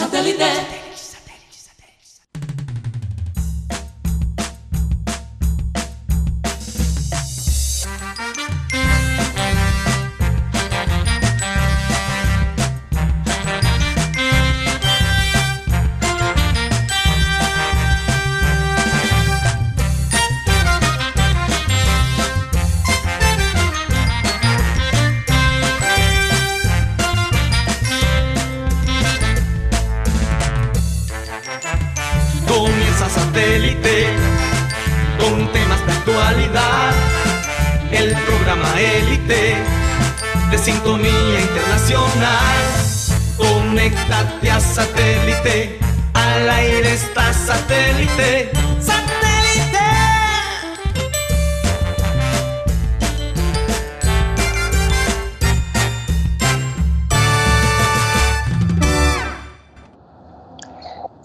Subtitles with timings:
[0.00, 0.89] Satellite.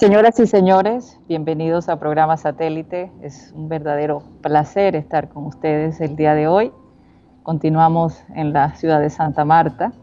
[0.06, 3.12] Señoras y señores, bienvenidos a Programa Satélite.
[3.24, 6.72] Es un verdadero placer estar con ustedes el día de hoy.
[7.42, 9.94] Continuamos en la ciudad de Santa Marta.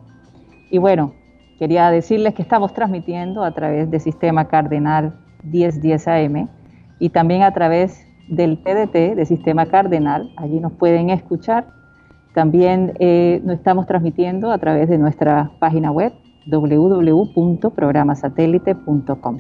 [0.72, 1.12] Y bueno,
[1.56, 5.14] quería decirles que estamos transmitiendo a través del Sistema Cardenal
[5.44, 6.48] 1010 AM
[6.98, 10.32] y también a través del PDT de Sistema Cardenal.
[10.36, 11.68] Allí nos pueden escuchar.
[12.34, 16.12] También eh, nos estamos transmitiendo a través de nuestra página web
[16.46, 19.38] www.programasatélite.com.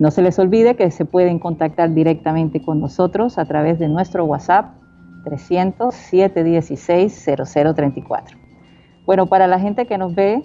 [0.00, 4.24] No se les olvide que se pueden contactar directamente con nosotros a través de nuestro
[4.24, 4.70] WhatsApp
[5.24, 8.38] 300 716 0034.
[9.04, 10.42] Bueno, para la gente que nos ve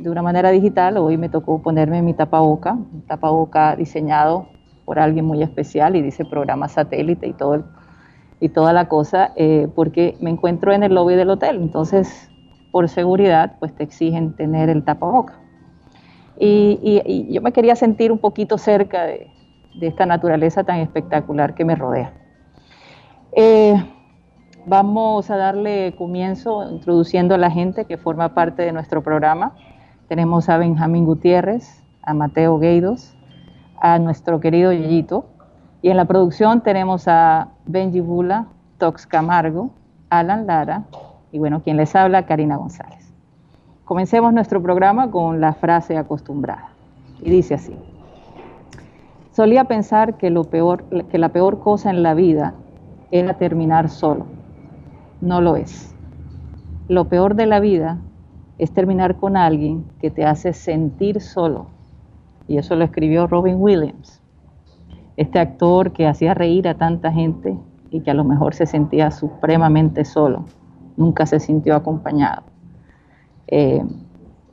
[0.00, 4.48] de una manera digital, hoy me tocó ponerme mi tapaboca, un tapaboca diseñado
[4.84, 7.62] por alguien muy especial y dice programa satélite y todo
[8.40, 12.32] y toda la cosa, eh, porque me encuentro en el lobby del hotel, entonces
[12.72, 15.38] por seguridad pues te exigen tener el tapaboca.
[16.40, 19.28] Y, yo me quería sentir un poquito cerca de,
[19.80, 22.12] esta naturaleza tan espectacular que me rodea.
[23.32, 23.74] Eh,
[24.66, 29.54] vamos a darle comienzo introduciendo a la gente que forma parte de nuestro programa.
[30.08, 33.14] Tenemos a Benjamín Gutiérrez, a Mateo Gueidos,
[33.80, 35.26] a nuestro querido Yeyito.
[35.82, 38.48] Y en la producción tenemos a Benji Bula,
[38.78, 39.70] Tox Camargo,
[40.10, 40.84] Alan Lara
[41.30, 42.97] y bueno, quien les habla, Karina González.
[43.88, 46.68] Comencemos nuestro programa con la frase acostumbrada.
[47.22, 47.74] Y dice así.
[49.30, 52.52] Solía pensar que, lo peor, que la peor cosa en la vida
[53.10, 54.26] era terminar solo.
[55.22, 55.94] No lo es.
[56.88, 57.96] Lo peor de la vida
[58.58, 61.68] es terminar con alguien que te hace sentir solo.
[62.46, 64.20] Y eso lo escribió Robin Williams,
[65.16, 67.56] este actor que hacía reír a tanta gente
[67.90, 70.44] y que a lo mejor se sentía supremamente solo,
[70.98, 72.47] nunca se sintió acompañado.
[73.48, 73.82] Eh,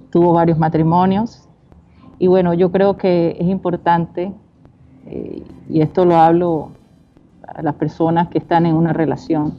[0.09, 1.45] tuvo varios matrimonios
[2.17, 4.31] y bueno, yo creo que es importante,
[5.06, 6.72] eh, y esto lo hablo
[7.47, 9.56] a las personas que están en una relación,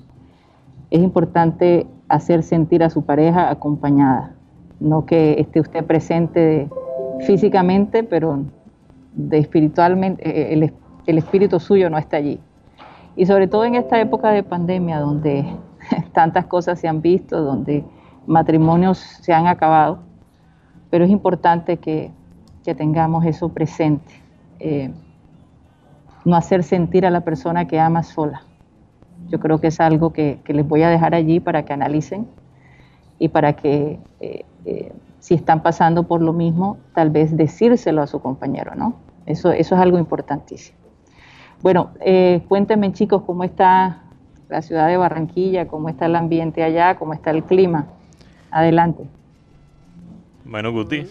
[0.90, 4.34] es importante hacer sentir a su pareja acompañada,
[4.80, 6.68] no que esté usted presente
[7.26, 8.44] físicamente, pero
[9.14, 10.72] de espiritualmente, eh, el,
[11.06, 12.40] el espíritu suyo no está allí.
[13.16, 15.44] Y sobre todo en esta época de pandemia, donde
[16.12, 17.84] tantas cosas se han visto, donde
[18.26, 20.00] matrimonios se han acabado,
[20.90, 22.10] pero es importante que,
[22.76, 24.12] tengamos eso presente.
[24.58, 24.90] Eh,
[26.24, 28.42] no hacer sentir a la persona que ama sola.
[29.28, 32.26] Yo creo que es algo que, les voy a dejar allí para que analicen
[33.20, 38.08] y para que eh, eh, si están pasando por lo mismo, tal vez decírselo a
[38.08, 38.94] su compañero, ¿no?
[39.26, 40.76] Eso, eso es algo importantísimo.
[41.62, 41.90] Bueno,
[42.48, 44.02] cuéntenme chicos cómo está
[44.48, 47.86] la ciudad de Barranquilla, cómo está el ambiente allá, cómo está el clima.
[48.50, 49.04] Adelante.
[50.44, 51.04] Bueno, Guti,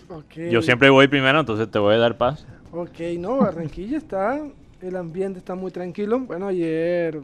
[0.50, 2.46] yo siempre voy primero, entonces te voy a dar paz.
[2.72, 4.42] Ok, no, Barranquilla está,
[4.82, 6.20] el ambiente está muy tranquilo.
[6.20, 7.22] Bueno, ayer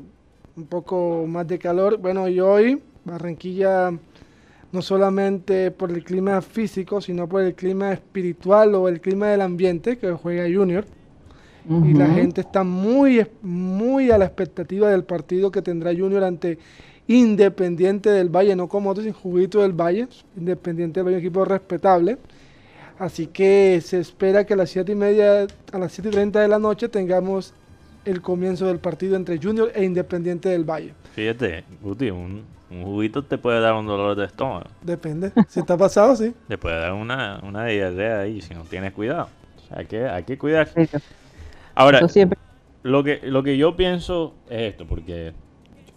[0.56, 1.98] un poco más de calor.
[1.98, 3.92] Bueno, y hoy Barranquilla
[4.72, 9.42] no solamente por el clima físico, sino por el clima espiritual o el clima del
[9.42, 10.86] ambiente que juega Junior.
[11.70, 16.58] Y la gente está muy, muy a la expectativa del partido que tendrá Junior ante
[17.12, 21.44] Independiente del Valle, no como otros, sin Juguito del Valle, Independiente del Valle, un equipo
[21.44, 22.18] respetable.
[22.98, 26.40] Así que se espera que a las 7 y media, a las 7 y 30
[26.40, 27.54] de la noche tengamos
[28.06, 30.94] el comienzo del partido entre Junior e Independiente del Valle.
[31.14, 34.70] Fíjate, Guti, un, juguito te puede dar un dolor de estómago.
[34.82, 36.34] Depende, si está pasado, sí.
[36.48, 39.28] Te puede dar una, una diarrea ahí si no tienes cuidado.
[39.58, 40.70] O sea, hay que, hay que cuidar.
[41.76, 42.00] Ahora,
[42.84, 45.34] lo que, lo que yo pienso es esto, porque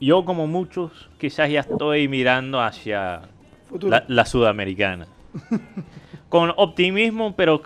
[0.01, 3.23] yo como muchos quizás ya estoy mirando hacia
[4.09, 5.07] la, sudamericana.
[6.29, 7.63] Con optimismo, pero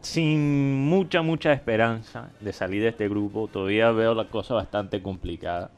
[0.00, 3.48] sin mucha, mucha esperanza de salir de este grupo.
[3.48, 5.70] Todavía veo la cosa bastante complicada.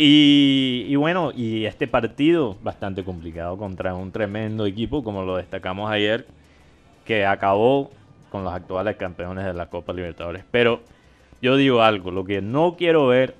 [0.00, 6.24] Y, bueno, y este partido bastante complicado contra un tremendo equipo, como lo destacamos ayer,
[7.04, 7.90] que acabó
[8.30, 10.44] con los actuales campeones de la Copa Libertadores.
[10.52, 10.82] Pero
[11.42, 13.34] yo digo algo, lo que no quiero ver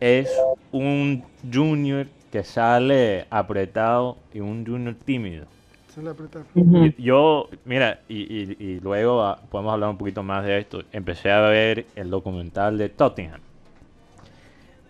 [0.00, 0.30] es
[0.72, 5.46] un junior que sale apretado y un junior tímido.
[5.88, 6.44] Sale apretado.
[6.98, 10.82] Yo, mira, y, luego ah, podemos hablar un poquito más de esto.
[10.92, 13.40] Empecé a ver el documental de Tottenham.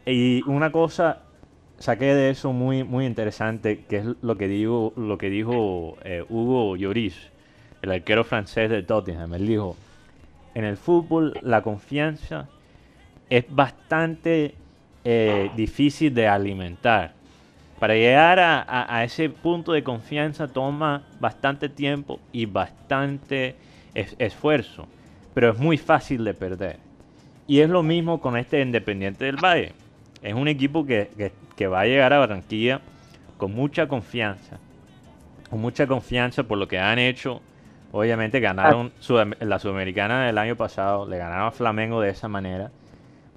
[0.05, 1.23] Y una cosa
[1.79, 6.25] saqué de eso muy, muy interesante, que es lo que, digo, lo que dijo eh,
[6.29, 7.17] Hugo Lloris,
[7.83, 9.35] el arquero francés de Tottenham.
[9.35, 9.77] Él dijo,
[10.55, 12.49] en el fútbol la confianza
[13.31, 14.55] es bastante
[15.11, 17.15] eh, difícil de alimentar.
[17.79, 23.57] Para llegar a, ese punto de confianza toma bastante tiempo y bastante
[23.95, 24.87] esfuerzo,
[25.33, 26.77] pero es muy fácil de perder.
[27.47, 29.73] Y es lo mismo con este Independiente del Valle.
[30.23, 31.09] Es un equipo que,
[31.73, 32.83] va a llegar a Barranquilla
[33.39, 34.59] con mucha confianza,
[35.49, 37.41] con mucha confianza por lo que han hecho.
[37.93, 38.93] Obviamente ganaron
[39.41, 42.71] la Sudamericana del año pasado, le ganaron a Flamengo de esa manera.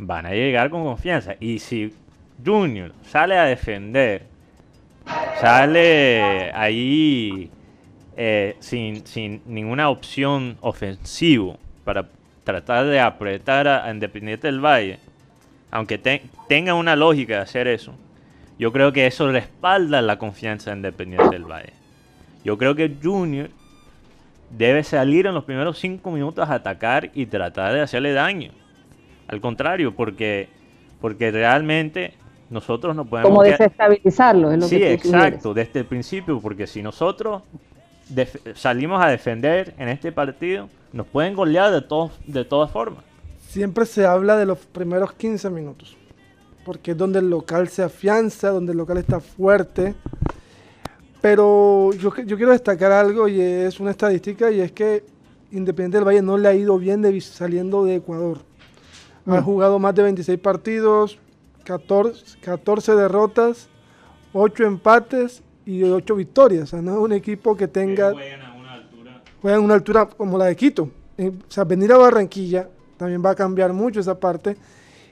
[0.03, 1.36] Van a llegar con confianza.
[1.39, 1.94] Y si
[2.44, 4.24] Junior sale a defender
[5.39, 7.51] sale ahí
[8.18, 12.07] eh, sin, ninguna opción ofensivo para
[12.44, 15.00] tratar de apretar a, Independiente del Valle,
[15.69, 16.00] aunque
[16.47, 17.94] tenga una lógica de hacer eso,
[18.57, 21.74] yo creo que eso respalda la confianza de Independiente del Valle.
[22.44, 23.50] Yo creo que Junior
[24.50, 28.51] debe salir en los primeros cinco minutos a atacar y tratar de hacerle daño.
[29.27, 30.50] Al contrario, porque,
[31.00, 32.13] porque realmente
[32.50, 33.29] nosotros no podemos...
[33.29, 37.44] Como desestabilizarlo, es lo sí, que Sí, exacto, desde el principio, porque si nosotros
[38.56, 43.03] salimos a defender en este partido, nos pueden golear de, todos, de todas formas.
[43.47, 45.95] Siempre se habla de los primeros 15 minutos,
[46.65, 49.95] porque es donde el local se afianza, donde el local está fuerte.
[51.21, 55.03] Pero yo, yo quiero destacar algo y es una estadística y es que
[55.51, 58.39] Independiente del Valle no le ha ido bien de, saliendo de Ecuador.
[59.25, 59.44] Ha mm.
[59.44, 61.19] jugado más de 26 partidos,
[61.63, 63.69] 14, 14 derrotas,
[64.33, 66.63] 8 empates y 8 victorias.
[66.63, 68.12] O sea, no es un equipo que tenga...
[68.13, 69.21] Juegan a una altura.
[69.41, 70.89] Juegan a una altura como la de Quito.
[71.18, 74.57] Eh, o sea, venir a Barranquilla también va a cambiar mucho esa parte.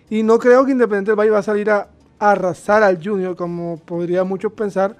[0.09, 1.87] Y no creo que Independiente del Valle va a salir a,
[2.19, 4.95] arrasar al Junior, como podría muchos pensar.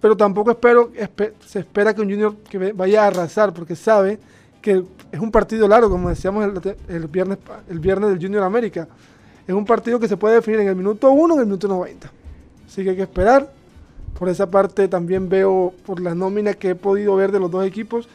[0.00, 0.92] Pero tampoco espero,
[1.44, 4.18] se espera que un Junior que vaya a arrasar, porque sabe
[4.60, 7.38] que es un partido largo, como decíamos el, el viernes,
[7.68, 8.88] el viernes del Junior América
[9.48, 11.66] es un partido que se puede definir en el minuto 1 o en el minuto
[11.68, 12.12] 90.
[12.66, 13.50] Así que hay que esperar.
[14.18, 17.64] Por esa parte también veo, por la nómina que he podido ver de los dos
[17.64, 18.08] equipos,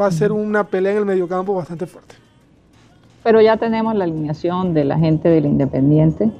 [0.00, 2.14] va a ser una pelea en el mediocampo bastante fuerte.
[3.22, 6.32] Pero ya tenemos la alineación de la gente del Independiente.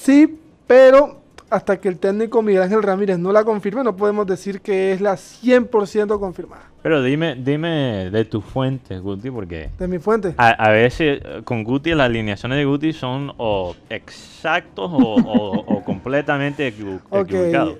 [0.00, 1.19] Sí, pero
[1.50, 5.00] hasta que el técnico Miguel Ángel Ramírez no la confirme, no podemos decir que es
[5.00, 6.62] la 100% confirmada.
[6.82, 9.70] Pero dime, dime de tus fuentes, Guti, porque...
[9.78, 10.34] De mi fuente.
[10.38, 17.76] A, veces con Guti las alineaciones de Guti son o exactos o, completamente equivocados.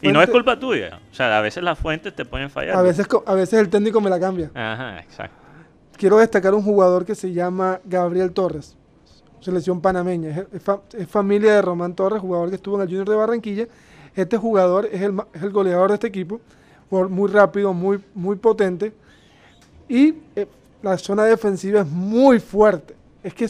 [0.00, 1.00] Y no es culpa tuya.
[1.10, 2.76] O sea, a veces las fuentes te pueden fallar.
[2.76, 4.50] A veces, a veces el técnico me la cambia.
[4.54, 5.36] Ajá, exacto.
[5.96, 8.76] Quiero destacar un jugador que se llama Gabriel Torres,
[9.40, 10.46] selección panameña.
[10.52, 13.68] Es, familia de Román Torres, jugador que estuvo en el Junior de Barranquilla.
[14.14, 16.40] Este jugador es el, es el goleador de este equipo
[16.90, 18.92] muy rápido, muy, muy potente.
[19.88, 20.46] Y eh,
[20.82, 22.94] la zona defensiva es muy fuerte.
[23.22, 23.48] Es que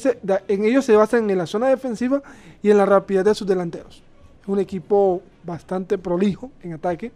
[0.49, 2.23] en ellos se basan en la zona defensiva
[2.63, 4.03] y en la rapidez de sus delanteros.
[4.43, 7.13] Es un equipo bastante prolijo en ataque,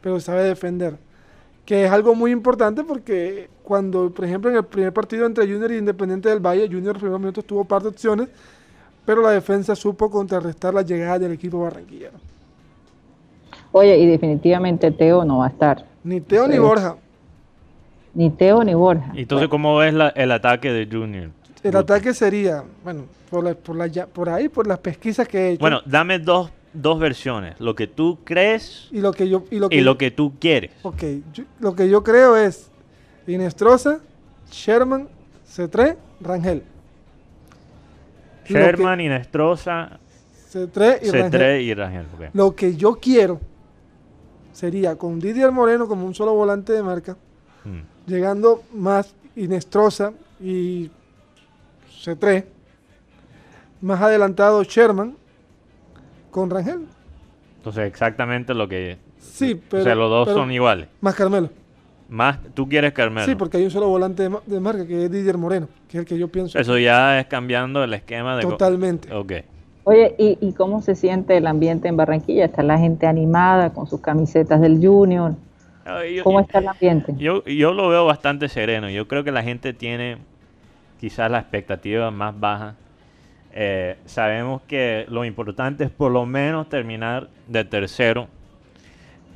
[0.00, 0.96] pero sabe defender.
[1.68, 5.70] Que es algo muy importante porque cuando, por ejemplo, en el primer partido entre Junior
[5.70, 8.30] y Independiente del Valle, Junior en los primeros minutos tuvo par de opciones,
[9.04, 12.14] pero la defensa supo contrarrestar la llegada del equipo barranquillero.
[13.72, 15.84] Oye, y definitivamente Teo no va a estar.
[16.04, 16.96] Ni Teo ni Borja.
[18.14, 19.12] Ni Teo ni Borja.
[19.12, 21.28] ¿Y entonces cómo ves el ataque de Junior?
[21.62, 23.54] El ataque sería, bueno, por,
[24.06, 25.60] por, ahí, por las pesquisas que he hecho.
[25.60, 27.60] Bueno, dame dos, dos versiones.
[27.60, 30.70] Lo que tú crees y lo que, yo, y lo que, tú quieres.
[30.82, 31.02] Ok,
[31.60, 32.70] lo que yo creo es
[33.26, 34.00] Inestrosa,
[34.50, 35.08] Sherman,
[35.46, 36.62] C3, Rangel.
[38.46, 39.98] Sherman, Inestrosa,
[40.50, 41.62] C3 y Rangel.
[41.62, 43.40] Y Rangel Lo que yo quiero
[44.52, 47.16] sería con Didier Moreno como un solo volante de marca,
[47.64, 48.10] mm.
[48.10, 50.90] llegando más Inestrosa y
[52.02, 52.44] C3,
[53.82, 55.16] más adelantado Sherman
[56.38, 56.86] con Rangel.
[57.56, 58.98] Entonces exactamente lo que...
[59.18, 59.82] Sí, pero...
[59.82, 60.88] O sea, los dos son iguales.
[61.00, 61.50] Más Carmelo.
[62.08, 63.26] Más, tú quieres Carmelo.
[63.26, 66.06] Sí, porque hay un solo volante de, marca que es Didier Moreno, que es el
[66.06, 66.58] que yo pienso.
[66.58, 68.42] Eso ya es cambiando el esquema de...
[68.42, 69.12] Totalmente.
[69.12, 69.32] Ok.
[69.84, 72.44] Oye, ¿y, cómo se siente el ambiente en Barranquilla?
[72.44, 75.34] ¿Está la gente animada con sus camisetas del Junior?
[76.22, 77.14] ¿Cómo está el ambiente?
[77.16, 78.90] Yo, yo lo veo bastante sereno.
[78.90, 80.18] Yo creo que la gente tiene
[81.00, 82.74] quizás la expectativa más baja.
[83.60, 88.28] Eh, sabemos que lo importante es por lo menos terminar de tercero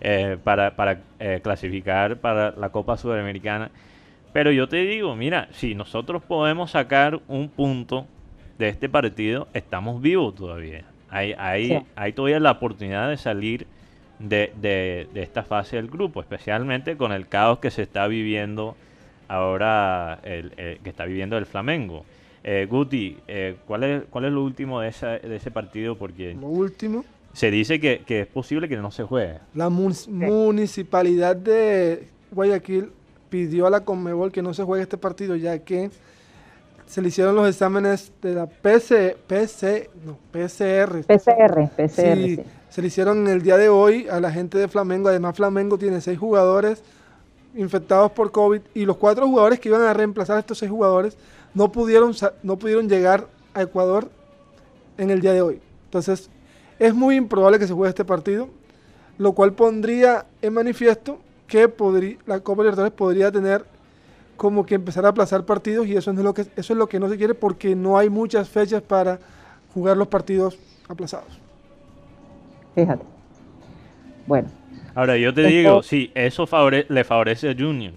[0.00, 3.72] eh, para, para eh, clasificar para la Copa Sudamericana.
[4.32, 8.06] Pero yo te digo, mira, si nosotros podemos sacar un punto
[8.58, 10.84] de este partido, estamos vivos todavía.
[11.10, 13.66] Hay, hay, hay todavía la oportunidad de salir
[14.20, 18.76] de, de, esta fase del grupo, especialmente con el caos que se está viviendo
[19.26, 22.04] ahora, el, que está viviendo el Flamengo.
[22.44, 25.96] Eh, Guti, eh, ¿cuál, es, ¿cuál es lo último de, de ese partido?
[25.96, 29.38] Porque lo último se dice que, es posible que no se juegue.
[29.54, 32.90] La municipalidad de Guayaquil
[33.30, 35.90] pidió a la Conmebol que no se juegue este partido ya que
[36.86, 41.04] se le hicieron los exámenes de la PC, PC, no, PCR.
[41.06, 41.88] PCR, PCR.
[41.88, 45.08] Sí, Se le hicieron el día de hoy a la gente de Flamengo.
[45.08, 46.82] Además, Flamengo tiene seis jugadores
[47.54, 51.16] infectados por COVID y los cuatro jugadores que iban a reemplazar a estos seis jugadores
[51.54, 54.08] no pudieron, no pudieron llegar a Ecuador
[54.98, 55.60] en el día de hoy.
[55.84, 56.30] Entonces,
[56.78, 58.48] es muy improbable que se juegue este partido,
[59.18, 61.70] lo cual pondría en manifiesto que
[62.26, 63.64] la Copa Libertadores podría tener
[64.36, 66.98] como que empezar a aplazar partidos y eso es lo que eso es lo que
[66.98, 69.18] no se quiere porque no hay muchas fechas para
[69.74, 71.38] jugar los partidos aplazados.
[72.74, 73.04] Fíjate.
[74.26, 74.61] Bueno.
[74.94, 76.46] Ahora yo te digo, sí, eso
[76.88, 77.94] le favorece a Junior.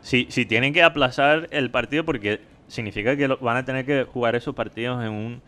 [0.00, 4.34] Si, si tienen que aplazar el partido porque significa que van a tener que jugar
[4.34, 5.42] esos partidos en un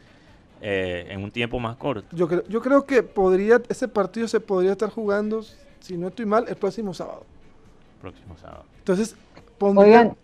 [0.63, 2.17] eh, en un tiempo más corto.
[2.17, 5.43] Yo creo, yo creo que podría ese partido se podría estar jugando,
[5.81, 7.25] si no estoy mal, el próximo sábado.
[8.01, 8.65] Próximo sábado.
[8.79, 9.17] Entonces,
[9.59, 10.17] Oigan,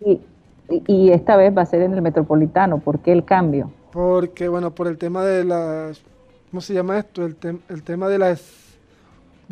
[0.87, 2.79] y, esta vez va a ser en el Metropolitano.
[2.79, 3.71] ¿Por qué el cambio?
[3.93, 6.03] Porque, bueno, por el tema de las...
[6.51, 7.25] ¿Cómo se llama esto?
[7.25, 7.37] El,
[7.69, 8.41] el tema de, las,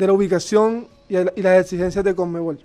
[0.01, 2.57] de la ubicación y, las exigencias de Conmebol.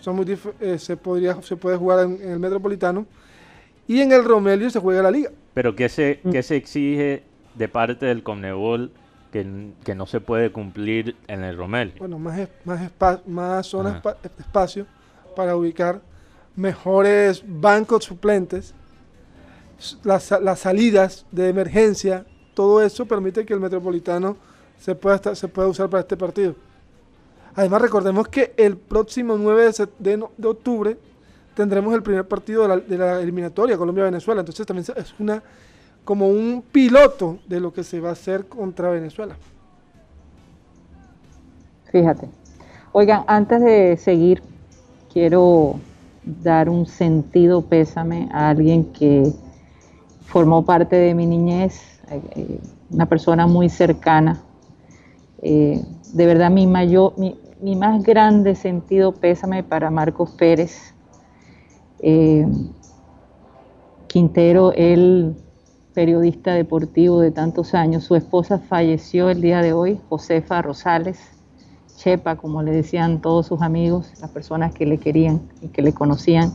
[0.00, 0.26] Son muy
[0.58, 3.06] eh, se, podría, se puede jugar en, en, el Metropolitano.
[3.86, 5.30] Y en el Romelio se juega la liga.
[5.54, 7.22] Pero ¿qué se, qué se exige
[7.54, 8.90] de parte del Conmebol
[9.30, 11.94] que, que, no se puede cumplir en el Romelio?
[12.00, 12.90] Bueno, más, más,
[13.28, 14.02] más zonas,
[14.40, 14.84] espacio
[15.36, 16.00] para ubicar
[16.56, 18.74] mejores bancos suplentes,
[20.02, 24.36] las, las, salidas de emergencia, todo eso permite que el Metropolitano
[24.78, 26.54] se pueda, se pueda usar para este partido.
[27.54, 30.96] Además, recordemos que el próximo 9 de, de, octubre
[31.54, 34.40] tendremos el primer partido de la, de la eliminatoria Colombia-Venezuela.
[34.40, 35.42] Entonces también es una
[36.04, 39.36] como un piloto de lo que se va a hacer contra Venezuela.
[41.92, 42.28] Fíjate.
[42.92, 44.42] Oigan, antes de seguir,
[45.12, 45.78] quiero
[46.42, 49.32] dar un sentido pésame a alguien que
[50.26, 51.78] formó parte de mi niñez,
[52.10, 52.58] eh,
[52.90, 54.40] una persona muy cercana.
[55.42, 60.94] Eh, de verdad, mi, mayor, mi, más grande sentido pésame para Marcos Pérez.
[62.00, 62.46] Eh,
[64.06, 65.36] Quintero, él
[65.94, 71.18] periodista deportivo de tantos años, su esposa falleció el día de hoy, Josefa Rosales
[71.98, 75.92] Chepa, como le decían todos sus amigos, las personas que le querían y que le
[75.92, 76.52] conocían.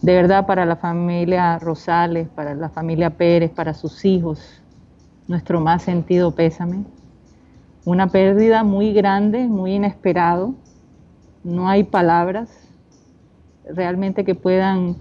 [0.00, 4.62] De verdad, para la familia Rosales, para la familia Pérez, para sus hijos,
[5.26, 6.84] nuestro más sentido pésame.
[7.86, 10.54] Una pérdida muy grande, muy inesperado.
[11.42, 12.68] No hay palabras
[13.64, 14.96] realmente que puedan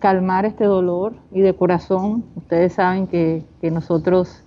[0.00, 2.24] calmar este dolor y de corazón.
[2.34, 4.42] Ustedes saben que, nosotros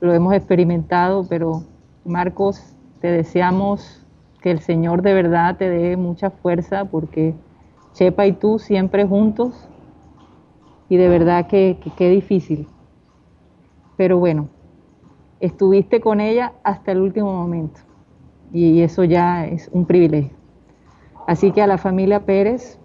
[0.00, 1.62] lo hemos experimentado, pero
[2.06, 4.02] Marcos, te deseamos
[4.40, 7.34] que el Señor de verdad te dé mucha fuerza porque
[7.92, 9.68] Chepa y tú siempre juntos
[10.88, 12.66] y de verdad que qué difícil.
[13.98, 14.48] Pero bueno,
[15.40, 17.80] estuviste con ella hasta el último momento
[18.52, 20.36] y eso ya es un privilegio.
[21.26, 22.78] Así que a la familia Pérez,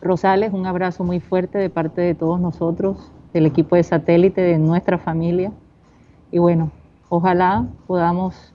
[0.00, 4.58] Rosales, un abrazo muy fuerte de parte de todos nosotros, del equipo de satélite, de
[4.58, 5.52] nuestra familia.
[6.30, 6.70] Y bueno,
[7.08, 8.54] ojalá podamos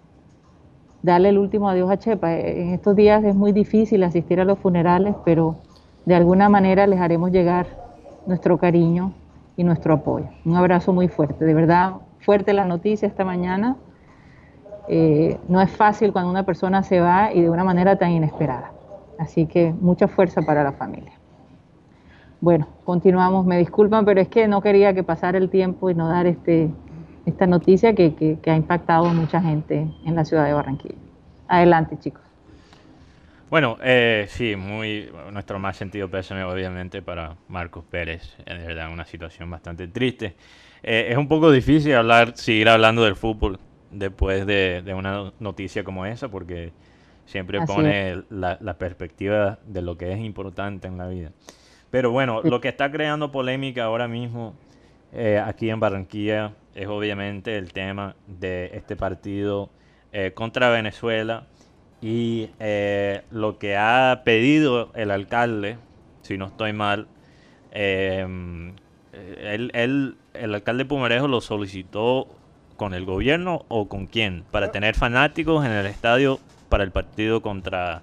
[1.04, 2.34] darle el último adiós a Chepa.
[2.34, 5.58] En estos días es muy difícil asistir a los funerales, pero
[6.06, 7.68] de alguna manera les haremos llegar
[8.26, 9.14] nuestro cariño
[9.58, 10.28] y nuestro apoyo.
[10.46, 11.94] Un abrazo muy fuerte, de verdad,
[12.26, 13.78] fuerte la noticia esta mañana.
[14.88, 18.72] Eh, no es fácil cuando una persona se va y de una manera tan inesperada.
[19.20, 21.14] Así que mucha fuerza para la familia.
[22.42, 23.46] Bueno, continuamos.
[23.46, 26.70] Me disculpan, pero es que no quería que pasara el tiempo y no dar este,
[27.26, 31.00] esta noticia que, ha impactado a mucha gente en la ciudad de Barranquilla.
[31.48, 32.24] Adelante, chicos.
[33.50, 39.06] Bueno, eh, sí, muy nuestro más sentido pésame obviamente para Marcos Pérez, en verdad una
[39.06, 40.36] situación bastante triste.
[40.88, 43.60] Eh, es un poco difícil hablar, seguir hablando del fútbol
[43.92, 46.72] después de, una noticia como esa, porque
[47.26, 51.32] siempre pone la, perspectiva de lo que es importante en la vida.
[51.90, 54.54] Pero bueno, lo que está creando polémica ahora mismo
[55.12, 59.70] eh, aquí en Barranquilla es obviamente el tema de este partido
[60.12, 61.48] eh, contra Venezuela
[62.02, 65.78] y eh, lo que ha pedido el alcalde,
[66.22, 67.08] si no estoy mal,
[67.72, 68.76] él,
[70.40, 72.28] el alcalde Pumarejo lo solicitó
[72.78, 76.40] con el gobierno o con quién para tener fanáticos en el estadio
[76.70, 78.02] para el partido contra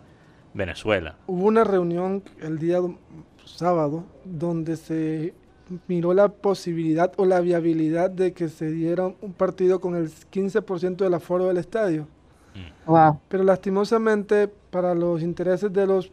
[0.54, 1.16] Venezuela.
[1.26, 2.78] Hubo una reunión el día
[3.44, 5.34] sábado donde se
[5.86, 10.96] miró la posibilidad o la viabilidad de que se diera un partido con el 15%
[10.96, 12.06] del aforo del estadio.
[12.86, 12.92] Mm.
[13.28, 16.10] Pero lastimosamente para los intereses de los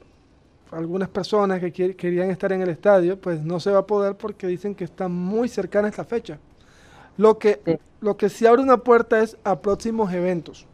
[0.71, 4.47] algunas personas que querían estar en el estadio, pues no se va a poder porque
[4.47, 6.39] dicen que está muy cercana esta fecha.
[7.17, 10.65] Lo que, lo que sí abre una puerta es a próximos eventos.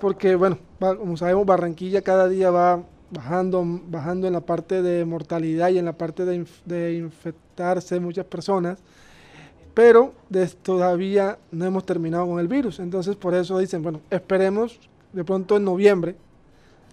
[0.00, 5.70] Porque, bueno, como sabemos, Barranquilla cada día va bajando, bajando en la parte de mortalidad
[5.70, 8.78] y en la parte de, de infectarse muchas personas,
[9.72, 10.12] pero
[10.62, 12.80] todavía no hemos terminado con el virus.
[12.80, 14.78] Entonces por eso dicen, bueno, esperemos
[15.12, 16.16] de pronto en noviembre,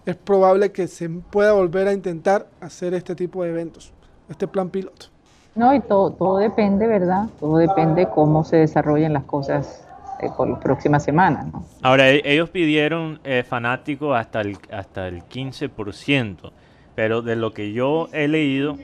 [0.05, 3.93] es probable que se pueda volver a intentar hacer este tipo de eventos,
[4.29, 5.07] este plan piloto.
[5.55, 7.27] No, y todo, todo depende, ¿verdad?
[7.39, 9.85] Todo depende cómo se desarrollen las cosas
[10.21, 11.47] eh, por las próximas semanas.
[11.51, 11.65] ¿no?
[11.81, 16.51] Ahora, e-, ellos pidieron eh, fanáticos hasta el, hasta el 15%,
[16.95, 18.77] pero de lo que yo he leído...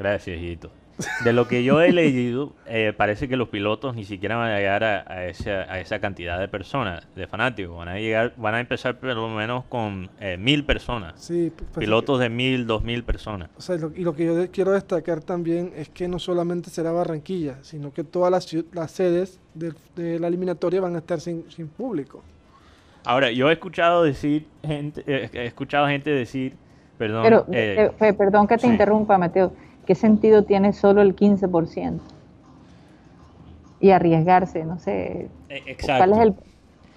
[0.00, 0.70] Gracias, hijito.
[1.24, 4.56] De lo que yo he leído, eh, parece que los pilotos ni siquiera van a
[4.56, 7.76] llegar a, esa, a, esa, cantidad de personas, de fanáticos.
[7.76, 11.20] Van a llegar, van a empezar por lo menos con eh, mil personas.
[11.20, 13.50] Sí, pues, pilotos de mil, dos mil personas.
[13.94, 18.02] y lo que yo quiero destacar también es que no solamente será Barranquilla, sino que
[18.02, 21.44] todas las, las sedes de, la eliminatoria van a estar sin,
[21.76, 22.22] público.
[23.04, 26.56] Ahora, yo he escuchado decir gente, eh, he escuchado gente decir,
[26.96, 27.22] perdón.
[27.22, 29.52] Pero, perdón que te interrumpa, Mateo
[29.86, 32.00] ¿Qué sentido tiene solo el 15%?
[33.80, 35.28] Y arriesgarse, no sé.
[35.48, 36.04] Exacto.
[36.04, 36.34] ¿Cuál es el,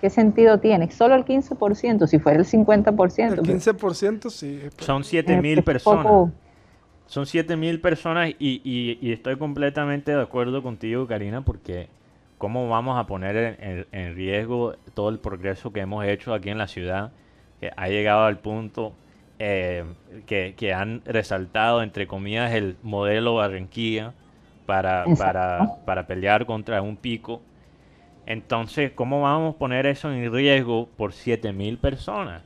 [0.04, 0.92] ¿Qué sentido tiene?
[0.92, 3.32] Solo el 15%, si fuera el 50%.
[3.32, 4.60] El 15% sí.
[4.78, 6.34] Son 7 mil personas.
[7.06, 11.88] Son 7 mil personas y, y, estoy completamente de acuerdo contigo, Karina, porque
[12.38, 16.58] ¿cómo vamos a poner en, en, riesgo todo el progreso que hemos hecho aquí en
[16.58, 17.14] la ciudad?
[17.62, 18.92] Que ha llegado al punto
[19.40, 19.84] eh,
[20.26, 24.14] que, han resaltado, entre comillas, el modelo Barranquilla
[24.66, 25.06] para,
[25.86, 27.42] para, pelear contra un pico.
[28.26, 32.44] Entonces, ¿cómo vamos a poner eso en riesgo por 7.000 personas?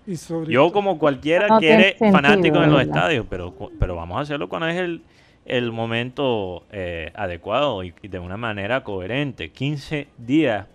[0.48, 4.78] Yo, como cualquiera, quiere fanáticos en los estadios, pero, pero vamos a hacerlo cuando es
[4.78, 5.04] el,
[5.46, 9.52] el momento eh, adecuado y, de una manera coherente.
[9.52, 10.66] 15 días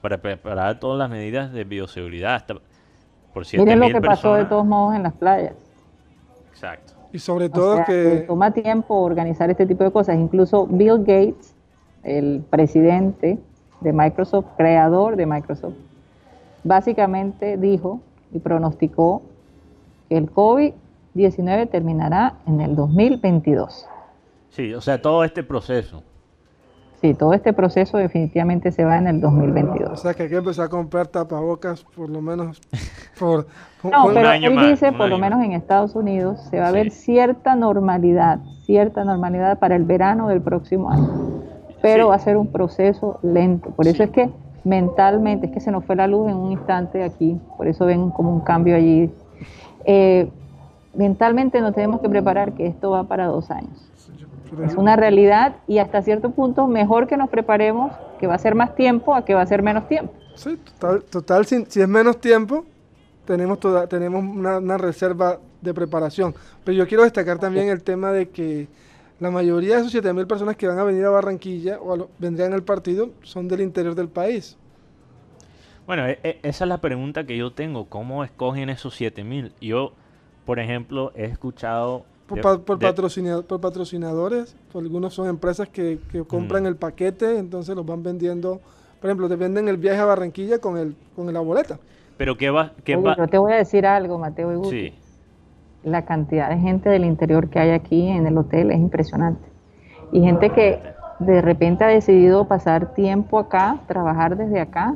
[0.00, 2.34] para preparar todas las medidas de bioseguridad.
[2.34, 2.56] Hasta
[3.32, 5.54] por Miren lo que pasó de todos modos en las playas.
[6.50, 6.92] Exacto.
[7.12, 8.24] Y sobre todo que...
[8.26, 10.16] Toma tiempo organizar este tipo de cosas.
[10.16, 11.54] Incluso Bill Gates,
[12.02, 13.38] el presidente
[13.80, 15.74] de Microsoft, creador de Microsoft,
[16.64, 18.00] básicamente dijo
[18.32, 19.22] y pronosticó
[20.08, 23.86] que el COVID-19 terminará en el 2022.
[24.50, 26.02] Sí, o sea, todo este proceso.
[27.02, 29.90] Sí, todo este proceso definitivamente se va en el 2022.
[29.90, 32.60] O sea que hay que empezar a comprar tapabocas por lo menos
[33.18, 33.48] por,
[33.82, 37.56] no, pero él dice, por lo menos en Estados Unidos, se va a ver cierta
[37.56, 41.42] normalidad, cierta normalidad para el verano del próximo año.
[41.82, 43.70] Pero va a ser un proceso lento.
[43.70, 44.30] Por eso es que
[44.62, 48.10] mentalmente, es que se nos fue la luz en un instante aquí, por eso ven
[48.10, 49.10] como un cambio allí.
[49.84, 50.30] Eh,
[50.94, 53.91] mentalmente nos tenemos que preparar que esto va para dos años.
[54.60, 58.54] Es una realidad y hasta cierto punto mejor que nos preparemos que va a ser
[58.54, 60.12] más tiempo a que va a ser menos tiempo.
[60.34, 62.64] Sí, total, total si, es menos tiempo,
[63.24, 66.34] tenemos, toda, tenemos una, reserva de preparación.
[66.64, 68.68] Pero yo quiero destacar también el tema de que
[69.20, 72.62] la mayoría de esos 7.000 personas que van a venir a Barranquilla o vendrían al
[72.62, 74.58] partido son del interior del país.
[75.86, 77.86] Bueno, e, e, esa es la pregunta que yo tengo.
[77.86, 79.52] ¿Cómo escogen esos 7.000?
[79.60, 79.92] Yo,
[80.44, 82.04] por ejemplo, he escuchado
[82.40, 88.60] por, por, patrocinadores, algunos son empresas que, compran el paquete, entonces los van vendiendo.
[89.00, 91.78] Por ejemplo, te venden el viaje a Barranquilla con el con la boleta.
[92.16, 92.96] Pero qué va, qué
[93.30, 94.64] te voy a decir algo, Mateo.
[94.64, 94.94] sí.
[95.82, 99.42] La cantidad de gente del interior que hay aquí en el hotel es impresionante.
[100.12, 100.80] Y gente que
[101.18, 104.94] de repente ha decidido pasar tiempo acá, trabajar desde acá,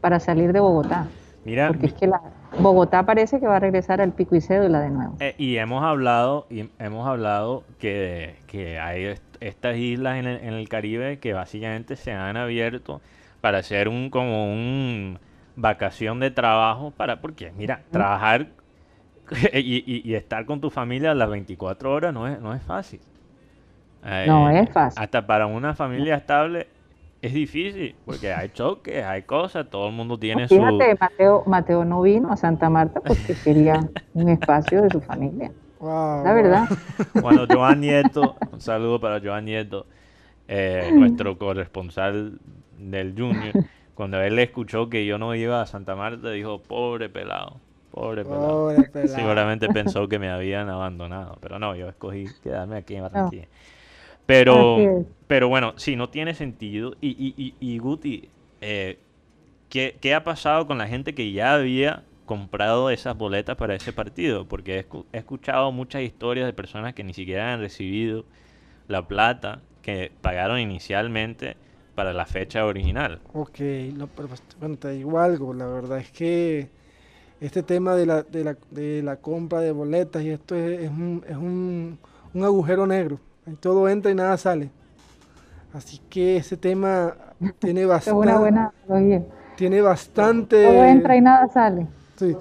[0.00, 1.08] para salir de Bogotá.
[1.48, 2.10] Mira, porque es que
[2.58, 5.16] Bogotá parece que va a regresar al pico y cédula de nuevo.
[5.18, 10.52] Eh, y hemos hablado, y hemos hablado que, que hay estas islas en el, en
[10.52, 13.00] el, Caribe que básicamente se han abierto
[13.40, 15.18] para hacer un como un
[15.56, 18.48] vacación de trabajo para porque mira trabajar
[19.54, 23.00] y, y, estar con tu familia las 24 horas no es no es fácil.
[24.04, 25.02] No es fácil.
[25.02, 26.66] hasta para una familia estable
[27.20, 30.98] es difícil porque hay choques, hay cosas, todo el mundo tiene Fíjate, su...
[31.00, 35.50] Mateo, Mateo no vino a Santa Marta porque quería un espacio de su familia.
[35.80, 36.68] la verdad.
[37.20, 39.86] Cuando Joan Nieto, un saludo para Joan Nieto,
[40.46, 42.38] eh, nuestro corresponsal
[42.78, 43.52] del Junior,
[43.94, 48.72] cuando él escuchó que yo no iba a Santa Marta, dijo, pobre pelado, pobre pelado.
[49.08, 53.48] Seguramente pensó que me habían abandonado, pero no, yo escogí quedarme aquí en Barranquilla.
[54.28, 56.94] Pero, pero bueno, sí, no tiene sentido.
[57.00, 58.28] Y, y, y, Guti,
[58.60, 58.98] eh,
[59.70, 63.94] ¿qué, ¿qué, ha pasado con la gente que ya había comprado esas boletas para ese
[63.94, 64.46] partido?
[64.46, 68.26] Porque he, escuchado muchas historias de personas que ni siquiera han recibido
[68.86, 71.56] la plata que pagaron inicialmente
[71.94, 73.20] para la fecha original.
[73.32, 73.60] Ok,
[73.94, 76.68] no, pero pues, bueno, te digo algo, la verdad es que
[77.40, 80.90] este tema de la, de la, de la compra de boletas y esto es, es,
[80.90, 81.98] un, es un,
[82.34, 83.20] un agujero negro
[83.60, 84.70] todo entra y nada sale.
[85.72, 87.14] Así que ese tema
[87.58, 88.32] tiene bastante.
[88.34, 88.72] buena,
[89.56, 90.64] tiene bastante.
[90.64, 91.86] Todo entra y nada sale.
[92.16, 92.36] Sí,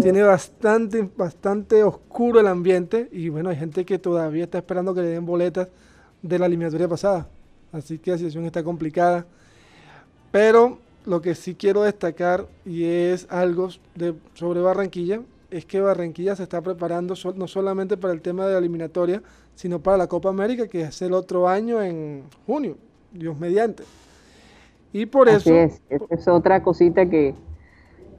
[0.00, 3.08] tiene bastante, bastante oscuro el ambiente.
[3.12, 5.68] Y bueno, hay gente que todavía está esperando que le den boletas
[6.22, 7.26] de la eliminatoria pasada.
[7.72, 9.26] Así que la situación está complicada.
[10.30, 16.36] Pero lo que sí quiero destacar, y es algo de, sobre Barranquilla, es que Barranquilla
[16.36, 19.22] se está preparando no solamente para el tema de la eliminatoria,
[19.58, 22.76] sino para la Copa América, que es el otro año en junio,
[23.10, 23.82] Dios mediante.
[24.92, 25.52] Y por eso...
[25.52, 27.34] Es, es otra cosita que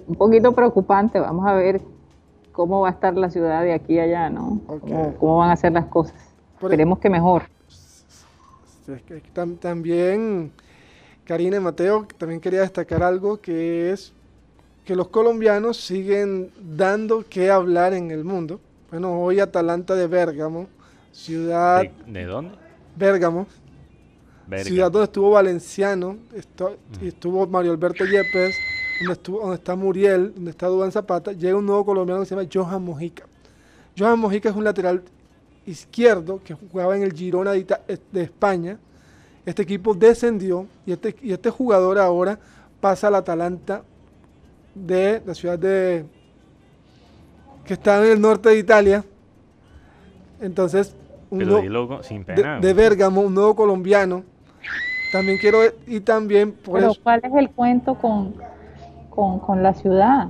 [0.05, 1.79] un poquito preocupante, vamos a ver
[2.51, 4.59] cómo va a estar la ciudad de aquí a allá, ¿no?
[5.17, 6.13] Cómo, van a ser las cosas.
[6.55, 7.43] Esperemos que mejor.
[9.61, 10.51] también,
[11.23, 14.11] Karina y Mateo, también quería destacar algo que es
[14.83, 18.59] que los colombianos siguen dando que hablar en el mundo.
[18.91, 20.67] Bueno, hoy Atalanta de Bérgamo
[21.19, 21.83] Ciudad.
[22.07, 22.55] ¿De, dónde?
[22.95, 23.45] Bérgamo.
[24.63, 26.17] Ciudad donde estuvo Valenciano,
[27.01, 28.55] y estuvo Mario Alberto Yepes,
[28.99, 31.33] donde, estuvo, donde está Muriel, donde está Dubán Zapata.
[31.33, 33.25] Llega un nuevo colombiano que se llama Johan Mojica.
[33.97, 35.03] Johan Mojica es un lateral
[35.65, 37.67] izquierdo que jugaba en el Girona de,
[38.13, 38.79] España.
[39.45, 42.39] Este equipo descendió y este, y este jugador ahora
[42.79, 43.83] pasa al Atalanta
[44.73, 46.05] de la ciudad de
[47.65, 49.03] que está en el norte de Italia.
[50.41, 50.95] Entonces,
[51.31, 54.23] de, Bérgamo, un nuevo colombiano.
[55.11, 58.35] También quiero, y también por Pero ¿cuál es el cuento con,
[59.09, 60.29] con, la ciudad?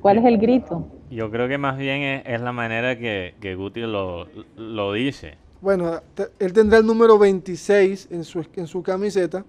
[0.00, 0.86] ¿Cuál es el grito?
[1.10, 5.36] Yo creo que más bien es, la manera que, que Guti lo, lo, dice.
[5.60, 6.00] Bueno,
[6.38, 9.44] él tendrá el número 26 en su, en su camiseta.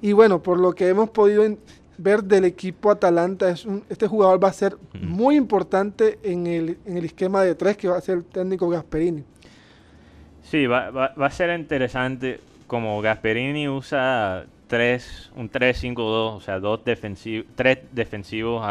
[0.00, 1.44] Y bueno, por lo que hemos podido
[1.98, 6.96] ver del equipo Atalanta, es este jugador va a ser muy importante en el, en
[6.98, 9.24] el esquema de tres que va a ser el técnico Gasperini.
[10.42, 16.84] Sí, va, va, a ser interesante como Gasperini usa tres, un 3-5-2, o sea, dos
[16.84, 18.62] defensivos, tres defensivos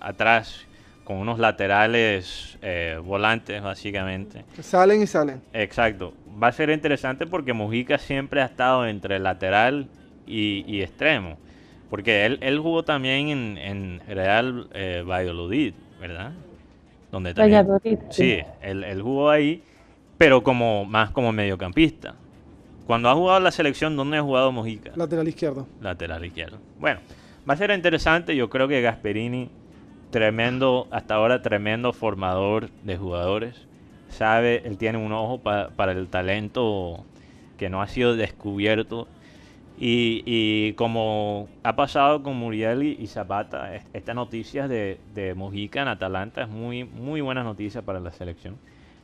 [0.00, 0.66] atrás
[1.04, 4.44] con unos laterales eh, volantes básicamente.
[4.60, 5.40] Salen y salen.
[5.52, 6.12] Exacto.
[6.42, 9.88] Va a ser interesante porque Mujica siempre ha estado entre lateral
[10.26, 11.38] y, y extremo.
[11.90, 16.32] Porque él, él jugó también en, en Real eh, Valladolid, ¿verdad?
[17.12, 17.98] Donde también, Valladolid.
[18.10, 19.62] Sí, él, él, jugó ahí,
[20.18, 22.14] pero como más como mediocampista.
[22.86, 24.92] Cuando ha jugado la selección, ¿dónde ha jugado Mojica?
[24.96, 25.66] Lateral izquierdo.
[25.80, 26.58] Lateral izquierdo.
[26.78, 27.00] Bueno,
[27.48, 28.36] va a ser interesante.
[28.36, 29.50] Yo creo que Gasperini,
[30.10, 33.66] tremendo, hasta ahora tremendo formador de jugadores.
[34.08, 37.04] Sabe, él tiene un ojo para el talento
[37.58, 39.08] que no ha sido descubierto
[39.78, 45.88] y, y, como ha pasado con Muriel y, Zapata, esta noticia de, de Mojica en
[45.88, 48.56] Atalanta es muy, muy buena noticia para la selección.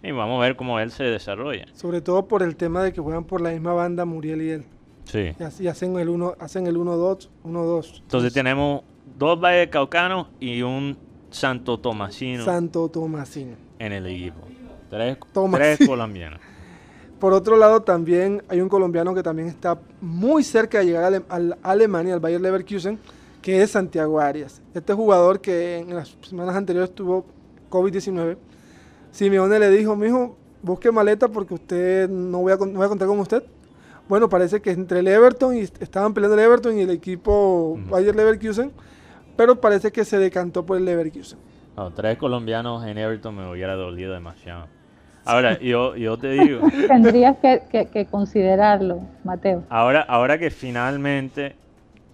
[0.02, 1.66] Y vamos a ver cómo él se desarrolla.
[1.74, 4.64] Sobre todo por el tema de que juegan por la misma banda Muriel y él.
[5.04, 5.32] Sí.
[5.38, 8.00] Y así hacen el 1 hacen el 1-2, 1-2.
[8.02, 8.82] Entonces tenemos
[9.18, 10.96] dos Valle Caucanos y un
[11.30, 12.44] Santo Tomasino.
[12.44, 13.56] Santo Tomasino.
[13.78, 14.40] En el equipo.
[14.90, 15.16] Tres,
[15.52, 16.40] tres colombianos.
[17.22, 21.38] Por otro lado, también hay un colombiano que también está muy cerca de llegar a,
[21.62, 22.98] Alemania, al Bayer Leverkusen,
[23.40, 24.60] que es Santiago Arias.
[24.74, 27.24] Este jugador que en las semanas anteriores tuvo
[27.70, 28.36] COVID-19,
[29.12, 33.20] Simeone le dijo, mijo, busque maleta porque usted no voy, a, no a contar con
[33.20, 33.44] usted.
[34.08, 38.16] Bueno, parece que entre el Everton y estaban peleando el Everton y el equipo Bayer
[38.16, 38.72] Leverkusen,
[39.36, 41.38] pero parece que se decantó por el Leverkusen.
[41.76, 44.66] No, tres colombianos en Everton me hubiera dolido demasiado.
[45.24, 46.60] Ahora, yo, yo te digo...
[46.88, 49.64] Tendrías que, considerarlo, Mateo.
[49.68, 51.56] Ahora, ahora que finalmente...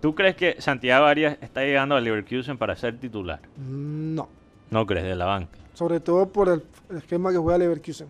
[0.01, 3.41] ¿Tú crees que Santiago Arias está llegando al Leverkusen para ser titular?
[3.57, 4.29] No.
[4.71, 5.59] ¿No crees de la banca?
[5.75, 6.63] Sobre todo por el
[6.97, 8.07] esquema que juega Leverkusen.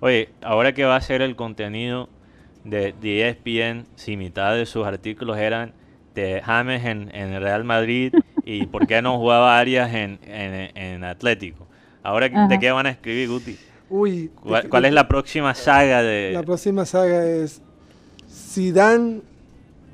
[0.00, 2.08] Oye, ahora que va a ser el contenido
[2.64, 5.74] de, de ESPN, si mitad de sus artículos eran
[6.14, 8.12] de James en, en Real Madrid
[8.44, 11.66] y por qué no jugaba Arias en, en, Atlético.
[12.02, 13.58] Ahora, ¿de qué van a escribir, Guti?
[13.90, 14.30] Uy,
[14.68, 16.32] ¿Cuál, es la próxima saga de...?
[16.32, 17.62] La próxima saga es
[18.72, 19.22] Dan,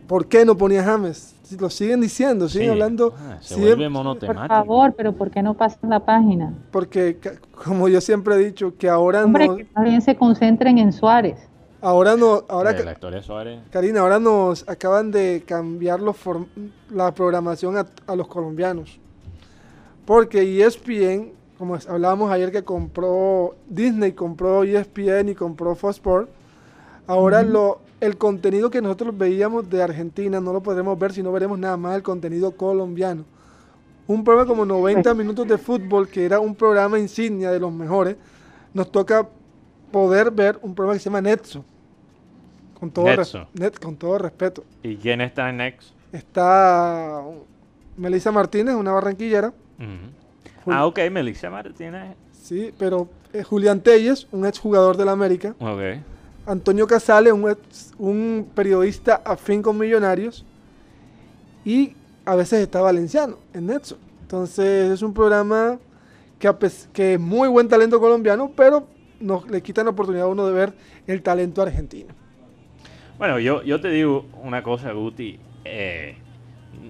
[0.06, 1.34] ¿por qué no ponía James?
[1.60, 3.14] Lo siguen diciendo, siguen hablando.
[3.18, 4.40] Ah, se vuelve monotemático.
[4.40, 6.54] Por favor, pero ¿por qué no pasan la página?
[6.70, 7.18] Porque,
[7.64, 11.38] como yo siempre he dicho, que ahora Hombre, que también se concentren en Suárez.
[11.84, 13.60] Ahora no, ahora la Suárez.
[13.70, 18.98] Karina, ahora nos acaban de cambiar la programación a, los colombianos.
[20.06, 21.32] Porque ESPN,
[21.64, 26.28] como hablábamos ayer que compró Disney, compró ESPN y compró Fox Sport,
[27.06, 31.32] ahora lo, el contenido que nosotros veíamos de Argentina no lo podremos ver si no
[31.32, 33.24] veremos nada más el contenido colombiano.
[34.06, 38.16] Un programa como 90 minutos de fútbol, que era un programa insignia de los mejores,
[38.74, 39.26] nos toca
[39.90, 41.64] poder ver un programa que se llama Netso
[42.78, 43.06] con todo,
[43.80, 44.64] con todo respeto.
[44.82, 45.94] ¿Y quién está en Next?
[46.12, 47.22] Está
[47.96, 49.54] Melissa Martínez, una barranquillera.
[50.66, 52.16] Ah, ok, Melissa Martínez.
[52.32, 55.54] Sí, pero eh, Julián Telles, un exjugador del América.
[55.58, 55.80] Ok.
[56.46, 57.56] Antonio Casale, un,
[57.98, 60.44] un periodista afín con Millonarios.
[61.64, 63.96] Y a veces está Valenciano en Netso.
[64.22, 65.78] Entonces es un programa
[66.38, 66.50] que,
[66.92, 68.86] que es muy buen talento colombiano, pero
[69.20, 70.74] nos le quitan la oportunidad a uno de ver
[71.06, 72.14] el talento argentino.
[73.16, 75.38] Bueno, yo, yo te digo una cosa, Guti.
[75.64, 76.16] Eh,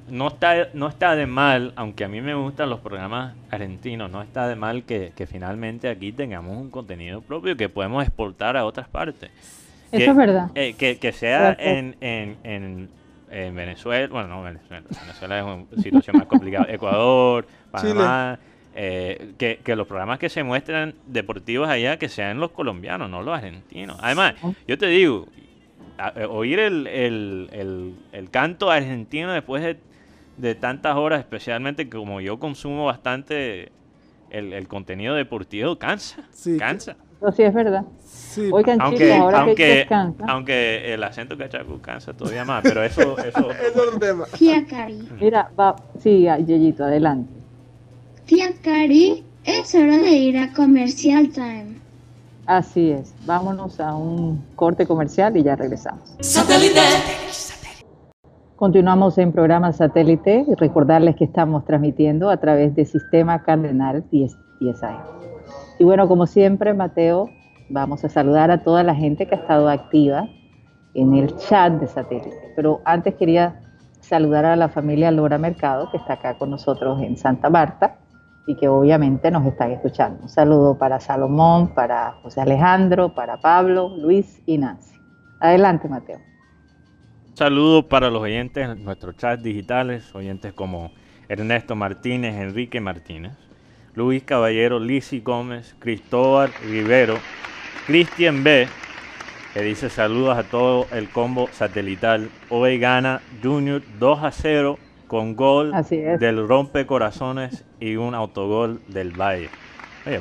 [0.08, 4.22] no, está, no está de mal, aunque a mí me gustan los programas argentinos, no
[4.22, 8.88] está de mal que, finalmente aquí tengamos un contenido propio que podemos exportar a otras
[8.88, 9.30] partes.
[9.90, 10.50] Eso es verdad.
[10.54, 12.36] Eh, que, sea en, en,
[13.30, 18.38] en, Venezuela, bueno, no Venezuela, Venezuela es una situación más complicada, Ecuador, Panamá.
[18.76, 23.22] Eh, que, que, los programas que se muestran deportivos allá que sean los colombianos, no
[23.22, 23.96] los argentinos.
[24.02, 24.34] Además,
[24.66, 25.28] yo te digo,
[26.16, 29.78] eh, oír el, el, el, canto argentino después de,
[30.60, 33.72] tantas horas, especialmente como yo consumo bastante
[34.30, 36.22] el, contenido deportivo, cansa.
[36.58, 36.96] cansa.
[37.20, 37.84] Eso sí es verdad.
[38.80, 39.86] aunque, aunque,
[40.26, 44.24] aunque el acento cachaco cansa todavía más, pero eso, eso, es un tema.
[44.36, 45.08] Tía Cari.
[45.20, 47.32] Mira, va, sí, Yeyito, adelante.
[48.26, 51.76] Tía Cari, es hora de ir a Comercial Time.
[52.46, 53.14] Así es.
[53.24, 56.14] Vámonos a un corte comercial y ya regresamos.
[56.20, 56.80] Satélite.
[58.56, 64.38] Continuamos en programa satélite y recordarles que estamos transmitiendo a través del sistema Cardenal 10,
[64.60, 64.80] 10
[65.80, 67.28] Y bueno, como siempre, Mateo,
[67.68, 70.28] vamos a saludar a toda la gente que ha estado activa
[70.94, 72.52] en el chat de satélite.
[72.54, 73.60] Pero antes quería
[73.98, 77.96] saludar a la familia Lora Mercado, que está acá con nosotros en Santa Marta
[78.46, 80.22] y que obviamente nos están escuchando.
[80.22, 84.94] Un saludo para Salomón, para José Alejandro, para Pablo, Luis y Nancy.
[85.40, 86.33] Adelante, Mateo.
[87.34, 90.92] Un saludo para los oyentes en nuestros chats digitales, oyentes como
[91.28, 93.32] Ernesto Martínez, Enrique Martínez,
[93.96, 97.16] Luis Caballero, Lisi Gómez, Cristóbal Rivero,
[97.88, 98.68] Cristian B,
[99.52, 102.30] que dice saludos a todo el combo satelital.
[102.50, 109.10] Hoy gana Junior 2 a 0 con gol del rompe corazones y un autogol del
[109.10, 109.50] Valle.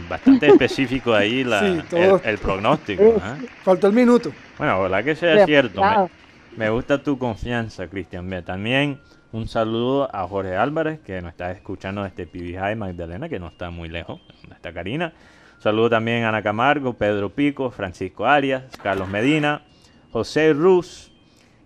[0.10, 3.04] bastante específico ahí el, pronóstico.
[3.04, 3.47] ¿eh?
[3.62, 4.32] Falta el minuto.
[4.58, 5.80] Bueno, ojalá que sea cierto.
[5.80, 6.22] Me,
[6.69, 8.41] gusta tu confianza, Cristian B.
[8.41, 8.99] También
[9.31, 13.71] un saludo a Jorge Álvarez, que nos está escuchando desde Pibijay, Magdalena, que no está
[13.71, 15.13] muy lejos, donde está Karina.
[15.57, 19.63] saludo también a Ana Camargo, Pedro Pico, Francisco Arias, Carlos Medina,
[20.11, 21.11] José Ruz,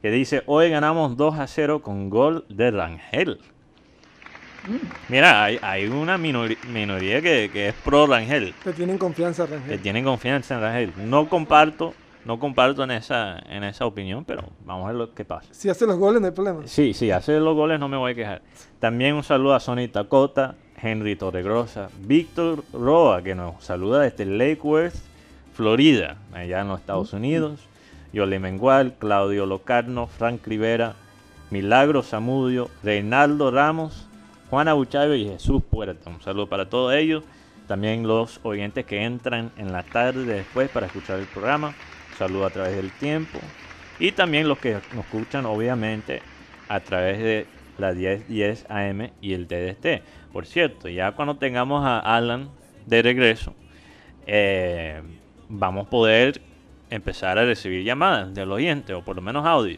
[0.01, 3.39] que dice, hoy ganamos 2 a 0 con gol de Rangel.
[4.67, 4.75] Mm.
[5.09, 8.53] Mira, hay, una minoría que, es pro Rangel.
[8.63, 9.69] Que tienen confianza en Rangel.
[9.69, 10.93] Que tienen confianza en Rangel.
[11.09, 11.93] No comparto,
[12.27, 15.47] no comparto en esa, en esa opinión, pero vamos a ver lo que pasa.
[15.53, 16.61] Si hace los goles no hay problema.
[16.65, 18.41] Sí, sí, hace los goles no me voy a quejar.
[18.79, 24.59] También un saludo a Sonny Tacota, Henry Torregrosa, Víctor Roa, que nos saluda desde Lake
[24.61, 24.95] Worth,
[25.53, 27.61] Florida, allá en los Estados Unidos.
[28.11, 30.95] Yole Mengual, Claudio Locarno, Frank Rivera,
[31.49, 34.07] Milagro Zamudio, Reinaldo Ramos,
[34.49, 36.09] Juana Buchayo y Jesús Puerta.
[36.09, 37.23] Un saludo para todos ellos.
[37.67, 41.73] También los oyentes que entran en la tarde después para escuchar el programa.
[42.17, 43.37] Saludo a través del tiempo.
[43.99, 46.21] Y también los que nos escuchan, obviamente,
[46.67, 47.45] a través de
[47.77, 50.01] la 1010 AM y el TDT.
[50.33, 52.49] Por cierto, ya cuando tengamos a Alan
[52.87, 53.53] de regreso,
[54.25, 55.01] eh,
[55.47, 56.41] vamos a poder
[56.89, 59.77] empezar a recibir llamadas del oyente, o por lo menos audio,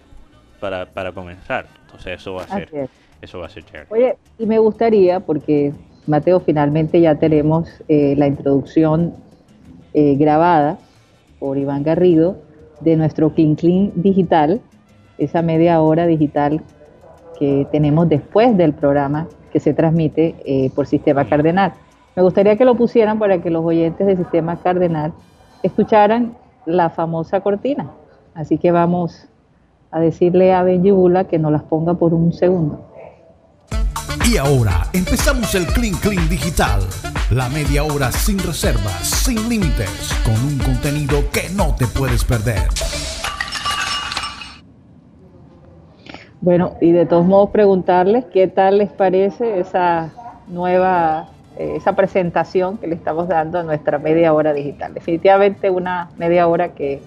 [0.60, 1.67] para, para comenzar.
[1.86, 2.89] Entonces eso va a ser,
[3.21, 3.88] eso va a ser chévere.
[3.89, 5.73] Oye, y me gustaría, porque
[6.08, 9.13] Mateo, finalmente ya tenemos eh, la introducción
[9.93, 10.78] eh, grabada
[11.39, 12.38] por Iván Garrido
[12.82, 14.62] de nuestro Clean Clean digital,
[15.17, 16.62] esa media hora digital
[17.38, 21.73] que tenemos después del programa que se transmite eh, por Sistema Cardenal.
[22.15, 25.13] Me gustaría que lo pusieran para que los oyentes del Sistema Cardenal
[25.63, 27.91] escucharan la famosa cortina.
[28.34, 29.28] Así que vamos
[29.91, 32.88] a decirle a Benji Bula que nos las ponga por un segundo.
[34.30, 36.82] Y ahora empezamos el Clean Clean Digital.
[37.32, 42.67] La media hora sin reservas, sin límites, con un contenido que no te puedes perder.
[46.41, 50.12] Bueno, y de todos modos preguntarles qué tal les parece esa
[50.48, 54.93] nueva, eh, esa presentación que le estamos dando a nuestra media hora digital.
[54.93, 57.02] Definitivamente una media hora que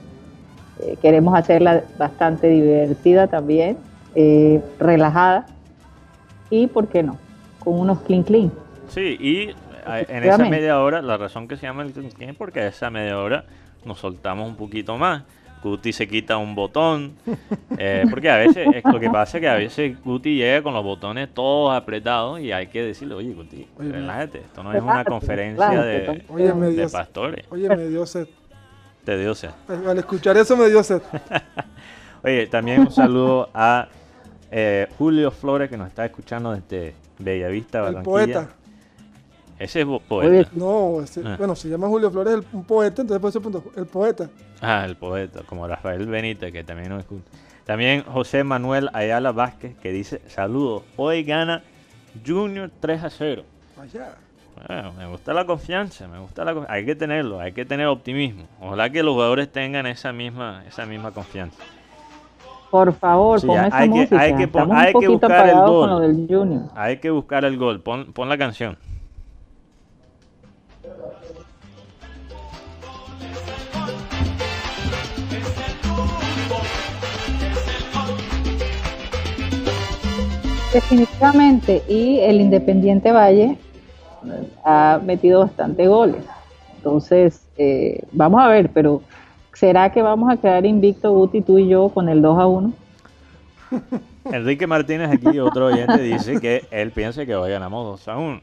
[0.81, 3.77] eh, queremos hacerla bastante divertida también,
[4.15, 5.47] eh, relajada
[6.53, 7.19] y, ¿por qué no?,
[7.59, 8.53] con unos clean clean.
[8.89, 9.51] Sí, y
[9.87, 12.91] en esa media hora, la razón que se llama el clean clean es porque esa
[12.91, 13.45] media hora
[13.85, 15.25] nos soltamos un poquito más
[15.63, 17.13] Guti se quita un botón.
[17.79, 20.85] Eh, porque a veces, lo que pasa es que a veces Guti llega con los
[20.85, 25.83] botones todos apretados y hay que decirle, oye Guti, relájate, esto no es una conferencia
[25.83, 26.23] de,
[26.77, 27.47] de pastores.
[27.51, 28.29] Oye, me dio sed.
[29.05, 29.51] Te dio sed.
[29.69, 31.01] Al escuchar eso me dio sed.
[32.23, 33.89] oye, también un saludo a
[34.53, 38.21] eh, Julio Flores que nos está escuchando desde Bellavista, Barranquilla.
[38.21, 38.49] El poeta.
[39.59, 40.51] Ese es poeta.
[40.55, 41.37] No, ah.
[41.39, 44.29] bueno, se llama Julio Flores, el, un poeta, entonces por ese punto, el poeta.
[44.61, 47.25] Ah, el poeta, como Rafael Benítez, que también nos escucha.
[47.65, 51.63] También José Manuel Ayala Vázquez, que dice, saludos, hoy gana
[52.27, 53.45] Junior 3 a 0.
[53.77, 54.17] Vaya.
[54.69, 58.47] Bueno, me gusta la confianza, me gusta la Hay que tenerlo, hay que tener optimismo.
[58.61, 61.63] Ojalá que los jugadores tengan esa misma, esa misma confianza.
[62.73, 64.17] Por favor, pon esa hay música.
[64.17, 66.71] Que, hay que, hay que buscar el gol.
[66.75, 67.83] Hay que buscar el gol.
[67.83, 68.79] Pon, pon la canción.
[80.73, 83.59] Definitivamente, y el Independiente Valle
[84.65, 86.25] ha metido bastante goles.
[86.79, 89.03] Entonces, eh, vamos a ver, pero
[89.53, 92.73] ¿será que vamos a quedar invicto Guti, tú y yo, con el 2 a 1?
[94.25, 98.41] Enrique Martínez aquí, otro oyente, dice que él piensa que hoy ganamos 2 a 1.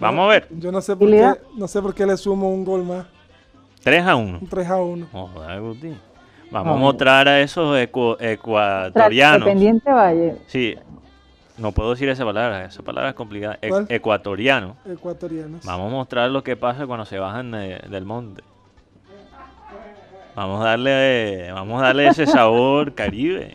[0.00, 0.48] Vamos a ver.
[0.50, 3.06] Yo no sé por, qué, no sé por qué le sumo un gol más.
[3.82, 4.40] 3 a 1.
[4.48, 5.06] 3 a 1.
[5.60, 5.96] Guti.
[6.50, 9.48] Vamos a mostrar a esos ecuatorianos.
[9.48, 10.36] Independiente Valle.
[10.46, 10.76] Sí,
[11.58, 13.58] no puedo decir esa palabra, esa palabra es complicada.
[13.62, 14.76] E ecuatoriano.
[14.84, 15.64] Ecuatorianos.
[15.64, 18.42] Vamos a mostrar lo que pasa cuando se bajan del monte.
[20.36, 23.54] Vamos a darle, vamos a darle ese sabor caribe.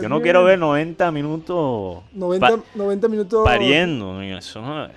[0.00, 4.22] yo no quiero ver 90 minutos 90, minutos pariendo.
[4.22, 4.88] Eso no,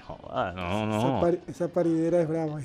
[0.54, 1.28] no, no.
[1.46, 2.58] Esa, paridera es brava.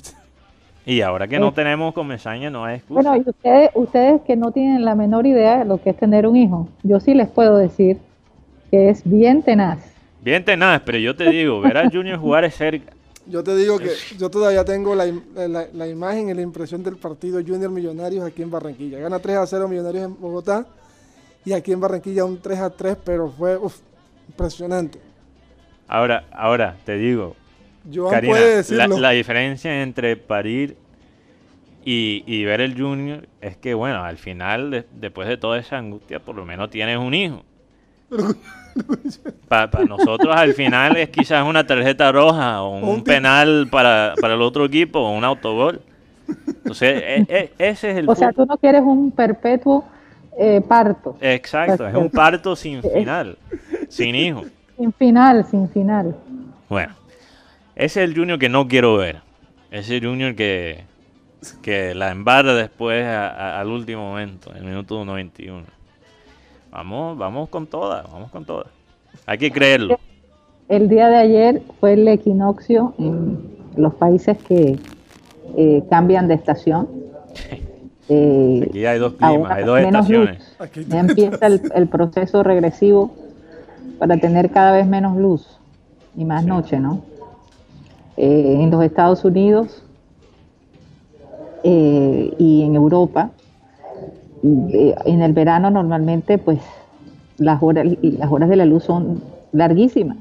[0.86, 3.10] Y ahora que no tenemos comezaña, no hay excusa.
[3.10, 6.24] Bueno, y ustedes, ustedes que no tienen la menor idea de lo que es tener
[6.24, 7.98] un hijo, yo sí les puedo decir
[8.70, 9.80] que es bien tenaz.
[10.22, 12.92] Bien tenaz, pero yo te digo, ver a Junior jugar es cerca.
[13.28, 15.06] Yo te digo que yo todavía tengo la,
[15.72, 18.98] la, imagen y la impresión del partido Junior Millonarios aquí en Barranquilla.
[18.98, 20.66] Gana 3 a 0 Millonarios en Bogotá
[21.44, 23.58] y aquí en Barranquilla un 3 a 3, pero fue
[24.28, 24.98] impresionante.
[25.86, 27.36] Ahora, ahora te digo,
[27.90, 30.76] la, diferencia entre parir
[31.84, 36.34] y, ver el junior es que, bueno, al final, después de toda esa angustia, por
[36.34, 37.44] lo menos tienes un hijo.
[39.48, 44.64] Para nosotros al final es quizás una tarjeta roja o un, penal para, el otro
[44.66, 45.80] equipo o un autogol.
[46.46, 48.08] Entonces, e, e, ese es el...
[48.08, 49.84] O sea, tú no quieres un perpetuo
[50.38, 51.16] eh, parto.
[51.20, 53.36] Exacto, es un parto sin final,
[53.88, 54.44] sin hijo.
[54.76, 56.14] Sin final, sin final.
[56.68, 56.94] Bueno,
[57.74, 59.22] ese es el Junior que no quiero ver.
[59.70, 60.84] Ese Junior que,
[61.62, 65.77] que la embarra después al último momento, en el minuto 91.
[66.70, 68.66] Vamos, vamos con todas, vamos con todas.
[69.26, 69.98] Hay que creerlo.
[70.68, 73.38] El día de ayer fue el equinoccio en
[73.76, 74.78] los países que
[75.56, 76.88] eh, cambian de estación.
[78.08, 80.56] Eh, Aquí hay dos climas, hay dos estaciones.
[80.88, 83.12] Ya empieza el, proceso regresivo
[83.98, 85.58] para tener cada vez menos luz
[86.16, 87.02] y más noche, ¿no?
[88.16, 89.82] Eh, en los Estados Unidos
[91.64, 93.30] eh, y en Europa.
[94.42, 96.60] Eh, en el verano normalmente pues
[97.38, 99.22] las horas, de la luz son
[99.52, 100.18] larguísimas.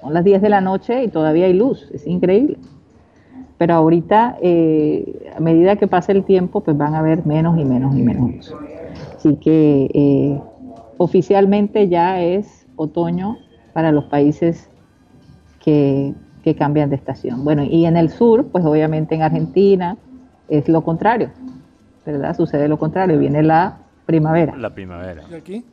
[0.00, 2.58] Son las 10 de la noche y todavía hay luz, es increíble.
[3.56, 7.64] Pero ahorita, eh, a medida que pasa el tiempo, pues van a haber menos y
[7.64, 8.54] menos y menos luz.
[9.16, 10.40] Así que eh,
[10.96, 13.38] oficialmente ya es otoño
[13.72, 14.70] para los países
[15.60, 16.14] que
[16.56, 17.44] cambian de estación.
[17.44, 19.98] Bueno, y en el sur, pues obviamente en Argentina
[20.48, 21.28] es lo contrario,
[22.12, 22.36] ¿verdad?
[22.36, 24.56] Sucede lo contrario, viene la primavera.
[24.56, 25.22] La primavera.
[25.30, 25.64] ¿Y aquí?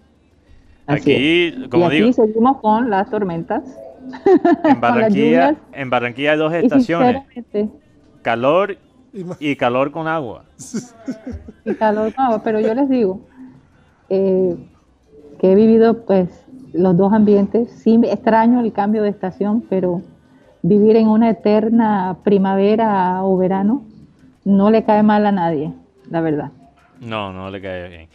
[0.88, 3.64] aquí, como y aquí seguimos con las tormentas.
[4.64, 7.24] En Barranquilla, en Barranquilla hay dos estaciones.
[8.22, 8.78] Calor
[9.40, 10.46] y calor con agua.
[11.64, 13.22] Y calor con agua, pero yo les digo
[14.10, 14.56] eh,
[15.40, 16.30] que he vivido pues
[16.74, 17.72] los dos ambientes.
[17.72, 20.02] Sí extraño el cambio de estación, pero
[20.62, 23.84] vivir en una eterna primavera o verano
[24.44, 25.74] no le cae mal a nadie,
[26.10, 26.52] la verdad.
[27.00, 28.08] No, no le cae bien.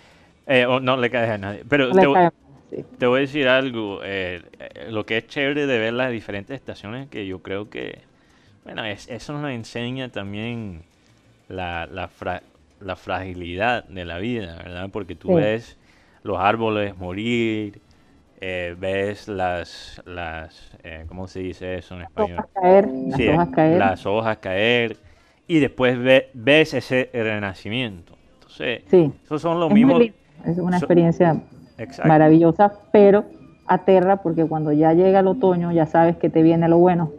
[0.47, 1.65] Eh, no le cae a nadie.
[1.69, 4.01] Pero te, voy a decir algo.
[4.03, 8.01] Eh, eh, lo que es chévere de ver las diferentes estaciones, que yo creo que,
[8.65, 10.83] bueno, eso nos enseña también
[11.49, 14.89] la, la, fragilidad de la vida, ¿verdad?
[14.93, 15.77] Porque tú ves
[16.23, 17.81] los árboles morir,
[18.41, 20.73] ves las, las
[21.07, 22.45] ¿cómo se dice eso en español?
[22.55, 23.79] Caer, las hojas caer.
[23.79, 25.10] Las hojas caer.
[25.51, 25.99] Y después
[26.33, 28.15] ves ese renacimiento.
[28.35, 28.85] Entonces,
[29.25, 30.01] esos son los mismos
[30.47, 31.43] es una experiencia
[32.05, 33.25] maravillosa, pero
[33.67, 37.11] aterra porque cuando ya llega el otoño ya sabes que te viene lo bueno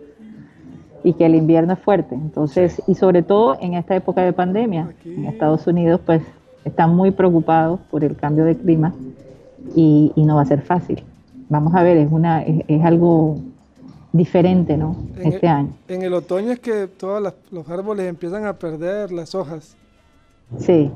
[1.03, 2.15] y que el invierno es fuerte.
[2.15, 6.21] Entonces, y sobre todo en esta época de pandemia, en Estados Unidos, pues
[6.63, 8.93] están muy preocupados por el cambio de clima
[9.75, 11.03] y, no va a ser fácil.
[11.49, 13.39] Vamos a ver, es, una, es, algo
[14.13, 14.95] diferente, ¿no?
[15.17, 15.69] este año.
[15.87, 19.75] En el otoño es que todos los árboles empiezan a perder las hojas.
[20.57, 20.91] Sí,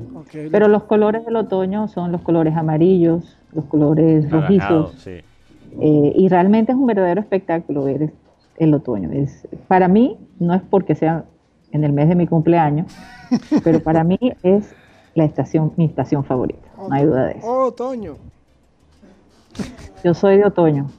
[0.50, 5.06] pero los colores del otoño son los colores amarillos, los colores rojizos.
[5.06, 8.12] Eh, y realmente es un verdadero espectáculo ver
[8.58, 9.10] el otoño.
[9.12, 11.24] Es, para mí, no es porque sea
[11.72, 12.92] en el mes de mi cumpleaños,
[13.64, 14.74] pero para mí es
[15.14, 17.50] la estación, mi estación favorita, no hay duda de eso.
[17.50, 18.16] otoño.
[20.04, 20.90] Yo soy de otoño.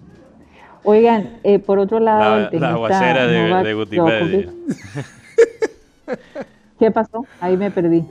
[0.83, 4.49] Oigan, eh, por otro lado, la, aguacera de, de Gutipedia.
[6.79, 7.25] ¿Qué pasó?
[7.41, 8.05] Ahí me perdí.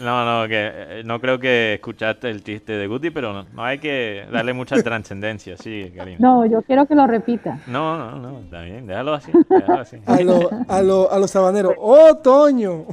[0.00, 3.78] No, no, que eh, no creo que escuchaste el chiste de Guti, pero no, hay
[3.78, 6.18] que darle mucha trascendencia, sí, Karina.
[6.18, 7.58] No, yo quiero que lo repita.
[7.68, 9.30] No, no, no, está bien, déjalo así.
[10.06, 12.86] a, lo, a, lo, a los sabaneros, ¡oh, Toño!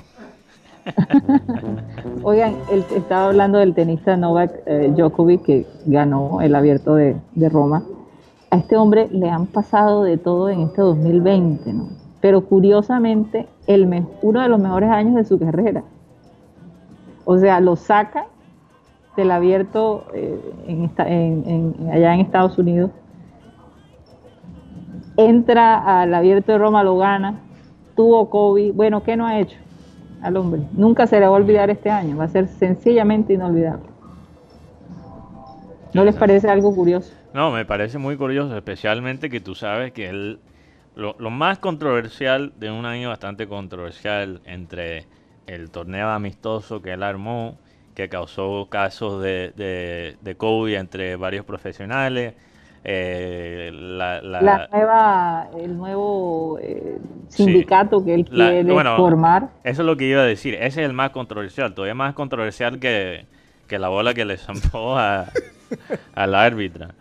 [2.24, 7.50] Oigan, él estaba hablando del tenista Novak eh, Djokovic que ganó el abierto de, de
[7.50, 7.84] Roma.
[8.50, 11.90] A este hombre le han pasado de todo en este 2020, ¿no?
[12.22, 15.84] Pero curiosamente, el uno de los mejores años de su carrera
[17.30, 18.28] o sea, lo saca
[19.18, 22.90] del abierto eh, en, allá en Estados Unidos,
[25.18, 27.42] entra al abierto de Roma, lo gana,
[27.98, 28.74] tuvo COVID.
[28.74, 29.58] Bueno, ¿qué no ha hecho
[30.22, 30.62] al hombre?
[30.72, 33.88] Nunca se le va a olvidar este año, va a ser sencillamente inolvidable.
[35.94, 37.12] ¿No les parece algo curioso?
[37.38, 40.40] No, me parece muy curioso, especialmente que tú sabes que él,
[40.96, 45.06] lo, lo más controversial de un año bastante controversial entre
[45.46, 47.60] el torneo amistoso que él armó,
[47.94, 52.34] que causó casos de, de, de COVID entre varios profesionales.
[52.84, 58.66] Eh, la, nueva, el nuevo eh, sindicato que él quiere
[58.96, 59.50] formar.
[59.64, 60.56] Eso es lo que iba a decir.
[60.56, 63.28] Ese es el más controversial, todavía más controversial que,
[63.70, 65.28] la bola que le zampó a,
[66.16, 66.96] la árbitra.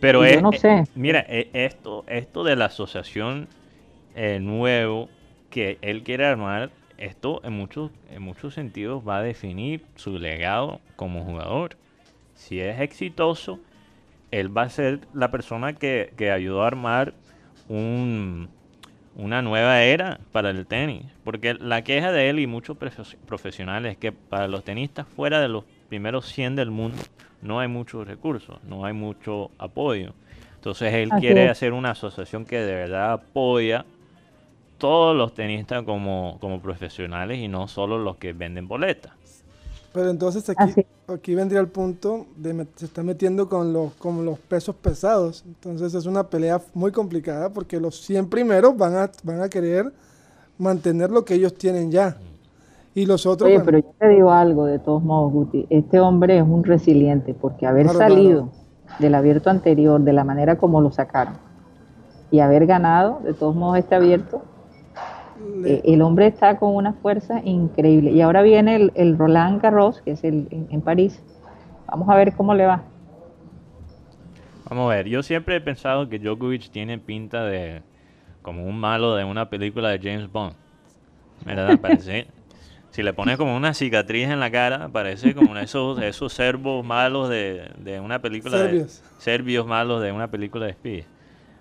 [0.00, 0.84] Pero es, no sé.
[0.94, 3.48] mira, e, esto, esto de la asociación
[4.14, 5.08] eh, nuevo
[5.50, 6.70] que él quiere armar
[7.00, 11.76] esto en muchos, en muchos sentidos va a definir su legado como jugador.
[12.34, 13.58] Si es exitoso,
[14.30, 17.14] él va a ser la persona que, ayudó a armar
[17.68, 18.48] una
[19.42, 21.06] nueva era para el tenis.
[21.24, 22.76] Porque la queja de él y muchos
[23.26, 26.96] profesionales es que para los tenistas fuera de los primeros 100 del mundo
[27.42, 30.12] no hay muchos recursos, no hay mucho apoyo.
[30.54, 33.84] Entonces él quiere hacer una asociación que de verdad apoya
[34.78, 39.12] todos los tenistas como, como profesionales y no solo los que venden boletas.
[39.92, 44.38] Pero entonces aquí, aquí vendría el punto de se está metiendo con los, con los
[44.38, 45.42] pesos pesados.
[45.44, 49.92] Entonces es una pelea muy complicada porque los 100 primeros van a, van a querer
[50.58, 52.16] mantener lo que ellos tienen ya.
[52.94, 53.48] Y los otros...
[53.48, 55.66] Oye, pero yo te digo algo de todos modos, Guti.
[55.70, 58.50] Este hombre es un resiliente porque haber salido
[58.98, 61.50] del abierto anterior de la manera como lo sacaron
[62.30, 64.42] y haber ganado, de todos modos, este abierto,
[65.64, 68.12] eh, el hombre está con una fuerza increíble.
[68.12, 71.22] Y ahora viene el, Roland Garros, que es el, en, París.
[71.86, 72.82] Vamos a ver cómo le va.
[74.68, 77.82] Vamos a ver, yo siempre he pensado que Djokovic tiene pinta de
[78.42, 80.54] como un malo de una película de James Bond.
[81.44, 81.80] ¿Verdad?
[81.80, 82.28] Parece,
[82.90, 87.28] si le pones como una cicatriz en la cara, parece como esos, esos servos malos
[87.28, 89.02] de, de una película Serbios.
[89.02, 91.06] de serbios malos de una película de espías.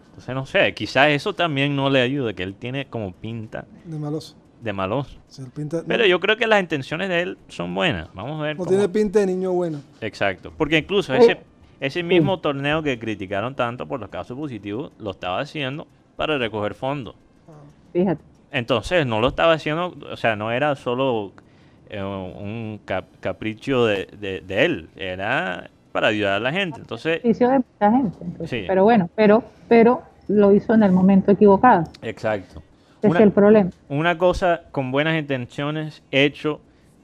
[0.09, 3.97] Entonces no sé, quizás eso también no le ayuda, que él tiene como pinta De
[3.99, 4.35] malos.
[4.61, 5.17] de maloso.
[5.55, 8.09] Pinta- Pero no, yo creo que las intenciones de él son buenas.
[8.13, 8.55] Vamos a ver.
[8.57, 9.81] no cómo- tiene pinta de niño bueno.
[10.01, 10.51] Exacto.
[10.57, 11.39] Porque incluso Eh, ese,
[11.79, 16.73] ese mismo torneo que criticaron tanto por los casos positivos, lo estaba haciendo para recoger
[16.73, 17.15] fondos.
[17.93, 18.21] Fíjate.
[18.51, 21.33] Entonces no lo estaba haciendo, o sea, no era solo
[21.89, 26.79] eh, un cap- capricho de, de- de él, era para ayudar a la gente.
[26.79, 28.17] Entonces, de mucha gente.
[28.21, 28.65] entonces, Sí.
[28.67, 31.83] Pero bueno, pero, pero lo hizo en el momento equivocado.
[32.01, 32.61] exacto.
[33.01, 33.69] Ese es el problema.
[33.87, 36.59] una cosa con buenas intenciones hecho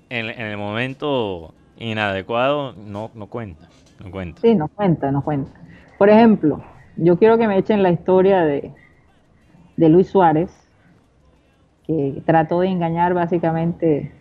[0.10, 3.70] en, en el momento inadecuado no, no cuenta.
[4.04, 4.42] No cuenta.
[4.42, 5.52] Sí, no cuenta, no cuenta.
[5.98, 6.62] Por ejemplo,
[6.98, 8.74] yo quiero que me echen la historia de,
[9.78, 10.52] de Luis Suárez,
[11.86, 14.12] que trató de engañar básicamente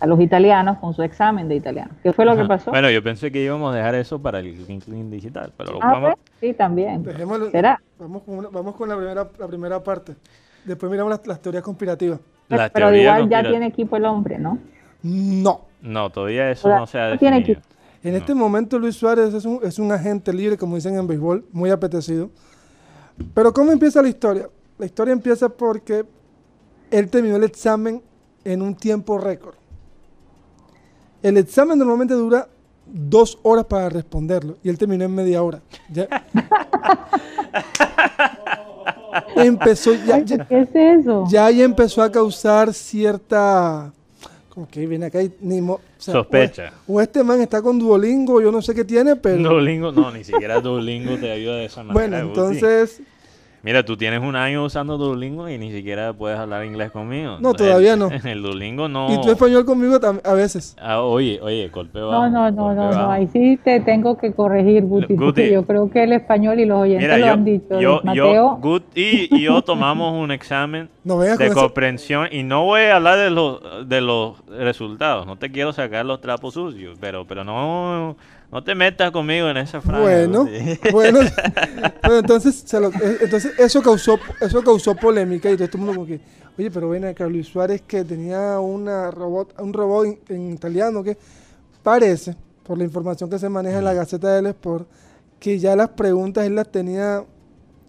[0.00, 1.92] a los italianos con su examen de italiano.
[2.02, 2.70] ¿Qué fue lo que pasó?
[2.70, 4.54] Bueno, yo pensé que íbamos a dejar eso para el
[4.84, 7.02] Clean digital, pero lo Ah, vamos- pues, sí, también.
[7.04, 7.80] Dejémoslo- ¿Será?
[7.98, 10.14] Vamos con, una- vamos con la, primera, la primera parte.
[10.64, 12.20] Después miramos las, las teorías conspirativas.
[12.48, 14.58] las Pero igual ya tiene equipo el hombre, ¿no?
[15.02, 15.62] No.
[15.80, 17.60] No, todavía eso O sea, no se ha no tiene equipo.
[18.02, 21.44] En este momento Luis Suárez es un, es un agente libre, como dicen en béisbol,
[21.52, 22.28] muy apetecido.
[23.32, 24.48] Pero ¿cómo empieza la historia?
[24.78, 26.04] La historia empieza porque
[26.98, 28.02] él terminó el examen
[28.44, 29.54] en un tiempo récord.
[31.22, 32.48] El examen normalmente dura
[32.86, 35.60] dos horas para responderlo y él terminó en media hora.
[35.90, 36.06] Ya-
[39.36, 41.24] empezó ya, ya- ¿Qué es eso?
[41.28, 43.92] ya ahí empezó a causar cierta
[44.48, 46.72] como que viene acá y ni mo- o sea, Sospecha.
[46.86, 50.12] O, o este man está con Duolingo, yo no sé qué tiene, pero Duolingo, no,
[50.12, 51.92] ni siquiera Duolingo te ayuda de esa manera.
[51.92, 53.00] bueno, entonces
[53.64, 57.30] Mira, tú tienes un año usando Duolingo y ni siquiera puedes hablar inglés conmigo.
[57.40, 58.10] No, Entonces, todavía no.
[58.10, 59.10] El Duolingo no...
[59.10, 60.76] y tú español conmigo a veces.
[60.78, 63.10] Ah, oye, oye, golpe No, bajo, no, no, no, no, bajo.
[63.10, 65.24] ahí sí te tengo que corregir, Guti, Guti.
[65.24, 67.80] porque yo creo que el español y los oyentes Mira, lo yo, han dicho.
[67.80, 71.54] yo, yo, Mateo, Guti y yo tomamos un examen No de eso.
[71.54, 76.04] comprensión y no voy a hablar de los de los resultados, no te quiero sacar
[76.04, 78.16] los trapos sucios, pero pero no
[78.54, 80.00] no te metas conmigo en esa frase.
[80.02, 80.44] Bueno,
[80.92, 81.18] bueno,
[82.02, 85.94] bueno, entonces, se lo- eh, entonces eso causó eso causó polémica y todo el mundo
[85.94, 86.20] como que,
[86.56, 91.02] oye, pero ven acá Luis Suárez que tenía una robot, un robot en, en italiano
[91.02, 91.18] que
[91.82, 94.88] parece, por la información que se maneja en la Gaceta del Sport,
[95.40, 97.24] que ya las preguntas él las tenía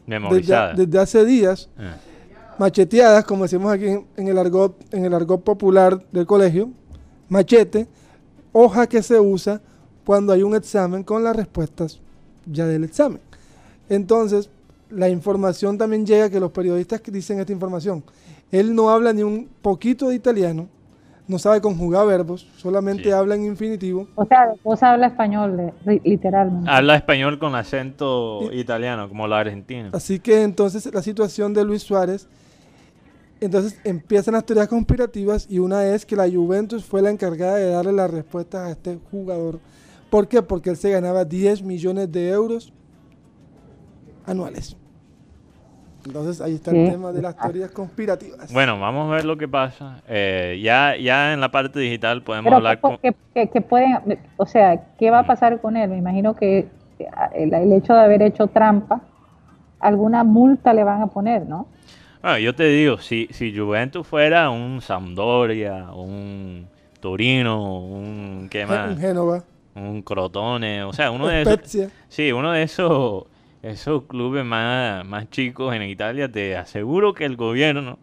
[0.07, 1.95] desde, hace días Ah.
[2.57, 6.69] macheteadas, como decimos aquí en, en el argot, en el argot popular del colegio,
[7.29, 7.87] machete,
[8.51, 9.61] hoja que se usa
[10.05, 11.99] cuando hay un examen con las respuestas
[12.45, 13.19] ya del examen.
[13.89, 14.49] Entonces,
[14.89, 18.03] la información también llega que los periodistas que dicen esta información.
[18.51, 20.67] Él no habla ni un poquito de italiano,
[21.27, 23.11] no sabe conjugar verbos, solamente Sí.
[23.11, 24.07] habla en infinitivo.
[24.13, 26.69] o sea, vos habla español, literalmente.
[26.69, 29.93] Habla español con acento italiano, como los argentinos.
[29.95, 32.27] Así que entonces la situación de Luis Suárez,
[33.41, 37.69] entonces empiezan las teorías conspirativas y una es que la Juventus fue la encargada de
[37.71, 39.59] darle las respuestas a este jugador.
[40.15, 40.41] ¿Por qué?
[40.41, 42.71] Porque él se ganaba 10 millones de euros
[44.25, 44.77] anuales.
[46.05, 46.91] Entonces ahí está el Sí.
[46.93, 48.53] tema de las teorías conspirativas.
[48.53, 50.01] Bueno, vamos a ver lo que pasa.
[50.07, 52.97] Eh, ya, ya en la parte digital podemos Pero hablar ¿qué, con...
[52.99, 53.97] qué- qué- qué pueden,
[54.37, 55.89] o sea, ¿qué va a pasar con él?
[55.89, 59.01] Me imagino que eh, el, el hecho de haber hecho trampa,
[59.81, 61.67] alguna multa le van a poner, ¿no?
[62.21, 66.67] Bueno, yo te digo, si, si Juventus fuera un Sampdoria, un
[67.01, 68.47] Torino, un...
[68.49, 68.97] ¿Qué más?
[68.97, 69.43] Génova,
[69.75, 71.59] Un Crotone, o sea, uno de esos...
[72.07, 73.25] Sí, uno de esos,
[73.61, 77.97] esos clubes más, más chicos en Italia, te aseguro que el gobierno...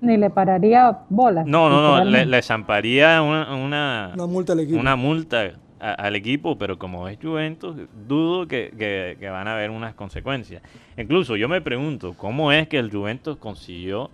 [0.00, 1.46] Ni le pararía bolas.
[1.46, 4.80] No, no, no, le, le zamparía una, una, Una multa al equipo.
[4.80, 7.76] una multa a- al equipo, pero como es Juventus,
[8.08, 10.60] dudo que, que- que van a haber unas consecuencias.
[10.96, 14.10] Incluso yo me pregunto, ¿cómo es que el Juventus consiguió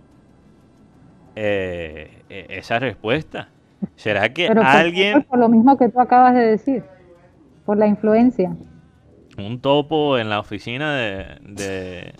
[1.35, 3.49] eh, e- esa respuesta?
[3.95, 6.83] ¿Será que Pero por- alguien, Por lo mismo que tú acabas de decir,
[7.65, 8.55] por la influencia.
[9.37, 12.13] un topo en la oficina de, de-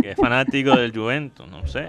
[0.00, 1.88] que es fanático del Juventus, no sé?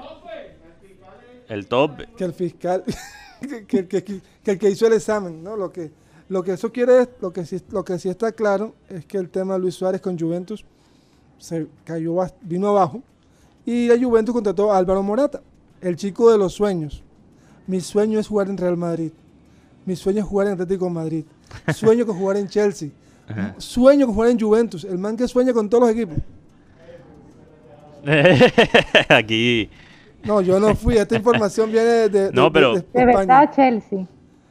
[1.49, 2.83] El top, que el fiscal,
[3.67, 4.03] que, que- que-
[4.43, 5.55] que el que hizo el examen, ¿no?
[5.57, 5.91] Lo que,
[6.29, 9.17] lo que eso quiere, es- lo que sí, lo que sí está claro es que
[9.17, 10.65] el tema de Luis Suárez con Juventus
[11.37, 13.03] se cayó, vino abajo
[13.65, 15.41] y la Juventus contrató a Álvaro Morata,
[15.81, 17.03] el chico de los sueños.
[17.67, 19.11] Mi sueño es jugar en Real Madrid.
[19.85, 21.25] Mi sueño es jugar en Atlético de Madrid.
[21.73, 22.89] Sueño con jugar en Chelsea.
[23.57, 24.83] Sueño con jugar en Juventus.
[24.83, 26.17] El man que sueña con todos los equipos.
[29.09, 29.69] Aquí.
[30.23, 30.97] No, yo no fui.
[30.97, 32.75] Esta información viene de, no, pero...
[32.75, 34.05] de, verdad Chelsea.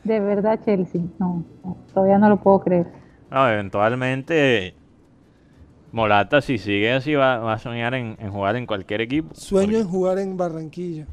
[0.05, 1.03] De verdad Chelsea.
[1.19, 1.45] No,
[1.93, 2.87] todavía no lo puedo creer.
[3.31, 4.75] No, eventualmente
[5.93, 9.35] Morata, si sigue así, va, a soñar en, jugar en cualquier equipo.
[9.35, 11.07] Sueño en jugar en Barranquilla.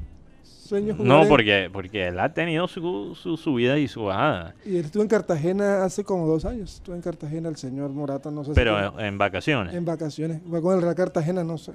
[0.70, 4.54] Sueño jugar no, porque, porque él ha tenido su, su subida y su bajada.
[4.64, 6.76] Y él estuvo en Cartagena hace como dos años.
[6.76, 9.74] Estuvo en Cartagena el señor Morata, no sé Pero en vacaciones.
[9.74, 10.42] En vacaciones.
[10.42, 11.72] Va con el Real Cartagena, no sé.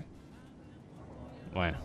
[1.53, 1.79] Bueno.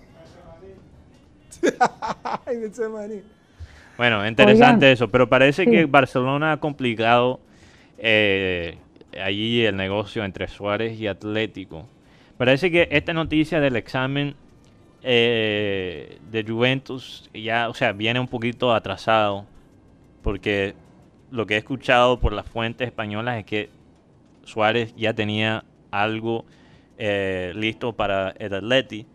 [3.97, 7.39] bueno, interesante eso, pero parece que Barcelona ha complicado
[7.97, 8.77] eh,
[9.19, 11.87] allí el negocio entre Suárez y Atlético.
[12.37, 14.35] Parece que esta noticia del examen
[15.03, 19.45] eh, de Juventus ya, o sea, viene un poquito atrasado,
[20.21, 20.75] porque
[21.31, 23.69] lo que he escuchado por las fuentes españolas es que
[24.43, 26.45] Suárez ya tenía algo
[26.97, 29.05] eh, listo para el Atleti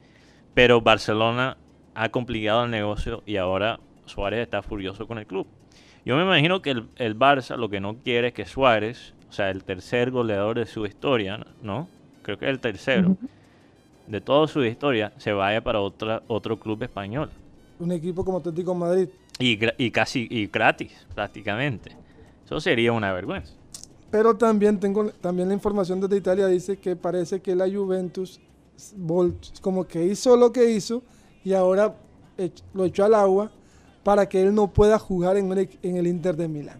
[0.54, 1.56] pero Barcelona
[1.94, 5.46] ha complicado el negocio y ahora Suárez está furioso con el club.
[6.04, 9.32] Yo me imagino que el, el Barça lo que no quiere es que Suárez, o
[9.32, 11.88] sea, el tercer goleador de su historia, ¿no?
[12.22, 13.16] Creo que es el tercero
[14.06, 17.30] de toda su historia, se vaya para otra, otro club español.
[17.78, 19.08] Un equipo como Atlético Madrid.
[19.38, 21.96] Y, y casi y gratis, prácticamente.
[22.44, 23.52] Eso sería una vergüenza.
[24.10, 28.40] Pero también tengo también la información desde Italia dice que parece que la Juventus
[29.60, 31.02] como que hizo lo que hizo
[31.44, 31.94] y ahora
[32.72, 33.50] lo echó al agua
[34.02, 36.78] para que él no pueda jugar en, el Inter de Milán.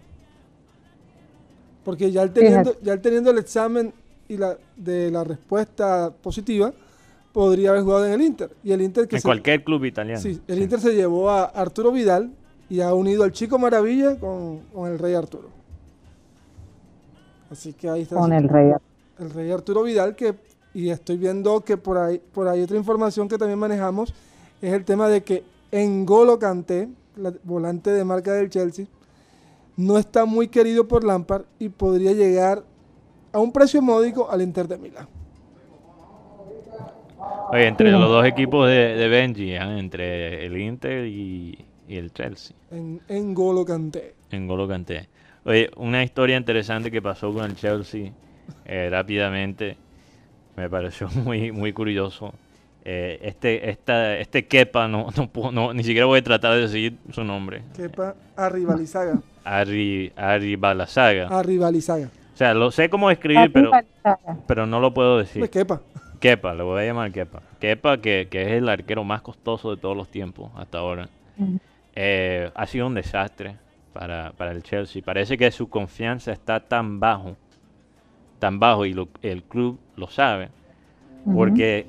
[1.83, 3.93] Porque ya él teniendo, ya teniendo el examen
[4.27, 6.73] y la, de la respuesta positiva,
[7.35, 8.55] podría haber jugado en el Inter.
[8.63, 10.21] Y el Inter que en cualquier club italiano.
[10.21, 12.31] Sí, el Inter se llevó a Arturo Vidal
[12.69, 15.49] y ha unido al Chico Maravilla con, el Rey Arturo.
[17.51, 18.15] Así que ahí está.
[18.15, 18.71] Con el Rey
[19.19, 20.33] El Rey Arturo Vidal que
[20.73, 24.13] y estoy viendo que por ahí, por ahí otra información que también manejamos
[24.61, 28.85] es el tema de que Engolo Kanté, la volante de marca del Chelsea,
[29.75, 32.63] no está muy querido por Lampard y podría llegar
[33.33, 35.14] a un precio módico al Inter de Milán.
[37.51, 39.79] Oye, entre los dos equipos de, Benji, ¿eh?
[39.79, 41.57] entre el Inter y,
[41.87, 42.55] el Chelsea.
[42.71, 44.15] En, Engolo Kanté.
[44.31, 45.07] Engolo Kanté.
[45.45, 48.11] Oye, una historia interesante que pasó con el Chelsea
[48.65, 49.77] eh, rápidamente
[50.55, 52.33] me pareció muy, muy curioso.
[52.83, 55.07] Eh, este, esta, este Kepa, no,
[55.51, 57.63] no, ni siquiera voy a tratar de decir su nombre.
[57.75, 59.19] Kepa Arribalizaga.
[59.43, 61.27] Arri, Arribalazaga.
[61.27, 62.09] Arribalizaga.
[62.33, 63.71] O sea, lo sé cómo escribir, pero,
[64.45, 65.39] pero no lo puedo decir.
[65.39, 65.81] Pues Kepa.
[66.19, 67.41] Kepa, lo voy a llamar Kepa.
[67.59, 71.09] Kepa, que, que, es el arquero más costoso de todos los tiempos hasta ahora.
[71.95, 73.55] Eh, ha sido un desastre
[73.93, 75.01] para, para el Chelsea.
[75.03, 77.35] Parece que su confianza está tan bajo
[78.39, 80.49] tan bajo y el club lo sabe,
[81.33, 81.87] porque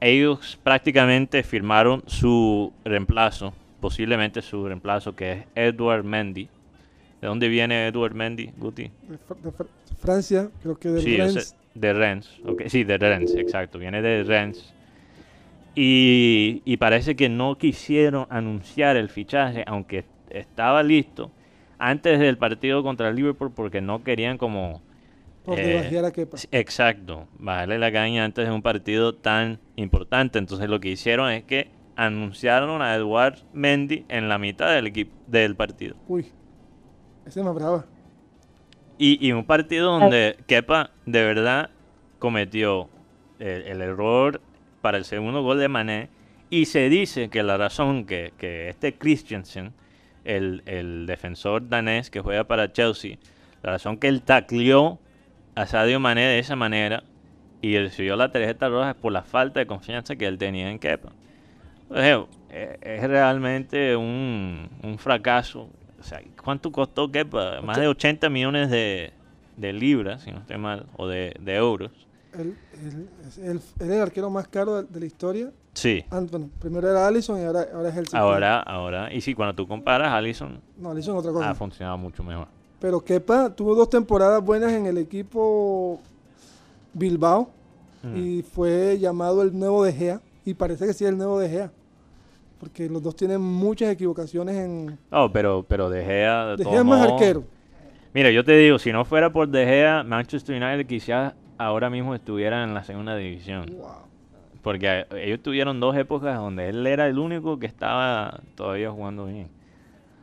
[0.00, 6.48] ellos prácticamente firmaron su reemplazo, posiblemente su reemplazo, que es Edward Mendy.
[7.20, 8.90] ¿De dónde viene Edward Mendy, Guti?
[9.08, 9.18] De,
[9.98, 11.56] Francia, creo que de sí, Rennes.
[11.78, 14.74] De Rennes, sí, de Rennes, exacto, viene de Rennes.
[15.74, 21.30] Y, y parece que no quisieron anunciar el fichaje, aunque estaba listo,
[21.78, 24.82] antes del partido contra el Liverpool, porque no querían como
[25.56, 26.02] eh,
[26.52, 30.38] exacto, bajarle la caña antes de un partido tan importante.
[30.38, 35.16] Entonces lo que hicieron es que anunciaron a Eduard Mendy en la mitad del equipo
[35.26, 35.96] del partido.
[36.06, 36.26] Uy,
[37.26, 37.86] ese me brava.
[38.98, 41.70] Y, y un partido donde Kepa de verdad
[42.18, 42.88] cometió
[43.38, 44.40] el, error
[44.80, 46.08] para el segundo gol de Mané.
[46.50, 49.72] Y se dice que la razón que, que este Christensen,
[50.24, 53.18] el, el defensor danés que juega para Chelsea,
[53.62, 54.98] la razón que él tacleó
[55.54, 57.04] a Sadio Mané de esa manera
[57.60, 61.10] y recibió la tarjeta roja por la falta de confianza que él tenía en Kepa.
[61.94, 64.68] Eh, es realmente un,
[64.98, 65.68] fracaso.
[65.98, 67.60] O sea, ¿cuánto costó Kepa?
[67.60, 69.12] Más de 80 millones de,
[69.56, 71.90] libras, si no estoy mal, o de, euros.
[72.38, 72.56] Él,
[73.42, 75.50] es el arquero más caro de, la historia.
[75.72, 76.04] Sí.
[76.10, 76.20] Ah,
[76.58, 79.12] primero era Allison y ahora, ahora es el Ahora, ahora.
[79.12, 81.50] Y sí, cuando tú comparas, Allison, no, Allison otra cosa.
[81.50, 82.48] ha funcionado mucho mejor.
[82.80, 86.00] Pero Kepa tuvo dos temporadas buenas en el equipo
[86.92, 87.50] Bilbao
[88.02, 88.16] mm.
[88.16, 91.48] y fue llamado el nuevo De Gea y parece que sí es el nuevo De
[91.48, 91.72] Gea.
[92.58, 94.98] Porque los dos tienen muchas equivocaciones en...
[95.10, 96.56] No, pero, pero De Gea...
[96.56, 97.44] De, Gea es más arquero.
[98.12, 102.14] Mira, yo te digo, si no fuera por De Gea, Manchester United quizás ahora mismo
[102.14, 103.76] estuviera en la segunda división.
[104.62, 109.48] Porque ellos tuvieron dos épocas donde él era el único que estaba todavía jugando bien.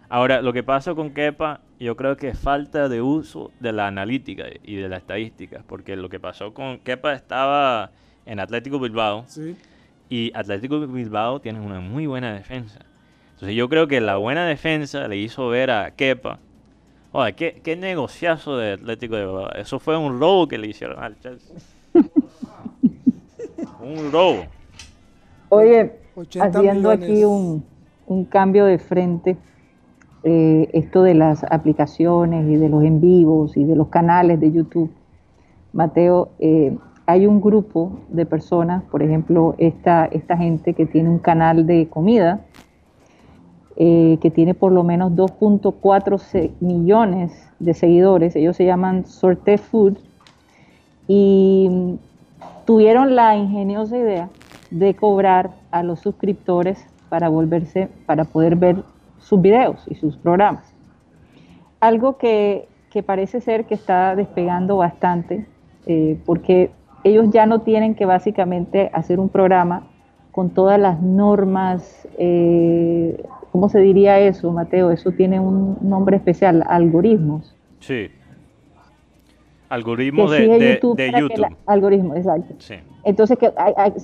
[0.10, 3.88] Ahora, lo que pasa con Kepa, yo creo que es falta de uso de la
[3.88, 7.92] analítica y de la estadística, porque lo que pasó con Kepa estaba
[8.26, 9.26] en Atlético Bilbao
[10.10, 12.80] y Atlético Bilbao tiene una muy buena defensa.
[13.34, 16.40] Entonces yo creo que la buena defensa le hizo ver a Kepa,
[17.12, 19.52] oye, qué, qué negociazo de Atlético de Bilbao.
[19.54, 21.56] Eso fue un robo que le hicieron al Chelsea.
[23.82, 24.46] un robo.
[25.50, 25.94] Oye,
[26.40, 27.64] haciendo aquí un,
[28.08, 29.38] un cambio de frente
[30.28, 34.52] eh, esto de las aplicaciones y de los en vivos y de los canales de
[34.52, 34.92] YouTube,
[35.72, 36.76] Mateo, eh,
[37.08, 41.88] hay un grupo de personas, por ejemplo, esta, esta gente que tiene un canal de
[41.88, 42.42] comida,
[43.78, 49.98] eh, que tiene por lo menos 2.4 millones de seguidores, ellos se llaman Sorte Food,
[51.08, 51.98] y
[52.66, 54.30] tuvieron la ingeniosa idea
[54.72, 58.84] de cobrar a los suscriptores para volverse, para poder ver
[59.20, 60.74] sus videos y sus programas.
[61.80, 62.68] Algo que,
[63.06, 65.46] parece ser que está despegando bastante,
[65.86, 66.72] eh, porque
[67.06, 69.84] ellos ya no tienen que básicamente hacer un programa
[70.32, 74.90] con todas las normas, eh, ¿cómo se diría eso, Mateo?
[74.90, 77.56] Eso tiene un nombre especial, algoritmos.
[77.80, 78.10] Sí.
[79.70, 81.00] Algoritmos de, YouTube.
[81.68, 82.56] algoritmo, exacto.
[82.58, 82.74] Sí.
[83.04, 83.54] Entonces, ¿qué,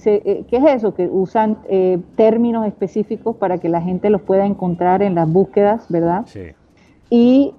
[0.05, 0.93] eh, ¿qué, es eso?
[0.93, 5.87] Que usan eh, términos específicos para que la gente los pueda encontrar en las búsquedas,
[5.89, 6.25] ¿verdad?
[6.27, 6.51] Sí.
[7.09, 7.55] Y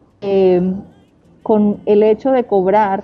[1.43, 3.03] con el hecho de cobrar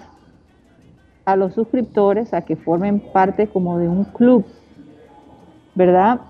[1.29, 4.47] a los suscriptores a que formen parte como de un club,
[5.75, 6.21] ¿verdad?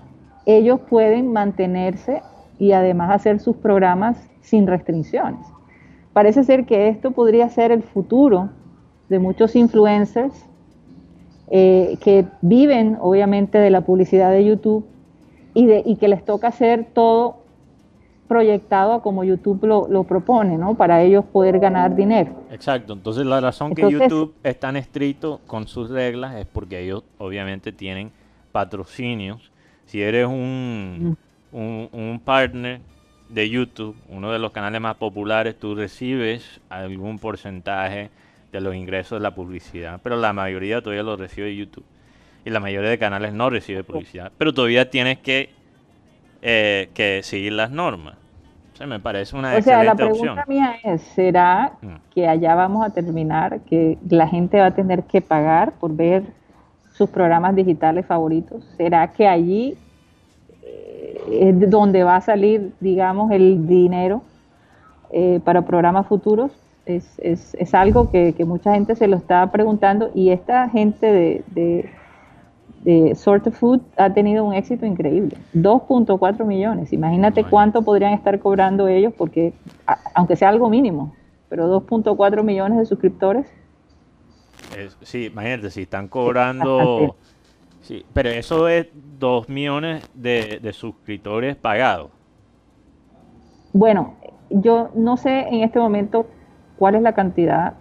[0.45, 2.21] Ellos pueden mantenerse
[2.57, 5.39] y además hacer sus programas sin restricciones.
[6.11, 8.49] Parece ser que esto podría ser el futuro
[9.07, 10.45] de muchos influencers
[11.49, 14.85] eh, que viven obviamente de la publicidad de YouTube
[15.53, 17.37] y, que les toca hacer todo
[18.29, 20.75] proyectado a como YouTube lo, propone, ¿no?
[20.75, 22.45] Para ellos poder ganar dinero.
[22.51, 27.03] Exacto, entonces la razón que YouTube es tan estricto con sus reglas es porque ellos
[27.17, 28.11] obviamente tienen
[28.53, 29.51] patrocinios.
[29.85, 31.17] Si eres un,
[31.51, 32.79] un, un partner
[33.29, 38.11] de YouTube, uno de los canales más populares, tú recibes algún porcentaje
[38.51, 41.85] de los ingresos de la publicidad, pero la mayoría todavía lo recibe YouTube.
[42.45, 45.49] Y la mayoría de canales no recibe publicidad, pero todavía tienes que,
[46.41, 48.15] eh, que seguir las normas.
[48.79, 51.87] O sea, me parece una o sea, la pregunta mía es, ¿será mm.
[52.13, 56.23] que allá vamos a terminar, que la gente va a tener que pagar por ver
[56.93, 58.63] sus programas digitales favoritos?
[58.77, 59.77] ¿Será que allí
[60.63, 64.23] eh, es donde va a salir, digamos, el dinero
[65.11, 66.51] eh, para programas futuros?
[66.89, 71.43] es, es, es algo que, mucha gente se lo está preguntando y esta gente de,
[71.47, 71.89] de,
[72.83, 75.37] de Sort of Food ha tenido un éxito increíble.
[75.53, 76.93] 2.4 millones.
[76.93, 79.53] Imagínate cuánto podrían estar cobrando ellos porque,
[80.13, 81.15] aunque sea algo mínimo,
[81.49, 83.47] pero 2.4 millones de suscriptores.
[85.01, 87.15] sí, imagínate, si están cobrando...
[87.81, 88.87] Sí, pero eso es
[89.19, 92.11] 2 millones de, de suscriptores pagados.
[93.71, 94.15] Bueno,
[94.49, 96.27] yo no sé en este momento
[96.77, 97.75] cuál es la cantidad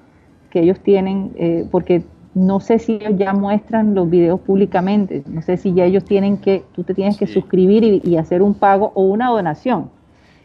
[0.50, 2.04] que ellos tienen, eh, porque
[2.38, 6.38] no sé si ellos ya muestran los videos públicamente, no sé si ya ellos tienen
[6.38, 9.90] que, tú te tienes que suscribir y, hacer un pago o una donación.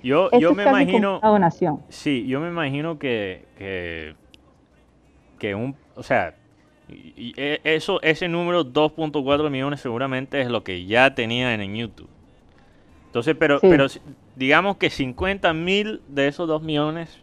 [0.04, 1.20] Yo, yo me imagino...
[1.20, 1.80] Una donación.
[1.89, 4.16] Sí, yo me imagino que, que,
[5.39, 6.36] que un, o sea,
[6.89, 12.10] y e, eso, ese número 2.4 millones seguramente es lo que ya tenían en YouTube.
[13.06, 13.88] Entonces, pero, pero
[14.36, 17.23] digamos que 50 mil de esos 2 millones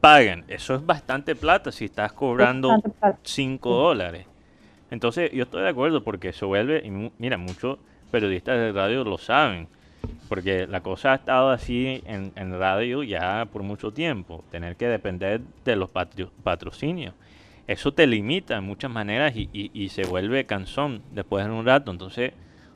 [0.00, 0.44] paguen.
[0.48, 2.82] Eso es bastante plata si estás cobrando
[3.22, 4.26] 5 dólares.
[4.90, 7.78] Entonces, yo estoy de acuerdo porque se vuelve, y mira, muchos
[8.10, 9.68] periodistas de radio lo saben,
[10.28, 15.40] porque la cosa ha estado así en, radio ya por mucho tiempo, tener que depender
[15.64, 17.14] de los patrocinios.
[17.66, 21.92] Eso te limita en muchas maneras y, se vuelve cansón después de un rato.
[21.92, 22.32] Entonces,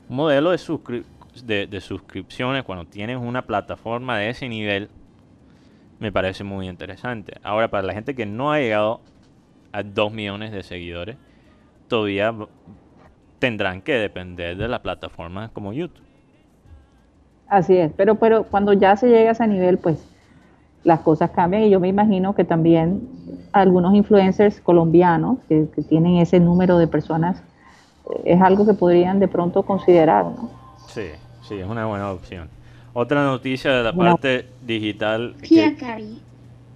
[0.07, 4.89] un modelo de, de suscripciones, cuando tienes una plataforma de ese nivel,
[5.99, 7.33] me parece muy interesante.
[7.43, 9.01] Ahora, para la gente que no ha llegado
[9.71, 11.17] a 2 millones de seguidores,
[11.87, 12.33] todavía
[13.39, 16.03] tendrán que depender de la plataforma como YouTube.
[17.47, 20.03] Así es, pero, pero cuando ya se llega a ese nivel, pues
[20.83, 23.07] las cosas cambian y yo me imagino que también
[23.51, 27.41] algunos influencers colombianos que, tienen ese número de personas
[28.09, 30.49] eh, es algo que podrían de pronto considerar, ¿no?
[30.87, 31.07] Sí,
[31.41, 32.49] sí, es una buena opción.
[32.97, 35.35] Otra noticia de la parte digital.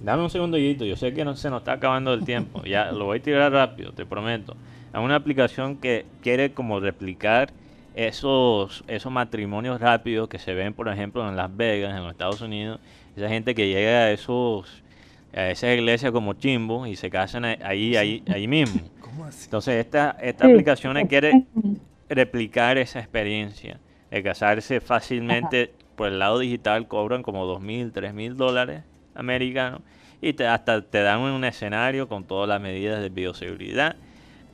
[0.01, 2.61] Dame un segundito, yo sé que no se nos está acabando el tiempo.
[2.65, 4.57] Ya lo voy a tirar rápido, te prometo.
[4.93, 7.53] Es una aplicación que quiere como replicar
[7.95, 12.41] esos, esos matrimonios rápidos que se ven, por ejemplo, en Las Vegas, en los Estados
[12.41, 12.82] Unidos,
[13.15, 14.84] esa gente que llega a esos
[15.34, 18.82] a esas iglesias como Chimbo y se casan ahí, ahí, ahí mismo.
[19.45, 21.45] Entonces esta, esta aplicación quiere
[22.09, 23.80] replicar esa experiencia
[24.11, 28.84] de casarse fácilmente por el lado digital, cobran como dos mil, tres mil dólares
[29.16, 29.82] americanos
[30.22, 33.97] y te, hasta te dan un escenario con todas las medidas de bioseguridad,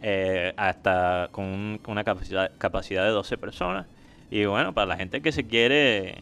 [0.01, 3.85] eh, hasta con, una capacidad, capacidad de 12 personas.
[4.31, 6.15] Y bueno, para la gente que se quiere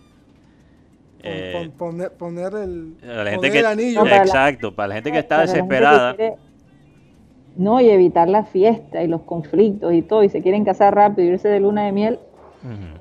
[1.23, 4.05] eh, poner, poner, el, la gente que, anillo.
[4.05, 6.17] exacto, para la gente que está desesperada.
[7.55, 11.29] no, y evitar la fiesta y los conflictos y todo, y se quieren casar rápido,
[11.29, 12.19] irse de luna de miel,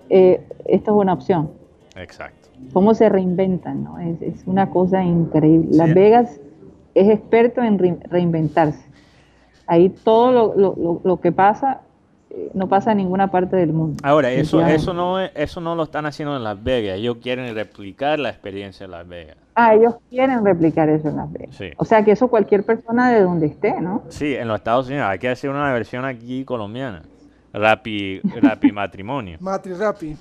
[0.08, 1.61] eh, esto es una opción.
[1.96, 2.48] Exacto.
[2.72, 3.98] Cómo se reinventan, ¿no?
[3.98, 5.68] Es, una cosa increíble.
[5.76, 6.40] Las Vegas
[6.94, 8.84] es experto en reinventarse.
[9.66, 11.82] Ahí todo lo, lo, lo que pasa
[12.54, 14.00] no pasa en ninguna parte del mundo.
[14.02, 16.98] Ahora, eso, eso, no, eso no lo están haciendo en Las Vegas.
[16.98, 19.36] Ellos quieren replicar la experiencia en Las Vegas.
[19.54, 21.56] Ah, ellos quieren replicar eso en Las Vegas.
[21.76, 24.04] O sea, que eso cualquier persona de donde esté, ¿no?
[24.08, 25.06] Sí, en los Estados Unidos.
[25.08, 27.02] Hay que hacer una versión aquí colombiana.
[27.52, 29.36] Rapi, rapi matrimonio.
[29.40, 30.16] Matri Rapi.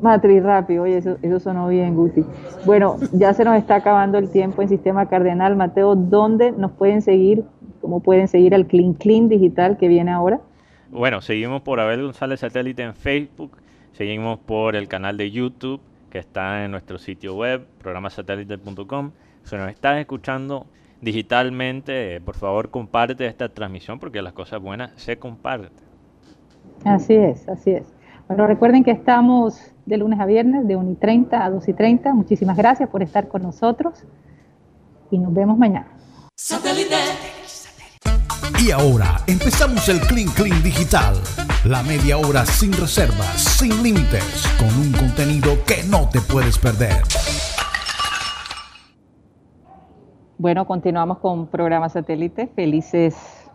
[0.00, 2.24] Matri Rapi, oye, eso, eso sonó bien, Guti.
[2.64, 5.56] Bueno, ya se nos está acabando el tiempo en Sistema Cardenal.
[5.56, 7.44] Mateo, ¿dónde nos pueden seguir
[7.86, 10.40] ¿Cómo pueden seguir al Clean Clean Digital que viene ahora?
[10.90, 13.58] Bueno, seguimos por Abel González Satélite en Facebook,
[13.92, 15.80] seguimos por el canal de YouTube
[16.10, 19.12] que está en nuestro sitio web, programasatélite.com.
[19.44, 20.66] Si nos estás escuchando
[21.00, 25.70] digitalmente, por favor comparte esta transmisión porque las cosas buenas se comparten.
[26.84, 27.95] Así es, así es.
[28.28, 31.72] Bueno, recuerden que estamos de lunes a viernes de 1 y 30 a 2 y
[31.72, 32.12] 30.
[32.12, 34.02] Muchísimas gracias por estar con nosotros
[35.12, 35.86] y nos vemos mañana.
[38.60, 41.14] Y ahora empezamos el Clean Clean Digital.
[41.64, 47.02] La media hora sin reservas, sin límites, con un contenido que no te puedes perder.
[50.38, 52.48] Bueno, continuamos con programa satélite.
[52.48, 53.45] Felices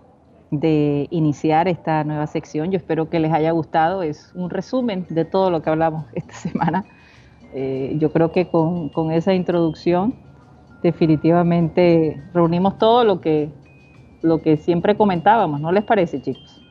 [0.51, 2.71] de iniciar esta nueva sección.
[2.71, 4.03] Yo espero que les haya gustado.
[4.03, 6.85] Es un resumen de todo lo que hablamos esta semana.
[7.53, 10.13] Eh, yo creo que con, con esa introducción
[10.83, 13.49] definitivamente reunimos todo lo que
[14.21, 16.61] lo que siempre comentábamos, ¿no les parece, chicos?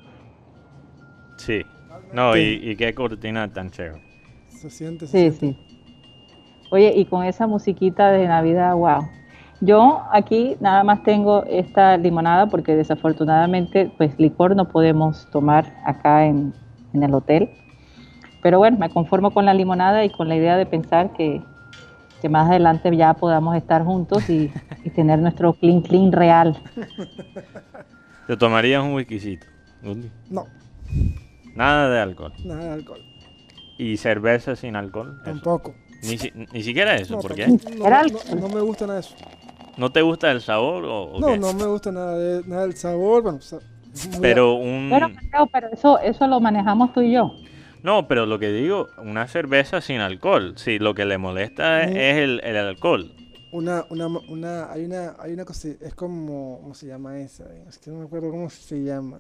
[1.36, 1.62] Sí.
[2.12, 4.02] No, y, qué cortina tan chévere.
[4.48, 5.56] Se siente, sí, sí.
[6.70, 9.08] Oye, y con esa musiquita de Navidad, wow.
[9.61, 16.26] Yo aquí nada más tengo esta limonada porque desafortunadamente pues licor no podemos tomar acá
[16.26, 16.54] en,
[16.94, 17.50] en el hotel.
[18.42, 21.42] Pero bueno, me conformo con la limonada y con la idea de pensar que
[22.20, 24.52] que más adelante ya podamos estar juntos y,
[24.94, 26.61] tener nuestro clean clean real.
[28.26, 29.46] ¿Te tomarías un whiskycito?
[30.28, 30.46] No.
[31.54, 32.32] Nada de alcohol.
[32.44, 33.00] Nada de alcohol.
[33.78, 35.20] ¿Y cerveza sin alcohol?
[35.24, 35.74] Tampoco.
[36.03, 37.46] Ni, ni, siquiera eso, ¿por qué?
[37.46, 39.14] No, me gusta nada de eso.
[39.76, 43.22] ¿No te gusta el sabor o, No, no me gusta nada, de, nada del sabor.
[43.22, 43.38] Bueno,
[44.20, 44.90] pero un...
[45.53, 47.32] pero eso, eso lo manejamos tú y yo.
[47.82, 50.55] No, pero lo que digo, una cerveza sin alcohol.
[50.57, 53.12] Sí, lo que le molesta es, el, alcohol.
[53.53, 57.44] Una, una, una, hay una, hay una cosa, es como, ¿cómo se llama esa?
[57.68, 59.18] Es que no me acuerdo cómo se llama.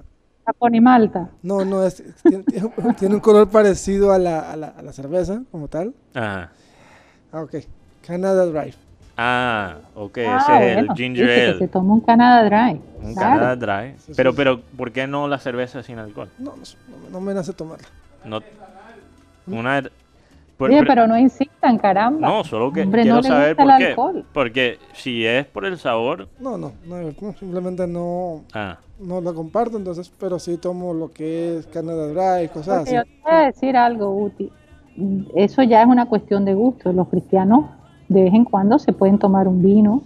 [0.82, 1.30] Malta.
[1.42, 2.02] No, no, es,
[2.98, 5.94] tiene, un color parecido a la, a, la, a la cerveza, como tal.
[6.14, 6.52] Ajá.
[7.32, 7.54] Ah, ok.
[8.06, 8.74] Canada Dry.
[9.16, 11.58] Ah, ok, ah, ese es el ginger ale.
[11.58, 12.80] se toma un Canada Dry.
[13.02, 13.94] Un Canada Dry.
[14.16, 16.30] Pero, pero, ¿por qué no la cerveza sin alcohol?
[16.38, 17.86] No, no, no me nace tomarla.
[18.24, 18.40] No,
[19.46, 19.82] una,
[20.58, 22.28] pero no insistan, caramba.
[22.28, 24.24] No, solo que quiero saber por qué.
[24.32, 26.28] Porque si es por el sabor.
[26.38, 28.78] No, no, no simplemente no, ah.
[28.98, 32.94] no lo comparto, entonces, pero sí tomo lo que es Canada Dry, cosas así.
[32.94, 34.52] Yo te voy a decir algo, Uti.
[35.34, 36.92] Eso ya es una cuestión de gusto.
[36.92, 37.66] Los cristianos
[38.08, 40.02] de vez en cuando se pueden tomar un vino,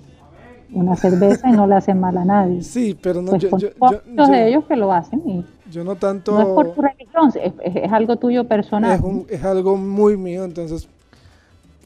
[0.73, 2.63] una cerveza y no le hacen mal a nadie.
[2.63, 3.31] Sí, pero no.
[3.31, 6.33] Pues yo, de ellos que lo hacen y yo no tanto...
[6.33, 9.01] No es por tu religión, es, algo tuyo personal.
[9.29, 10.89] Es, algo muy mío, entonces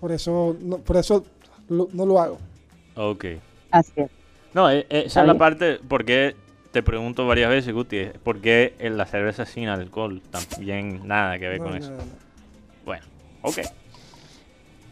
[0.00, 1.24] por eso no, por eso
[1.68, 2.38] no lo hago.
[2.96, 3.24] Ok.
[3.70, 4.10] Así es.
[4.54, 6.34] No, e, e, esa es la parte, porque
[6.72, 11.58] te pregunto varias veces, Guti, ¿por qué la cerveza sin alcohol también nada que ver
[11.58, 11.92] con eso?
[13.42, 13.58] Ok.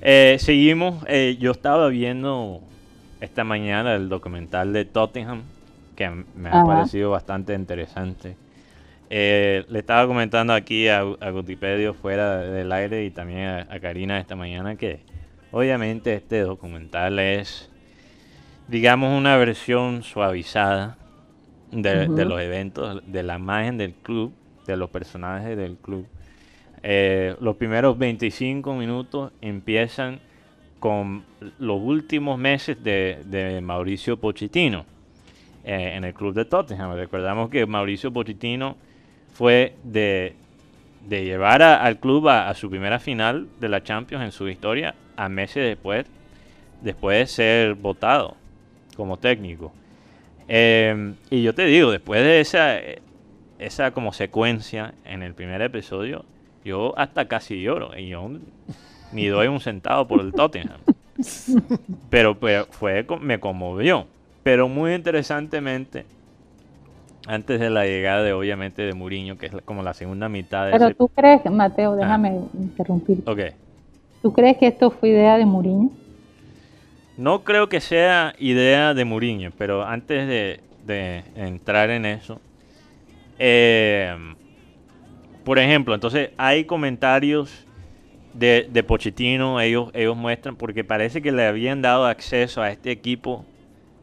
[0.03, 2.61] Eh, seguimos, eh, yo estaba viendo
[3.20, 5.42] esta mañana el documental de Tottenham,
[5.97, 8.36] que me ha parecido bastante interesante.
[9.09, 14.18] Eh, le estaba comentando aquí a, a Gutipedio fuera del aire y también a, Karina
[14.18, 15.01] esta mañana que
[15.53, 17.70] obviamente este documental es,
[18.66, 20.99] digamos, una versión suavizada
[21.70, 24.32] de, los eventos, de la imagen del club
[24.66, 26.07] de los personajes del club.
[26.89, 30.20] Eh, los primeros 25 minutos empiezan
[30.78, 31.24] con
[31.59, 34.87] los últimos meses de, Mauricio Pochettino
[35.64, 36.95] eh, en el club de Tottenham.
[36.95, 38.76] Recordamos que Mauricio Pochettino
[39.32, 40.37] fue de,
[41.11, 45.64] llevar al club a, su primera final de la Champions en su historia a meses
[45.64, 46.07] después,
[46.82, 48.37] después de ser votado
[48.97, 49.72] como técnico.
[50.47, 52.78] Eh, y yo te digo, después de esa,
[53.59, 56.24] esa como secuencia en el primer episodio,
[56.66, 57.96] yo hasta casi lloro.
[57.96, 58.28] Y yo
[59.12, 60.80] ni doy un centavo por el Tottenham.
[62.10, 62.36] Pero,
[62.70, 64.06] fue, me conmovió.
[64.42, 66.04] Pero muy interesantemente,
[67.26, 70.72] antes de la llegada de obviamente de Mourinho, que es como la segunda mitad de
[70.72, 71.96] Pero tú crees, Mateo, ah.
[71.96, 73.22] déjame interrumpir.
[73.26, 73.40] Ok.
[74.22, 75.90] ¿Tú crees que esto fue idea de Mourinho?
[77.16, 82.40] No creo que sea idea de Mourinho, pero antes de, de entrar en eso,
[83.38, 84.14] eh,
[85.47, 87.68] por ejemplo, entonces hay comentarios
[88.34, 92.90] de, de Pochettino, ellos, ellos muestran, porque parece que le habían dado acceso a este
[92.90, 93.44] equipo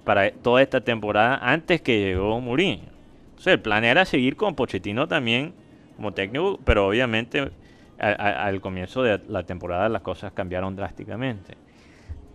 [0.05, 2.85] para toda esta temporada antes que llegó Mourinho.
[3.31, 5.53] Entonces el plan era seguir con Pochettino también
[5.97, 7.51] como técnico, pero obviamente
[7.99, 11.57] al comienzo de la temporada las cosas cambiaron drásticamente.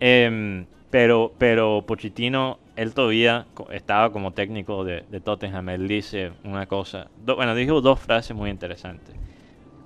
[0.01, 5.69] Em, pero, pero Pochettino, él todavía estaba como técnico de, Tottenham.
[5.71, 9.15] Él dice una cosa, bueno, dijo dos frases muy interesantes.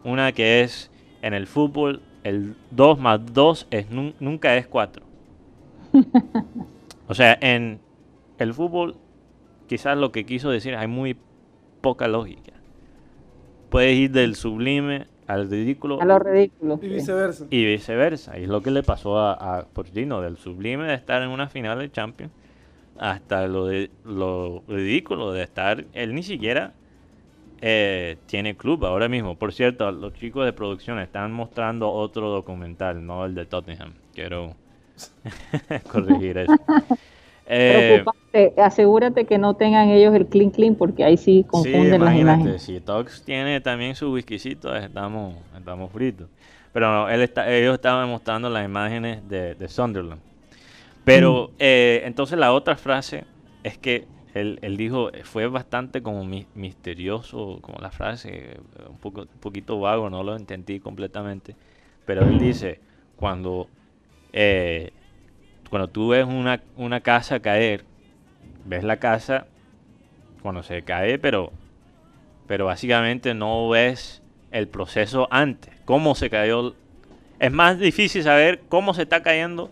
[0.04, 0.90] Una que es,
[1.22, 5.04] en el fútbol, el 2 más 2 es, nunca es 4.
[7.08, 7.80] o sea, en
[8.38, 8.96] el fútbol,
[9.68, 11.16] quizás lo que quiso decir, hay muy
[11.80, 12.52] poca lógica.
[13.70, 16.00] Puedes ir del sublime al ridículo.
[16.00, 16.78] A lo ridículo.
[16.82, 17.46] Y viceversa.
[17.50, 18.38] Y viceversa.
[18.38, 21.48] Y es lo que le pasó a, a Pochettino, del sublime de estar en una
[21.48, 22.32] final de Champions
[22.98, 26.72] hasta lo de lo ridículo de estar, él ni siquiera
[27.60, 29.36] eh, tiene club ahora mismo.
[29.36, 33.94] Por cierto, los chicos de producción están mostrando otro documental, no el de Tottenham.
[34.14, 34.54] Quiero
[35.90, 36.54] corregir eso.
[37.46, 38.04] Eh,
[38.56, 42.62] asegúrate que no tengan ellos el clean clean porque ahí sí confunden las imágenes.
[42.62, 46.28] Si Tox tiene también su whiskycito, estamos, estamos fritos.
[46.72, 50.20] Pero no, él está, ellos estaban mostrando las imágenes de, Sunderland.
[51.04, 51.54] Pero mm.
[51.58, 53.24] eh, entonces la otra frase
[53.62, 56.24] es que él, dijo, fue bastante como
[56.54, 58.56] misterioso, como la frase,
[58.88, 61.54] un, poco, un poquito vago, no lo entendí completamente.
[62.06, 62.80] Pero él dice,
[63.16, 63.68] cuando
[64.32, 64.90] eh,
[65.72, 67.86] cuando tú ves una, una casa caer,
[68.66, 69.46] ves la casa
[70.42, 71.50] cuando se cae, pero,
[72.46, 74.20] pero básicamente no ves
[74.50, 76.74] el proceso antes, cómo se cayó.
[77.38, 79.70] Es más difícil saber cómo se está cayendo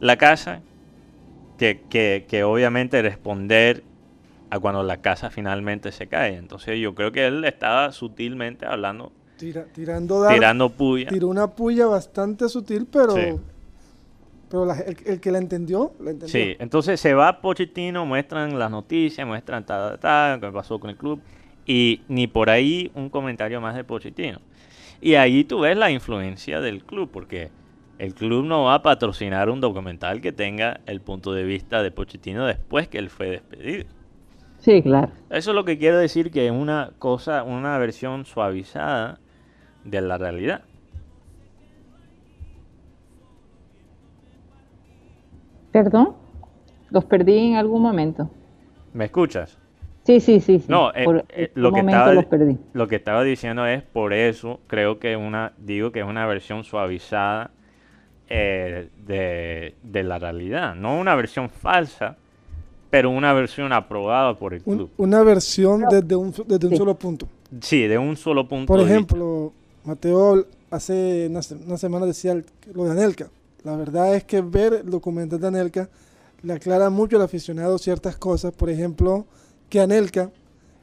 [0.00, 0.60] la casa
[1.56, 1.82] que,
[2.28, 3.84] que, obviamente responder
[4.50, 6.34] a cuando la casa finalmente se cae.
[6.34, 11.10] Entonces yo creo que él estaba sutilmente hablando, tirando, tirando puya.
[11.10, 13.14] Tiró una puya bastante sutil, pero...
[14.48, 16.28] Pero el, que la entendió, la entendió.
[16.28, 20.96] Sí, entonces se va Pochettino, muestran las noticias, muestran tal, tal, qué pasó con el
[20.96, 21.20] club.
[21.66, 24.40] Y ni por ahí un comentario más de Pochettino.
[25.00, 27.50] Y ahí tú ves la influencia del club, porque
[27.98, 31.90] el club no va a patrocinar un documental que tenga el punto de vista de
[31.90, 33.84] Pochettino después que él fue despedido.
[34.58, 35.10] Sí, claro.
[35.30, 39.18] Eso es lo que quiero decir que es una cosa, una versión suavizada
[39.84, 40.62] de la realidad.
[45.76, 46.14] Perdón,
[46.88, 48.30] los perdí en algún momento.
[48.94, 49.58] ¿Me escuchas?
[50.04, 50.64] Sí, sí, sí.
[50.68, 52.56] No, eh, eh, lo, que estaba, los perdí.
[52.72, 56.64] lo que estaba diciendo es por eso creo que una, digo que es una versión
[56.64, 57.50] suavizada
[58.30, 62.16] eh, de, la realidad, no una versión falsa,
[62.88, 64.88] pero una versión aprobada por el club.
[64.96, 67.28] una versión desde un, desde un solo punto.
[67.60, 68.72] Sí, de un solo punto.
[68.72, 69.52] Por ejemplo,
[69.84, 72.34] Mateo hace una, una semana decía
[72.72, 73.28] lo de Anelka.
[73.66, 75.88] La verdad es que ver el documental de Anelka
[76.42, 78.52] le aclara mucho al aficionado ciertas cosas.
[78.52, 79.26] Por ejemplo,
[79.68, 80.30] que Anelka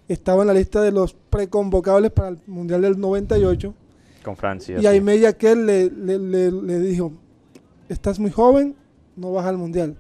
[0.09, 3.73] estaba en la lista de los preconvocables para el Mundial del 98.
[4.21, 4.81] Con Francia.
[4.81, 7.13] Y Aimé Yaquel le, le, le, dijo,
[7.88, 8.75] estás muy joven,
[9.15, 9.95] no vas al Mundial.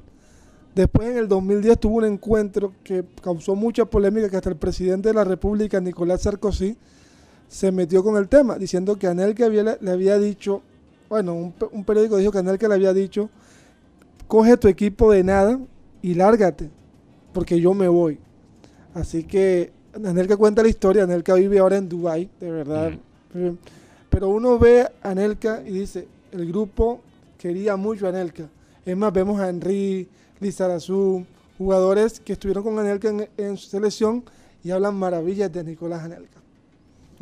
[0.75, 5.07] Después en el 2010 tuvo un encuentro que causó mucha polémica que hasta el presidente
[5.07, 6.75] de la República, Nicolás Sarkozy,
[7.47, 10.63] se metió con el tema, diciendo que Anelka le había dicho
[11.13, 13.29] bueno, un, periódico dijo que Anelka le había dicho,
[14.25, 15.59] coge tu equipo de nada
[16.01, 16.71] y lárgate,
[17.33, 18.17] porque yo me voy.
[18.95, 22.93] Así que Anelka cuenta la historia, Anelka vive ahora en Dubai, de verdad.
[23.35, 23.55] Eh,
[24.09, 27.01] pero uno ve a Anelka y dice, el grupo
[27.37, 28.49] quería mucho a Anelka.
[28.83, 30.07] Es más, vemos a Henry,
[30.39, 31.23] Lizarazu,
[31.59, 34.23] jugadores que estuvieron con Anelka en, su selección
[34.63, 36.41] y hablan maravillas de Nicolás Anelka.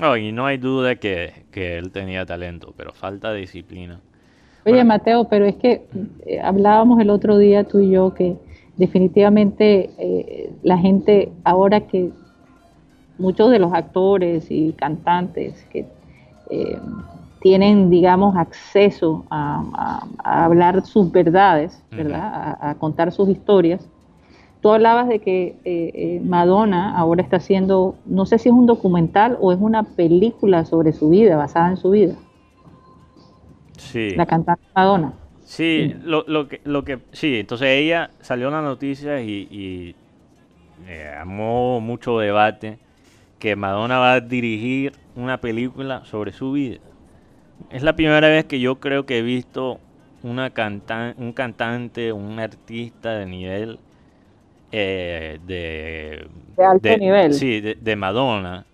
[0.02, 3.99] No, y no hay duda que, que él tenía talento, pero falta disciplina.
[4.66, 5.86] Oye, Mateo, pero es que
[6.26, 8.36] eh, hablábamos el otro día tú y yo que
[8.78, 12.10] definitivamente eh, la gente, ahora que
[13.20, 15.86] muchos de los actores y cantantes que
[16.49, 16.80] eh,
[17.41, 22.58] tienen, digamos, acceso a, hablar sus verdades, ¿verdad?
[22.60, 23.88] A, contar sus historias.
[24.62, 29.51] Tú hablabas de que Madonna ahora está haciendo, no sé si es un documental o
[29.51, 32.16] es una película sobre su vida, basada en su vida.
[33.93, 35.14] La cantante Madonna.
[35.43, 39.95] Sí, Lo, lo, que, lo que, sí, entonces ella salió en las noticias y, y
[40.88, 42.78] eh, amó mucho debate
[43.39, 46.78] que Madonna va a dirigir una película sobre su vida.
[47.70, 49.80] Es la primera vez que yo creo que he visto
[50.24, 53.80] una cantan un cantante, un artista de nivel
[54.72, 57.34] eh, de, de alto nivel.
[57.34, 58.65] Sí, de, de Madonna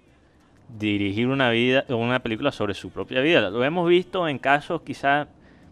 [0.78, 3.50] dirigir una vida una película sobre su propia vida.
[3.50, 5.28] Lo hemos visto en casos quizás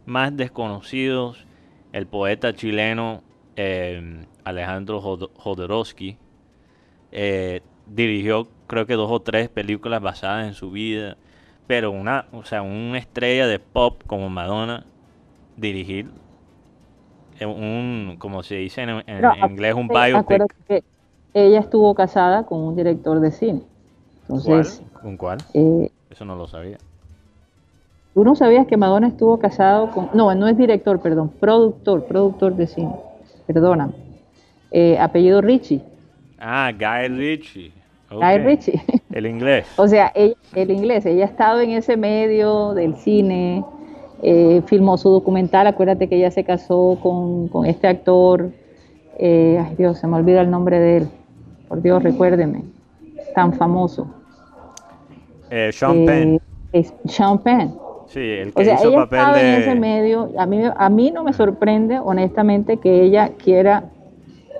[0.05, 1.45] más desconocidos.
[1.91, 3.23] El poeta chileno
[3.55, 6.17] eh, Alejandro Jodorowsky
[7.11, 11.17] eh, dirigió creo que dos o tres películas basadas en su vida.
[11.67, 14.85] Pero una, o sea, una estrella de pop como Madonna
[15.57, 16.09] dirigir
[17.41, 19.03] un, como se dice en,
[19.49, 20.43] inglés, un biopic.
[21.33, 23.61] ella estuvo casada con un director de cine.
[24.21, 25.37] Entonces, ¿Con cuál?
[25.53, 26.77] Eh, Eso no lo sabía.
[28.13, 30.09] ¿Tú no sabías que Madonna estuvo casado con...
[30.13, 32.95] No, no es director, perdón, productor, productor de cine.
[33.45, 33.91] Perdona.
[34.71, 35.81] Eh, apellido Richie.
[36.39, 37.71] Ah, Guy Ritchie.
[38.09, 38.81] Guy Ritchie.
[39.11, 39.67] El inglés.
[39.77, 41.05] o sea, el inglés.
[41.05, 43.63] Ella ha estado en ese medio del cine,
[44.23, 45.67] eh, filmó su documental.
[45.67, 48.51] Acuérdate que ella se casó con, con este actor.
[49.19, 51.07] ay Dios, se me olvida el nombre de él.
[51.67, 52.63] Por Dios, recuérdeme
[53.35, 54.07] tan famoso.
[55.51, 56.39] Eh, Sean eh,
[56.71, 56.85] Penn.
[57.05, 57.75] Sean Penn.
[58.07, 59.41] Sí, el que hizo papel de...
[59.41, 60.31] en ese medio.
[60.37, 63.83] A mí, a mí no me sorprende, honestamente, que ella quiera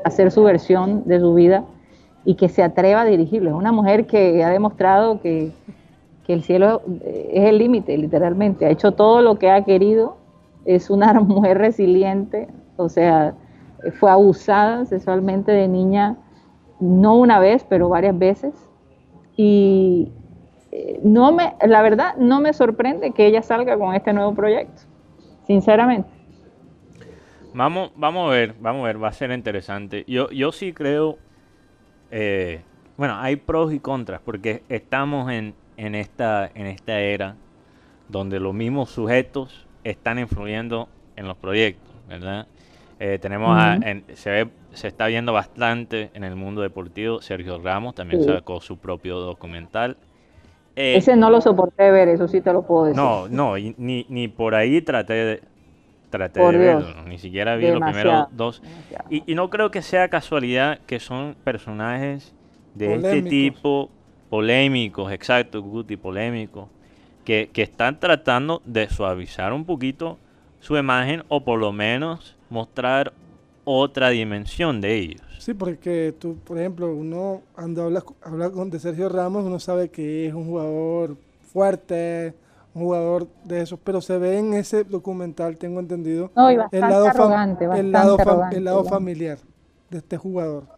[0.03, 1.64] hacer su versión de su vida
[2.26, 3.51] y que se atreva a dirigirlo.
[3.51, 5.51] Es una mujer que ha demostrado que,
[6.26, 8.65] que el cielo es el límite, literalmente.
[8.65, 10.17] Ha hecho todo lo que ha querido.
[10.65, 12.47] Es una mujer resiliente.
[12.78, 13.36] O sea,
[13.99, 16.17] fue abusada sexualmente de niña,
[16.80, 18.53] no una vez, pero varias veces
[19.38, 20.11] y
[20.71, 24.84] eh, no me, la verdad, no me sorprende que ella salga con este nuevo proyecto,
[25.45, 26.09] sinceramente.
[27.53, 30.03] Vamos, vamos a ver, vamos a ver, va a ser interesante.
[30.07, 31.17] Yo, yo sí creo,
[32.11, 32.61] eh,
[32.97, 37.36] bueno, hay pros y contras, porque estamos en, en, esta, en esta era
[38.07, 42.47] donde los mismos sujetos están influyendo en los proyectos, ¿verdad?
[42.99, 43.57] Eh, tenemos
[44.13, 47.21] se ve se está viendo bastante en el mundo deportivo.
[47.21, 49.97] Sergio Ramos también sacó su propio documental.
[50.76, 53.01] Eh, Ese no lo soporté ver, eso sí te lo puedo decir.
[53.01, 55.41] No, no, ni, ni por ahí traté de,
[56.09, 58.61] traté de verlo, ni siquiera vi los primeros dos.
[59.09, 62.34] Y, no creo que sea casualidad que son personajes
[62.73, 63.89] de este tipo,
[64.30, 66.67] polémicos, exacto, Guti, polémicos,
[67.23, 70.17] que, que están tratando de suavizar un poquito
[70.59, 73.13] su imagen o por lo menos mostrar
[73.65, 75.21] otra dimensión de ellos.
[75.39, 80.28] Sí, porque tú, por ejemplo, uno cuando habla, con de Sergio Ramos, uno sabe que
[80.28, 81.17] es un jugador
[81.53, 82.34] fuerte,
[82.73, 86.32] un jugador de esos, pero se ve en ese documental, tengo entendido,
[86.71, 88.17] el lado, arrogante, el lado,
[88.51, 89.38] el lado familiar
[89.89, 90.74] de este jugador.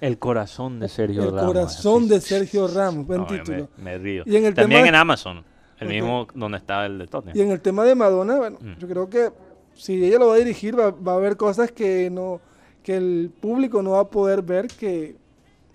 [0.00, 1.40] El corazón de Sergio Ramos.
[1.40, 3.68] El corazón de Sergio Ramos, buen título.
[3.78, 4.24] Me, río.
[4.54, 5.42] También en Amazon,
[5.78, 7.36] el mismo donde está el de Tottenham.
[7.36, 8.78] Y en el tema de Madonna, bueno, mm.
[8.78, 9.30] yo creo que
[9.74, 12.40] si ella lo va a dirigir, va, a haber cosas que no
[12.82, 15.16] que el público no va a poder ver que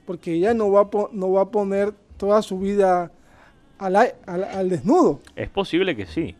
[0.05, 3.11] porque ella no va a, no va a poner toda su vida
[3.77, 5.19] al, al, desnudo.
[5.35, 6.35] Es posible que sí.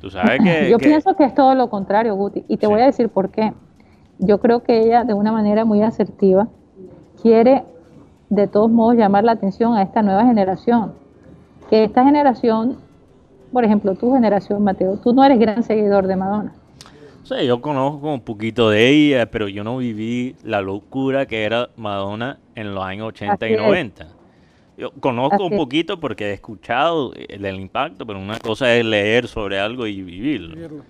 [0.00, 2.86] Tú sabes que, Yo pienso que es todo lo contrario, Guti, y te voy a
[2.86, 3.52] decir por qué.
[4.18, 6.48] Yo creo que ella, de una manera muy asertiva,
[7.24, 7.64] quiere
[8.28, 10.92] de todos modos llamar la atención a esta nueva generación.
[11.70, 12.76] Que esta generación,
[13.50, 16.52] por ejemplo, tu generación, Mateo, tú no eres gran seguidor de Madonna
[17.22, 21.70] Sí, yo conozco un poquito de ella, pero yo no viví la locura que era
[21.76, 24.06] Madonna en los años 80 y 90.
[24.76, 29.58] Yo conozco un poquito porque he escuchado el, impacto, pero una cosa es leer sobre
[29.58, 30.82] algo y vivirlo.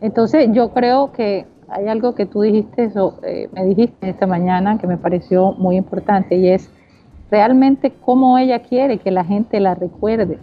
[0.00, 4.78] Entonces yo creo que hay algo que tú dijiste, eso, eh, me dijiste esta mañana
[4.78, 6.70] que me pareció muy importante y es
[7.30, 10.38] realmente cómo ella quiere que la gente la recuerde.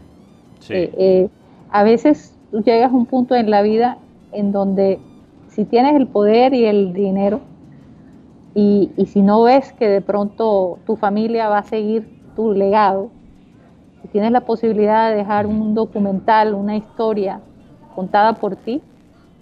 [0.69, 1.30] Eh, eh,
[1.72, 3.97] a veces tú llegas a un punto en la vida
[4.31, 4.99] en donde
[5.47, 7.41] si tienes el poder y el dinero,
[8.53, 12.07] y, si no ves que de pronto tu familia va a seguir
[12.38, 13.10] tu legado,
[14.02, 17.41] si tienes la posibilidad de dejar un documental, una historia
[17.95, 18.81] contada por ti,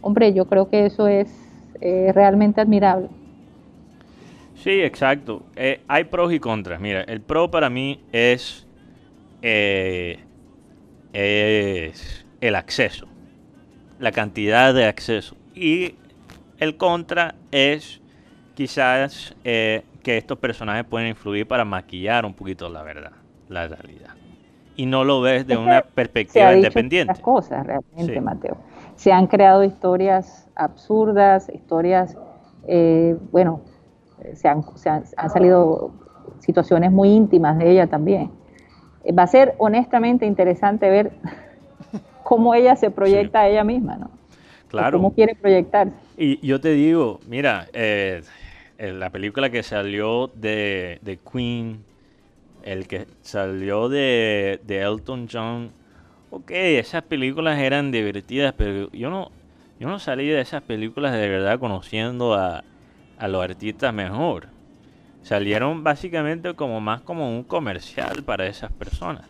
[0.02, 1.43] hombre, yo creo que eso es
[1.82, 3.10] eh, realmente admirable.
[4.56, 5.44] Sí, exacto.
[5.56, 6.80] Eh, hay pros y contras.
[6.80, 8.66] Mira, el pro para mí es,
[9.42, 10.20] eh,
[11.12, 13.08] es el acceso,
[14.00, 15.36] la cantidad de acceso.
[15.54, 15.96] Y
[16.60, 18.02] el contra es
[18.56, 19.84] quizás que
[20.18, 23.14] estos personajes pueden influir para maquillar un poquito la verdad,
[23.50, 24.12] la realidad.
[24.76, 27.22] Y no lo ves de una perspectiva se independiente.
[27.22, 28.58] cosas realmente, Mateo.
[28.96, 32.18] Se han creado historias absurdas, historias,
[32.68, 33.62] eh, bueno,
[34.34, 34.64] se han,
[35.30, 35.92] salido
[36.40, 38.32] situaciones muy íntimas de ella también.
[39.04, 41.12] Eh, va a ser honestamente interesante ver
[42.24, 44.12] cómo ella se proyecta a ella misma, ¿no?
[44.70, 44.98] Claro.
[44.98, 45.94] cómo quiere proyectarse.
[46.18, 48.24] Y yo te digo, mira, eh,
[48.80, 51.84] la película que salió de, de, Queen,
[52.64, 55.70] el que salió de, de Elton John,
[56.32, 59.30] ok, esas películas eran divertidas, pero yo no,
[59.84, 62.64] yo no salí de esas películas de verdad conociendo a,
[63.18, 64.48] a los artistas mejor.
[65.24, 69.28] Salieron básicamente como más como un comercial para esas personas.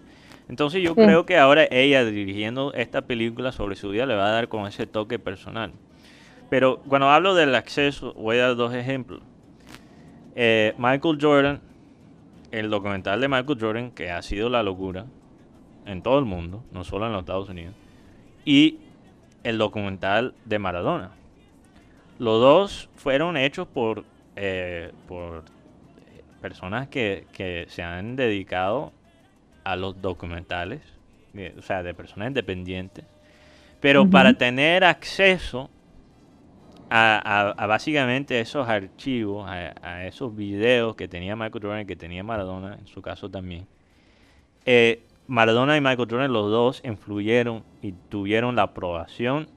[0.47, 4.31] Entonces yo creo que ahora ella dirigiendo esta película sobre su vida le va a
[4.31, 5.71] dar con ese toque personal.
[6.51, 9.23] Pero cuando hablo del acceso, voy a dar dos ejemplos.
[10.35, 11.61] Eh, Michael Jordan,
[12.51, 15.07] el documental de Michael Jordan, que ha sido la locura
[15.87, 17.73] en todo el mundo, no solo en los Estados Unidos,
[18.45, 18.77] y
[19.43, 21.11] el documental de Maradona.
[22.19, 24.05] Los dos fueron hechos por,
[24.35, 25.43] eh, por
[26.41, 27.25] personas que,
[27.69, 28.91] se han dedicado
[29.63, 30.81] a los documentales,
[31.57, 33.05] o sea, de personas independientes.
[33.79, 35.69] Pero para tener acceso
[36.89, 42.75] a, básicamente esos archivos, a, esos videos que tenía Michael Jordan y que tenía Maradona,
[42.79, 43.67] en su caso también,
[44.65, 49.47] eh, Maradona y Michael Jordan los dos influyeron y tuvieron la aprobación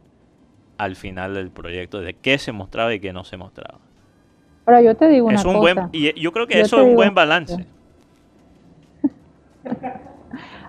[0.78, 3.78] al final del proyecto de qué se mostraba y qué no se mostraba.
[4.66, 6.94] Ahora yo te digo una es un Buen, y yo creo que eso es un
[6.94, 7.66] buen balance.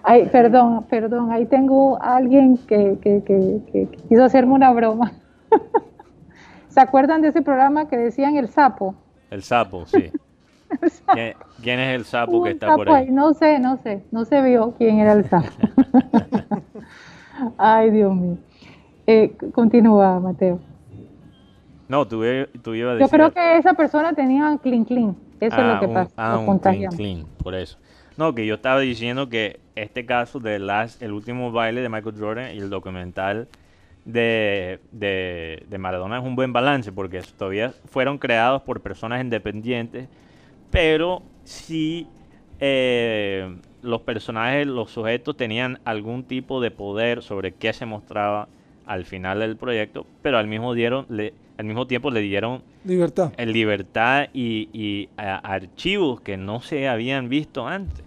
[0.03, 5.11] Ay, perdón, perdón, ahí tengo a alguien que, que, que, quiso hacerme una broma.
[6.69, 8.95] ¿Se acuerdan de ese programa que decían el sapo?
[9.29, 10.11] El sapo, sí.
[11.61, 13.09] ¿Quién, es el sapo que está por ahí?
[13.09, 15.49] No sé, no sé, no se vio quién era el sapo.
[17.57, 18.37] Ay, Dios mío.
[19.05, 20.59] Eh, continúa, Mateo.
[21.87, 22.23] No, tú,
[22.61, 23.07] tú ibas a decir...
[23.07, 25.15] Yo creo que esa persona tenía clean clean.
[25.39, 26.13] Eso es lo ah, que pasa.
[26.17, 27.77] Ah, un clean clean, por eso.
[28.17, 32.15] No, que yo estaba diciendo que este caso de last, el último baile de Michael
[32.19, 33.47] Jordan y el documental
[34.05, 40.07] de, de, Maradona es un buen balance porque todavía fueron creados por personas independientes,
[40.71, 42.07] pero sí
[42.59, 48.47] eh, los personajes, los sujetos tenían algún tipo de poder sobre qué se mostraba
[48.85, 53.31] al final del proyecto, pero al mismo, dieron, le, al mismo tiempo le dieron libertad,
[53.37, 58.03] el libertad y, archivos que no se habían visto antes.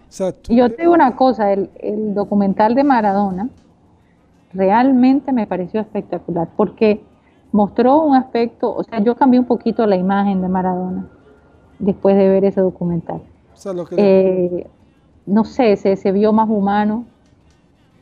[0.48, 1.68] Y yo te digo una cosa, el,
[2.14, 3.48] documental de Maradona
[4.52, 7.00] realmente me pareció espectacular porque
[7.52, 11.06] mostró un aspecto, o sea, yo cambié un poquito la imagen de Maradona
[11.81, 13.20] después de ver ese documental.
[13.97, 14.66] Eh,
[15.27, 17.05] no sé, se, se vio más humano,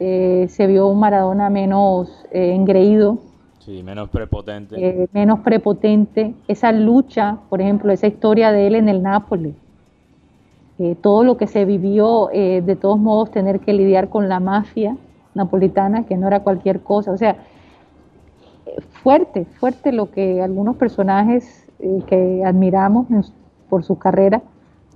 [0.01, 3.19] eh, se vio un Maradona menos eh, engreído.
[3.59, 4.77] Sí, menos prepotente.
[4.79, 6.35] Eh, menos prepotente.
[6.47, 9.55] Esa lucha, por ejemplo, esa historia de él en el Nápoles.
[11.01, 14.97] todo lo que se vivió, de todos modos, tener que lidiar con la mafia
[15.35, 17.11] napolitana, que no era cualquier cosa.
[17.11, 17.37] O sea,
[19.03, 21.67] fuerte, fuerte lo que algunos personajes
[22.07, 23.07] que admiramos
[23.69, 24.43] por su carrera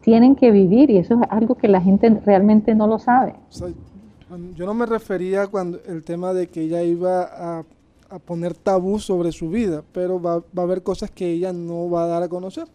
[0.02, 3.34] tienen que vivir y eso es algo que la gente realmente no lo sabe.
[4.54, 7.64] Yo no me refería cuando el tema de que ella iba a,
[8.26, 12.06] poner tabú sobre su vida, pero va, a haber cosas que ella no va a
[12.08, 12.66] dar a conocer.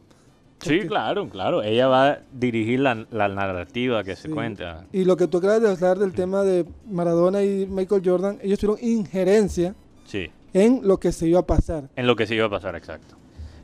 [0.59, 1.61] Sí, claro, claro.
[1.61, 4.85] Ella va a dirigir la, narrativa que se cuenta.
[4.91, 8.57] Y lo que tú acabas de hablar del tema de Maradona y Michael Jordan, ellos
[8.57, 9.75] tuvieron injerencia
[10.05, 10.31] sí.
[10.53, 11.89] en lo que se iba a pasar.
[11.95, 13.15] En lo que se iba a pasar, exacto.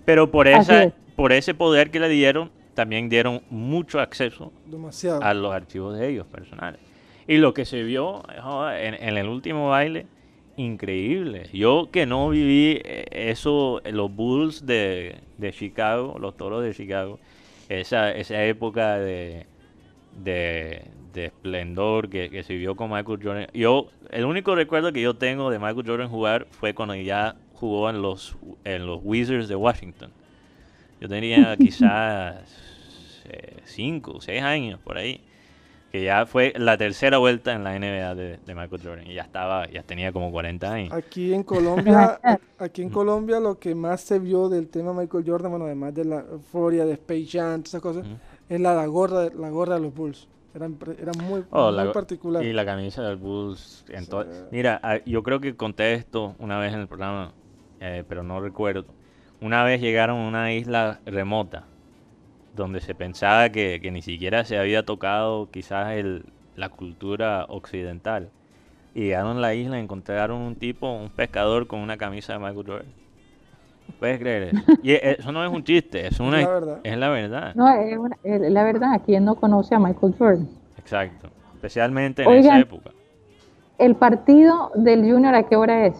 [0.05, 4.51] Pero por, esa, por ese poder que le dieron, también dieron mucho acceso
[5.21, 6.79] a los archivos de ellos personales.
[7.27, 8.23] Y lo que se vio
[8.77, 10.07] en, el último baile,
[10.57, 11.49] increíble.
[11.53, 15.21] Yo que no viví eh, eso, los Bulls de,
[15.51, 17.19] Chicago, los toros de Chicago,
[17.69, 19.45] esa, esa época de,
[20.21, 20.81] de,
[21.15, 23.47] esplendor que, se vio con Michael Jordan.
[23.53, 27.89] Yo, el único recuerdo que yo tengo de Michael Jordan jugar fue cuando ya jugó
[27.89, 28.35] en los,
[28.65, 30.11] en los Wizards de Washington.
[31.03, 32.35] Yo tenía quizás
[33.65, 35.19] 5 o 6 años por ahí
[35.91, 39.69] que ya fue la tercera vuelta en la NBA de, Michael Jordan y ya estaba,
[39.69, 40.93] ya tenía como 40 años.
[40.93, 42.19] Aquí en Colombia,
[42.57, 46.05] aquí en Colombia lo que más se vio del tema Michael Jordan, bueno, además de
[46.05, 48.07] la euforia de Space Jam, esas cosas,
[48.49, 50.27] es la, la gorra, la gorra de los Bulls.
[50.55, 50.67] Era,
[50.99, 52.43] era muy, oh, particular.
[52.43, 53.85] Y la camisa del Bulls.
[54.51, 57.33] Mira, ah, yo creo que conté esto una vez en el programa,
[57.81, 58.85] eh, pero no recuerdo.
[59.43, 61.65] Una vez llegaron a una isla remota
[62.55, 68.29] donde se pensaba que, ni siquiera se había tocado quizás el, la cultura occidental.
[68.95, 72.39] Y llegaron a la isla y encontraron un tipo, un pescador con una camisa de
[72.39, 72.93] Michael Jordan.
[73.99, 74.63] ¿Puedes creer eso?
[74.81, 76.39] Y e, eso no es un chiste, es, una,
[76.83, 77.53] es la verdad.
[77.53, 77.99] No, es,
[78.49, 79.01] la verdad.
[79.05, 80.49] ¿Quién no conoce a Michael Jordan?
[80.77, 82.91] Exacto, especialmente en esa época.
[83.77, 85.97] ¿El partido del Junior a qué hora es?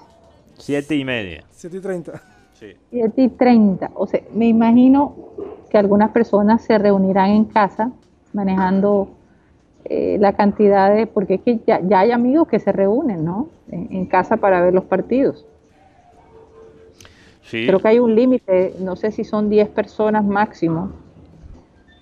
[0.57, 1.44] Siete y media.
[1.52, 2.22] Siete y treinta.
[2.90, 3.91] 7 y 30.
[3.94, 5.15] O sea, me imagino
[5.69, 7.91] que algunas personas se reunirán en casa
[8.34, 9.10] manejando
[9.85, 13.49] eh, la cantidad de, porque es que ya, hay amigos que se reúnen, ¿no?
[13.69, 15.45] En, casa para ver los partidos.
[17.41, 17.65] Sí.
[17.65, 20.91] Creo que hay un límite, no sé si son 10 personas máximo.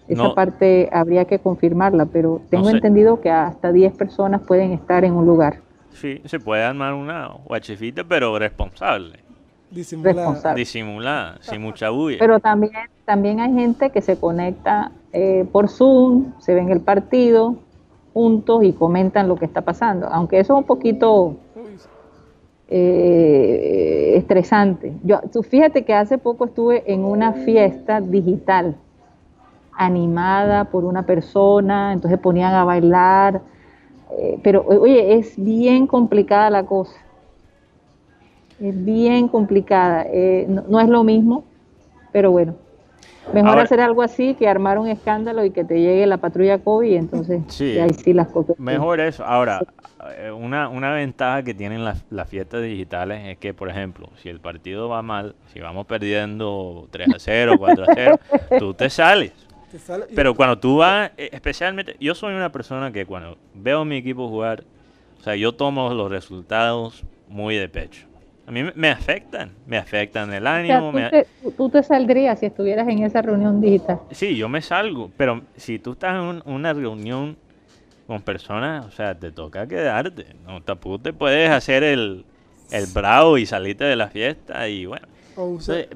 [0.08, 5.14] Esa parte habría que confirmarla, pero tengo entendido que hasta 10 personas pueden estar en
[5.14, 5.60] un lugar.
[5.94, 9.31] Sí, se puede armar una guachifita, pero responsable.
[9.72, 10.54] Disimulada.
[10.54, 12.18] Disimulada, sin mucha bulla.
[12.20, 12.74] Pero también,
[13.06, 17.56] también hay gente que se conecta eh, por Zoom, se ven el partido
[18.14, 20.08] juntos y comentan lo que está pasando.
[20.08, 21.38] Aunque eso es un poquito
[22.68, 24.94] eh, estresante.
[25.04, 28.76] Yo, tú fíjate que hace poco estuve en una fiesta digital
[29.72, 33.42] animada por una persona, entonces ponían a bailar,
[34.18, 36.94] eh, pero oye, es bien complicada la cosa
[38.62, 40.06] es bien complicada.
[40.08, 41.44] Eh, no, es lo mismo,
[42.12, 42.56] pero bueno.
[43.34, 46.90] Mejor hacer algo así que armar un escándalo y que te llegue la patrulla COVID
[46.90, 48.58] y entonces sí, ahí sí las cosas.
[48.60, 49.24] Mejor eso.
[49.24, 49.62] Ahora,
[50.18, 54.30] eh, una, una ventaja que tienen las, las fiestas digitales es que, por ejemplo, si
[54.30, 58.20] el partido va mal, si vamos perdiendo 3 a 0, 4 a 0,
[58.60, 59.32] tú te sales.
[60.14, 63.98] Pero cuando tú vas, eh, especialmente, yo soy una persona que cuando veo a mi
[63.98, 64.64] equipo jugar,
[65.20, 68.11] o sea, yo tomo los resultados muy de pecho.
[68.52, 70.92] A mí me afectan, me afectan el ánimo.
[71.56, 74.02] tú, te, saldrías si estuvieras en esa reunión digital.
[74.12, 77.38] Sí, yo me salgo, pero si tú estás en una reunión
[78.08, 80.26] con personas, o sea, te toca quedarte.
[80.46, 82.26] No, tampoco te puedes hacer el,
[82.72, 85.08] el bravo y salirte de la fiesta y bueno.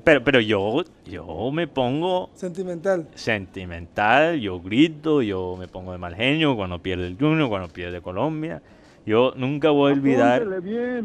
[0.05, 2.29] pero, pero yo, yo me pongo...
[2.35, 3.09] Sentimental.
[3.15, 7.99] Sentimental, yo grito, yo me pongo de mal genio cuando pierde el Junior, cuando pierde
[7.99, 8.61] Colombia.
[9.05, 10.41] Yo nunca voy a olvidar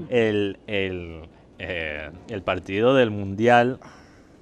[0.09, 1.23] el, el,
[1.63, 3.79] eh, el, partido del Mundial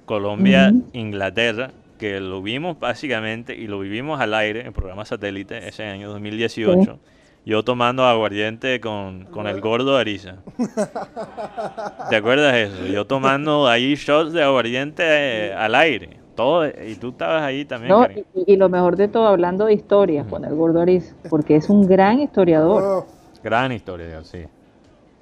[0.05, 6.09] Colombia-Inglaterra, que lo vimos básicamente y lo vivimos al aire en programa satélite ese año
[6.09, 6.97] 2018.
[7.45, 10.37] Yo tomando aguardiente con, con el gordo Ariza.
[12.09, 12.85] ¿Te acuerdas de eso?
[12.85, 16.19] Yo tomando ahí shots de aguardiente eh, al aire.
[16.35, 17.93] Todo, y tú estabas ahí también.
[18.33, 21.85] y, lo mejor de todo, hablando de historias con el gordo Ariza, porque es un
[21.85, 22.81] gran historiador.
[22.81, 23.05] Oh.
[23.43, 24.45] Gran historia, sí.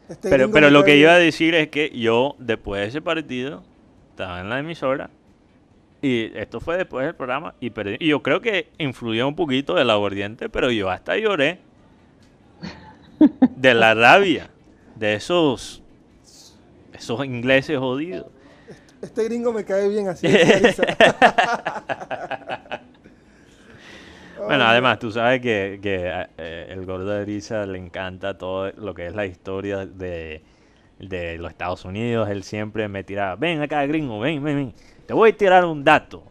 [0.10, 3.64] Este pero pero lo que iba a decir es que yo, después de ese partido,
[4.12, 5.10] estaba en la emisora
[6.02, 7.98] y esto fue después del programa y perdí.
[8.00, 11.60] Y yo creo que influyó un poquito del aguardiente, pero yo hasta lloré
[13.56, 14.50] de la rabia
[14.96, 15.82] de esos
[16.94, 18.28] esos ingleses jodidos.
[19.02, 20.28] Este gringo me cae bien así.
[24.48, 29.08] Bueno, además, tú sabes que, eh, el gordo de Risa le encanta todo lo que
[29.08, 30.42] es la historia de,
[31.00, 32.30] los Estados Unidos.
[32.30, 34.74] Él siempre me tiraba, ven acá, gringo, ven, ven, ven.
[35.06, 36.24] Te voy a tirar un dato.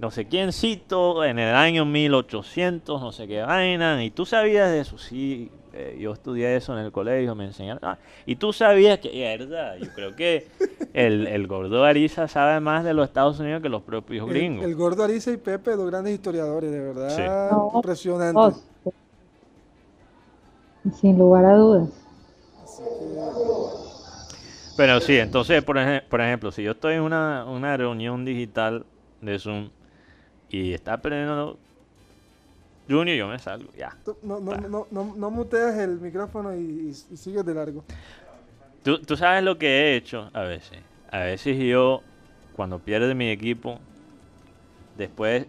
[0.00, 4.02] No sé quién cito en el año 1800, no sé qué vaina.
[4.02, 7.80] Y tú sabías de eso, sí, eh, yo estudié eso en el colegio, me enseñaron.
[7.82, 10.46] Ah, y tú sabías que, es verdad, yo creo que
[10.92, 14.64] el, el, gordo Ariza sabe más de los Estados Unidos que los propios gringos.
[14.64, 17.50] El, gordo Ariza y Pepe, dos grandes historiadores, de verdad.
[17.74, 18.58] Impresionante.
[21.00, 21.88] Sin lugar a dudas.
[24.76, 25.76] Pero sí, entonces, por,
[26.08, 28.84] por ejemplo, si yo estoy en una, una reunión digital
[29.20, 29.70] de Zoom
[30.50, 31.58] y está perdiendo
[32.88, 33.96] Junior, yo me salgo, ya.
[34.22, 37.84] no, no, no, no, no, muteas el micrófono y, sigues de largo.
[38.82, 40.78] ¿Tú, tú sabes lo que he hecho a veces.
[41.10, 42.02] A veces yo,
[42.56, 43.78] cuando pierde mi equipo,
[44.96, 45.46] después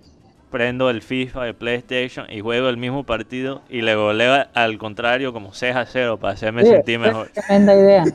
[0.54, 5.34] prendo el FIFA, el PlayStation y juego el mismo partido y le goleo al contrario
[5.34, 7.32] como 6 a 0 para hacerme sentir mejor.
[7.34, 8.06] Es tremenda idea.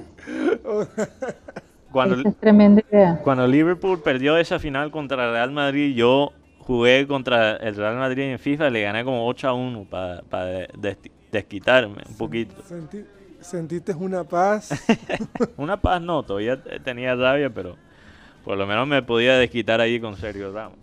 [1.90, 3.20] cuando, es tremenda idea.
[3.24, 6.32] Cuando Liverpool perdió esa final contra Real Madrid, yo
[6.68, 10.68] jugué contra el Real Madrid en FIFA, le gané como 8 a 1 para
[11.32, 12.54] desquitarme un poquito.
[13.40, 14.70] ¿Sentiste una paz?
[15.56, 17.76] una paz no, todavía tenía rabia, pero
[18.44, 20.78] por lo menos me podía desquitar ahí con Sergio Ramos.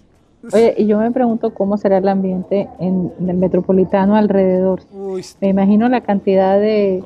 [0.52, 4.82] Oye, y yo me pregunto cómo será el ambiente en, el metropolitano alrededor.
[5.40, 7.04] me imagino la cantidad de,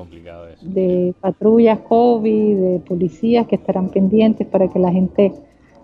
[0.61, 5.33] de patrullas COVID, de policías que estarán pendientes para que la gente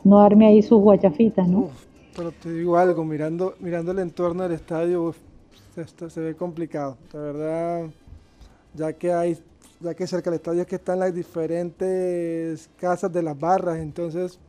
[0.05, 1.69] no arme ahí sus guachafitas, ¿no?
[2.15, 5.13] Pero te digo algo, mirando, mirando el entorno del estadio,
[5.75, 6.97] esto se ve complicado.
[7.13, 7.85] La verdad,
[8.73, 9.37] ya que hay,
[9.81, 14.39] ya que cerca del estadio es que están las diferentes casas de las barras, entonces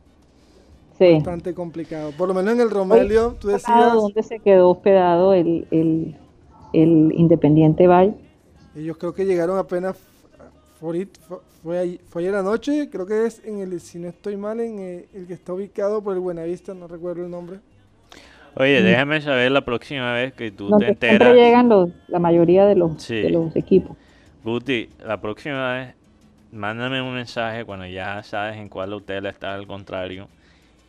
[0.97, 1.13] sí.
[1.15, 2.11] bastante complicado.
[2.17, 3.93] Por lo menos en el Romelio, tú decías...
[3.93, 6.15] ¿Dónde se quedó hospedado el, el,
[6.73, 8.15] el Independiente Valle?
[8.75, 9.97] Ellos creo que llegaron apenas
[10.79, 11.07] fue,
[12.15, 15.33] ayer anoche, creo que es en el, si no estoy mal, en eh, el, que
[15.33, 17.59] está ubicado por el Buenavista, no recuerdo el nombre.
[18.55, 21.17] Oye, déjame saber la próxima vez que tú te enteras.
[21.17, 23.95] Siempre llegan los, la mayoría de los, de los equipos.
[24.43, 25.95] Guti, la próxima vez,
[26.51, 30.27] mándame un mensaje cuando ya sabes en cuál hotel está al contrario.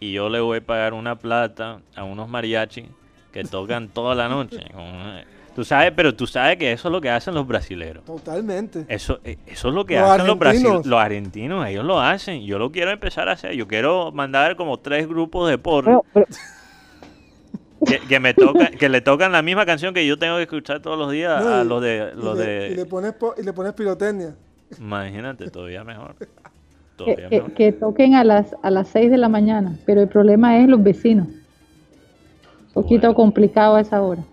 [0.00, 2.86] Y yo le voy a pagar una plata a unos mariachis
[3.32, 4.64] que tocan toda la noche.
[5.58, 8.04] Tú sabes, pero tú sabes que eso es lo que hacen los brasileros.
[8.04, 8.84] Totalmente.
[8.86, 10.86] Eso, eh, eso es lo que hacen los brasileños.
[10.86, 12.42] Los argentinos, ellos lo hacen.
[12.42, 13.54] Yo lo quiero empezar a hacer.
[13.54, 16.04] Yo quiero mandar como tres grupos de porro.
[18.08, 20.98] Que, me toca, que le tocan la misma canción que yo tengo que escuchar todos
[20.98, 22.12] los días a los de...
[22.14, 22.68] Los y, le, de...
[22.70, 24.34] Y, le pones y le pones pirotecnia.
[24.78, 26.16] Imagínate, todavía mejor.
[27.56, 30.82] que, toquen a las, a las 6 de la mañana, pero el problema es los
[30.82, 31.28] vecinos.
[31.28, 34.24] Un poquito complicado a esa hora.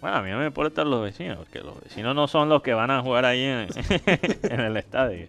[0.00, 2.72] Bueno, a mí no me importan los vecinos, porque los vecinos no son los que
[2.72, 3.68] van a jugar ahí en,
[4.60, 5.26] el estadio.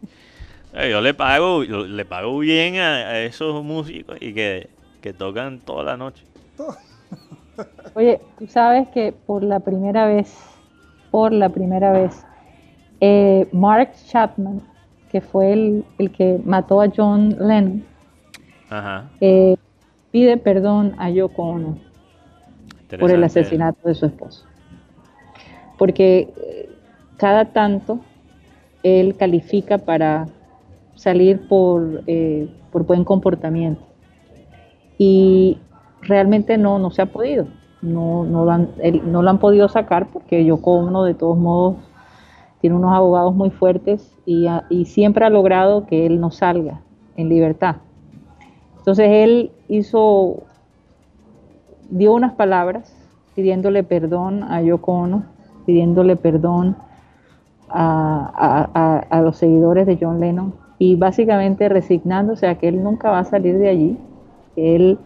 [0.74, 4.70] Eh, yo le pago, le pago bien a, esos músicos y que,
[5.18, 6.24] tocan toda la noche.
[7.96, 10.34] Oye, tú sabes que por la primera vez,
[11.10, 12.26] por la primera vez,
[13.02, 14.62] eh, Mark Chapman,
[15.12, 15.86] que fue el,
[16.16, 17.84] que mató a John Lennon,
[19.20, 19.58] eh,
[20.12, 21.78] pide perdón a Yoko Ono
[22.98, 24.46] por el asesinato de su esposo
[25.82, 26.70] porque eh,
[27.18, 28.02] cada tanto
[28.84, 30.28] él califica para
[30.94, 33.82] salir por, eh, por buen comportamiento.
[35.00, 35.58] Y
[36.04, 37.48] realmente no, no se ha podido.
[37.82, 38.70] No, no, lo han,
[39.06, 41.78] no lo han podido sacar porque yo como de todos modos
[42.60, 46.80] tiene unos abogados muy fuertes y, y siempre ha logrado que él no salga
[47.18, 47.78] en libertad.
[48.78, 50.44] Entonces él hizo,
[51.90, 52.96] dio unas palabras
[53.34, 56.76] pidiéndole perdón a Yoko Ono pidiéndole perdón
[57.70, 63.24] a, los seguidores de John Lennon y básicamente resignándose a que él nunca va a
[63.24, 63.98] salir de allí,
[64.56, 64.98] que él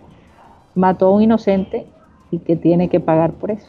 [0.73, 1.85] mató a un inocente
[2.31, 3.67] y que tiene que pagar por eso.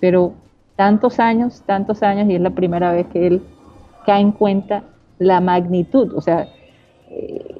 [0.00, 0.32] Pero
[0.76, 3.42] tantos años, tantos años, y es la primera vez que él
[4.06, 4.84] cae en cuenta
[5.18, 6.48] la magnitud, o sea,
[7.10, 7.56] eh,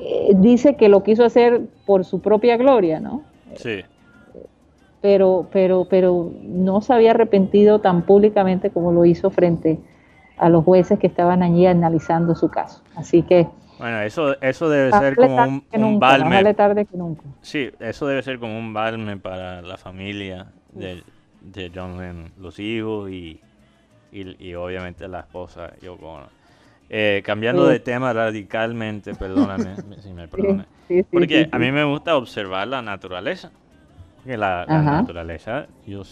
[0.00, 3.22] eh, dice que lo quiso hacer por su propia gloria, ¿no?
[3.54, 3.82] Sí
[5.00, 9.78] pero, pero, pero no se había arrepentido tan públicamente como lo hizo frente
[10.36, 12.82] a los jueces que estaban allí analizando su caso.
[12.96, 13.46] Así que...
[13.78, 16.52] Bueno, eso, eso debe ser como un, un balme.
[16.52, 17.22] tarde que nunca.
[17.40, 21.02] Sí, eso debe ser como un balme para la familia de,
[21.74, 23.40] John Lennon, los hijos y,
[24.12, 26.20] y, obviamente la esposa Yoko
[26.90, 30.66] eh, cambiando de tema radicalmente, perdóname si me perdonas,
[31.10, 33.52] porque a mí me gusta observar la naturaleza.
[34.24, 36.02] Que la, naturaleza, yo,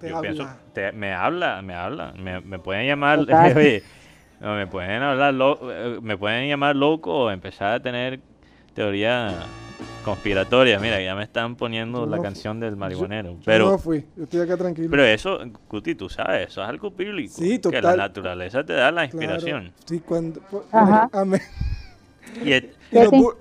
[0.00, 0.48] pienso,
[0.94, 3.26] me habla, me habla, me, pueden llamar,
[4.40, 5.34] me pueden hablar,
[5.70, 8.20] eh, me pueden llamar loco o empezar a tener
[8.74, 9.46] teoría
[10.04, 10.78] conspiratoria.
[10.78, 13.36] Mira, ya me están poniendo la canción del marihuanero.
[13.44, 14.88] pero, no fui, yo estoy acá tranquilo.
[14.90, 15.38] Pero eso,
[15.68, 17.34] Cuti, tú sabes, eso es algo bíblico.
[17.34, 17.80] Sí, total.
[17.80, 19.72] Que la naturaleza te da la inspiración.
[19.84, 20.40] Sí, cuando.
[20.72, 21.40] Amén.
[22.44, 22.70] Y, y,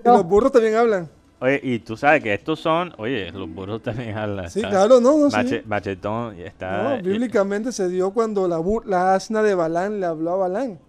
[0.03, 1.09] los burros también hablan.
[1.45, 4.49] Oye, y tú sabes que estos son, oye, los burros también hablan.
[4.49, 5.61] Sí, claro, no, no, sí.
[5.67, 6.95] Machetón está...
[6.97, 10.79] No, bíblicamente se dio cuando la, la asna de Balán le habló a Balán.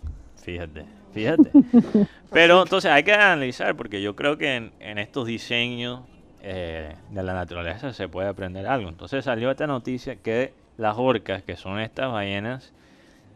[0.42, 1.50] Fíjate, fíjate.
[2.32, 6.00] Pero entonces hay que analizar, porque yo creo que en, estos diseños
[6.40, 8.88] eh, de la naturaleza se puede aprender algo.
[8.88, 12.72] Entonces salió esta noticia que las orcas, que son estas ballenas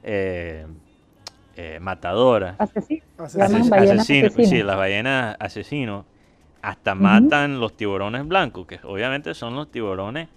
[0.04, 0.64] eh,
[1.54, 3.32] eh, matadoras, asesinos,
[4.48, 6.06] sí, las ballenas asesinos,
[6.62, 10.28] hasta matan los tiburones blancos, que obviamente son los tiburones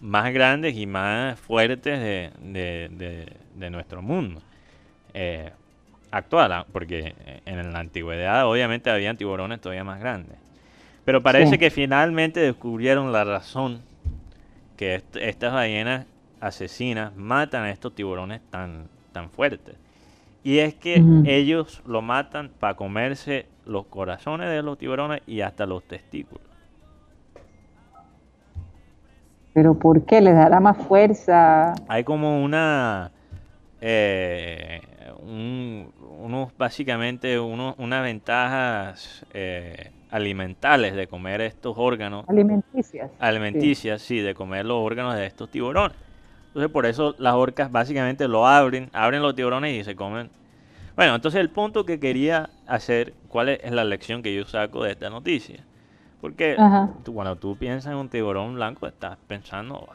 [0.00, 4.40] más grandes y más fuertes de, nuestro mundo
[5.12, 5.50] eh,
[6.10, 7.14] actual, ah, porque
[7.44, 10.36] en la antigüedad obviamente habían tiburones todavía más grandes.
[11.04, 13.80] Pero parece que finalmente descubrieron la razón
[14.76, 16.06] que estas ballenas
[16.40, 19.76] asesinas matan a estos tiburones tan, tan fuertes.
[20.42, 25.64] Y es que ellos lo matan para comerse los corazones de los tiburones y hasta
[25.64, 26.44] los testículos.
[29.52, 30.20] ¿Pero por qué?
[30.20, 31.74] ¿Les dará más fuerza?
[31.88, 33.12] Hay como una...
[33.80, 34.80] Eh,
[35.22, 42.28] unos, básicamente, unos, unas ventajas eh, alimentales de comer estos órganos.
[42.28, 43.10] Alimenticias.
[43.18, 44.18] Alimenticias, sí.
[44.18, 45.96] de comer los órganos de estos tiburones.
[46.48, 50.30] Entonces por eso las orcas básicamente lo abren, abren los tiburones y se comen.
[50.96, 54.92] Bueno, entonces el punto que quería hacer, ¿cuál es la lección que yo saco de
[54.92, 55.64] esta noticia?
[56.20, 56.56] Porque
[57.06, 59.88] cuando tú piensas en un tiburón blanco, estás pensando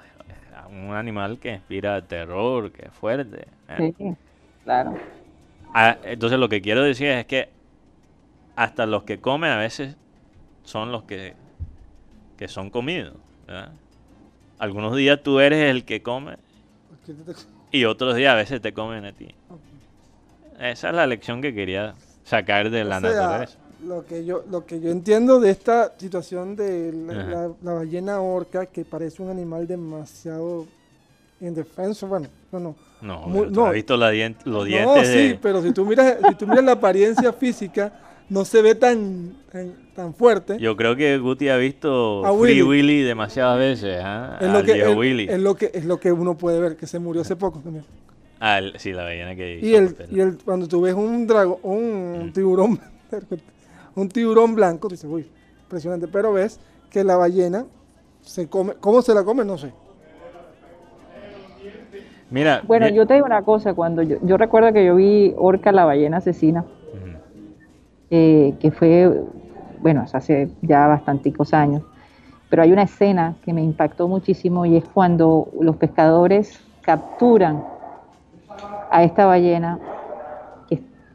[0.68, 3.48] en un animal que inspira terror, que es fuerte.
[3.70, 3.94] ¿eh?
[3.96, 4.16] Sí,
[4.64, 4.96] claro.
[5.74, 7.50] Ah, entonces lo que quiero decir es que
[8.56, 9.98] hasta los que comen a veces
[10.64, 11.36] son los que,
[12.38, 13.14] que son comidos.
[14.58, 16.38] Algunos días tú eres el que come
[17.72, 19.36] y otros días a veces te comen a ti.
[20.60, 21.94] Esa es la lección que quería
[22.26, 23.58] sacar de la naturaleza.
[23.86, 26.92] Lo que, yo, lo que yo entiendo de esta situación de
[27.62, 30.66] la, ballena orca, que parece un animal demasiado
[31.40, 32.76] indefenso, bueno, no, no.
[33.02, 33.66] No, no.
[33.68, 34.08] has visto la
[34.46, 34.96] los dientes.
[34.96, 37.94] No, sí, pero si tú miras, si tú miras la apariencia física,
[38.30, 39.36] no se ve tan,
[39.96, 40.58] tan, fuerte.
[40.58, 43.04] Yo creo que Guti ha visto Free Willy.
[43.04, 44.00] demasiadas veces.
[44.04, 44.40] ¿ah?
[44.42, 47.22] Es, lo que, es, lo que, es lo que uno puede ver, que se murió
[47.22, 47.86] hace poco también.
[48.40, 52.28] Ah, sí, la ballena que y el, y el cuando tú ves un dragón, un
[52.28, 52.34] mm.
[52.34, 52.80] tiburón,
[53.96, 55.30] un tiburón blanco, dices, uy,
[55.64, 56.60] impresionante, pero ves
[56.90, 57.66] que la ballena
[58.22, 59.46] se come, ¿cómo se la come?
[59.46, 59.72] No sé.
[62.30, 65.72] Mira, bueno, yo te digo una cosa, cuando yo, yo recuerdo que yo vi Orca
[65.72, 66.66] la ballena asesina,
[68.10, 69.24] eh, que fue,
[69.80, 71.84] bueno, hace ya bastanticos años,
[72.50, 77.64] pero hay una escena que me impactó muchísimo y es cuando los pescadores capturan
[78.96, 79.80] a esta ballena,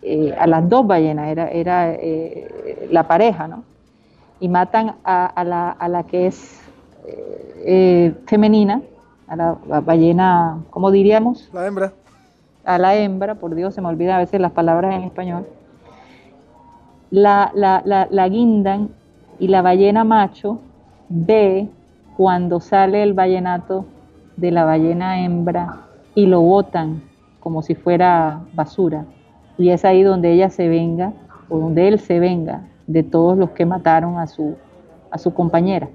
[0.03, 3.65] eh, a las dos ballenas, era, era eh, la pareja, ¿no?
[4.41, 6.61] Y matan a, la, a la, que es
[8.27, 8.81] femenina,
[9.29, 11.51] a la, ballena, ¿cómo diríamos?
[11.53, 11.93] La hembra.
[12.65, 15.47] A la hembra, por Dios, se me olvida a veces las palabras en español
[17.11, 18.91] la, la, la, guindan
[19.39, 20.61] y la ballena macho
[21.09, 21.69] ve
[22.17, 23.85] cuando sale el ballenato
[24.37, 25.81] de la ballena hembra
[26.15, 27.03] y lo botan
[27.51, 29.05] como si fuera basura.
[29.59, 31.13] Y es ahí donde ella se venga,
[31.49, 34.57] o donde él se venga, de todos los que mataron a su,
[35.11, 35.89] a su compañera.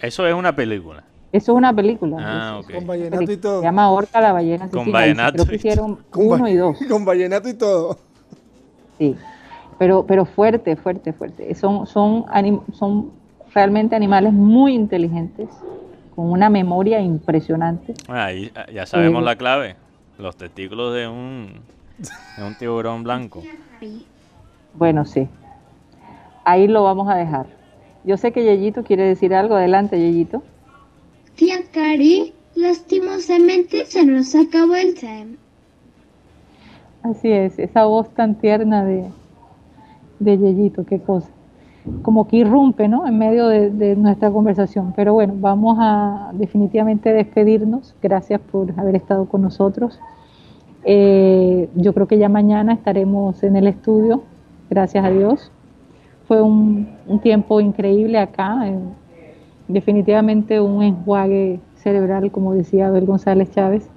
[0.00, 1.02] Eso es una película.
[1.32, 2.16] Eso es una película.
[2.20, 3.58] Ah, Con vallenato y todo.
[3.60, 4.70] Se llama Orca la ballena.
[4.70, 5.32] Con vallenato.
[5.32, 6.78] Creo que hicieron uno y dos.
[6.88, 7.98] Con vallenato y todo.
[8.98, 9.16] Sí
[9.80, 11.54] pero, pero fuerte, fuerte, fuerte.
[11.54, 12.26] Son, son,
[12.74, 13.12] son
[13.54, 15.48] realmente animales muy inteligentes,
[16.14, 17.94] con una memoria impresionante.
[18.06, 19.76] Ahí ya sabemos eh, la clave,
[20.20, 21.48] los testículos de un,
[22.36, 23.42] de un tiburón blanco.
[24.74, 25.28] Bueno, sí.
[26.44, 27.46] Ahí lo vamos a dejar.
[28.04, 29.56] Yo sé que Yeyito quiere decir algo.
[29.56, 30.42] Adelante, Yeyito.
[31.36, 35.36] Tía Cari, lastimosamente se nos acabó el time.
[37.02, 39.10] Así es, esa voz tan tierna de,
[40.18, 41.28] de Yeyito, qué cosa.
[42.02, 43.06] Como que irrumpe, ¿no?
[43.06, 44.92] En medio de, nuestra conversación.
[44.94, 47.94] Pero bueno, vamos a definitivamente despedirnos.
[48.02, 49.98] Gracias por haber estado con nosotros.
[50.84, 54.22] Eh, yo creo que ya mañana estaremos en el estudio,
[54.68, 55.50] gracias a Dios.
[56.26, 56.88] Fue un,
[57.22, 58.78] tiempo increíble acá, eh,
[59.68, 63.90] definitivamente un enjuague cerebral, como decía Abel González Chávez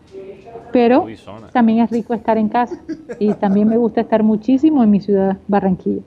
[0.74, 1.06] pero
[1.54, 2.82] también es rico estar en casa
[3.20, 6.02] y también me gusta estar muchísimo en mi ciudad, Barranquilla.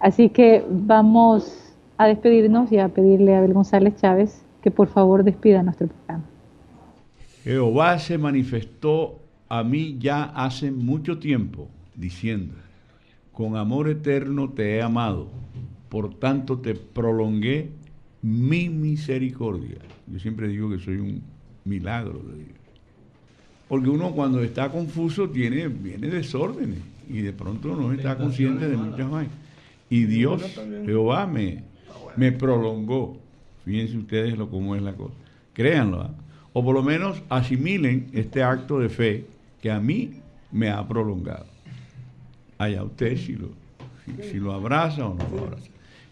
[0.00, 5.24] Así que vamos a despedirnos y a pedirle a Abel González Chávez que por favor
[5.24, 6.24] despida nuestro programa.
[7.42, 9.18] Jehová se manifestó
[9.48, 12.54] a mí ya hace mucho tiempo, diciendo,
[13.32, 15.28] con amor eterno te he amado,
[15.88, 17.70] por tanto te prolongué
[18.22, 19.78] mi misericordia.
[20.06, 21.22] Yo siempre digo que soy un
[21.64, 22.58] milagro de Dios.
[23.68, 28.76] Porque uno cuando está confuso tiene, viene desórdenes y de pronto no está consciente de
[28.76, 29.28] muchas cosas.
[29.90, 30.42] Y Dios,
[30.84, 31.62] Jehová, me,
[32.16, 33.18] me prolongó.
[33.64, 35.14] Fíjense ustedes lo cómo es la cosa.
[35.52, 36.02] Créanlo.
[36.02, 36.10] ¿ah?
[36.52, 39.26] O por lo menos asimilen este acto de fe
[39.62, 40.20] que a mí
[40.50, 41.46] me ha prolongado.
[42.58, 43.50] Allá usted si lo,
[44.30, 45.68] si, lo abraza o no lo abraza.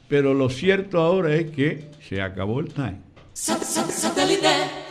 [0.08, 2.98] Pero lo cierto ahora es que se acabó el time.
[3.32, 4.48] Satellite,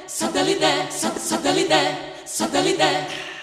[0.08, 1.76] satellite, satellite,
[2.26, 3.35] satellite.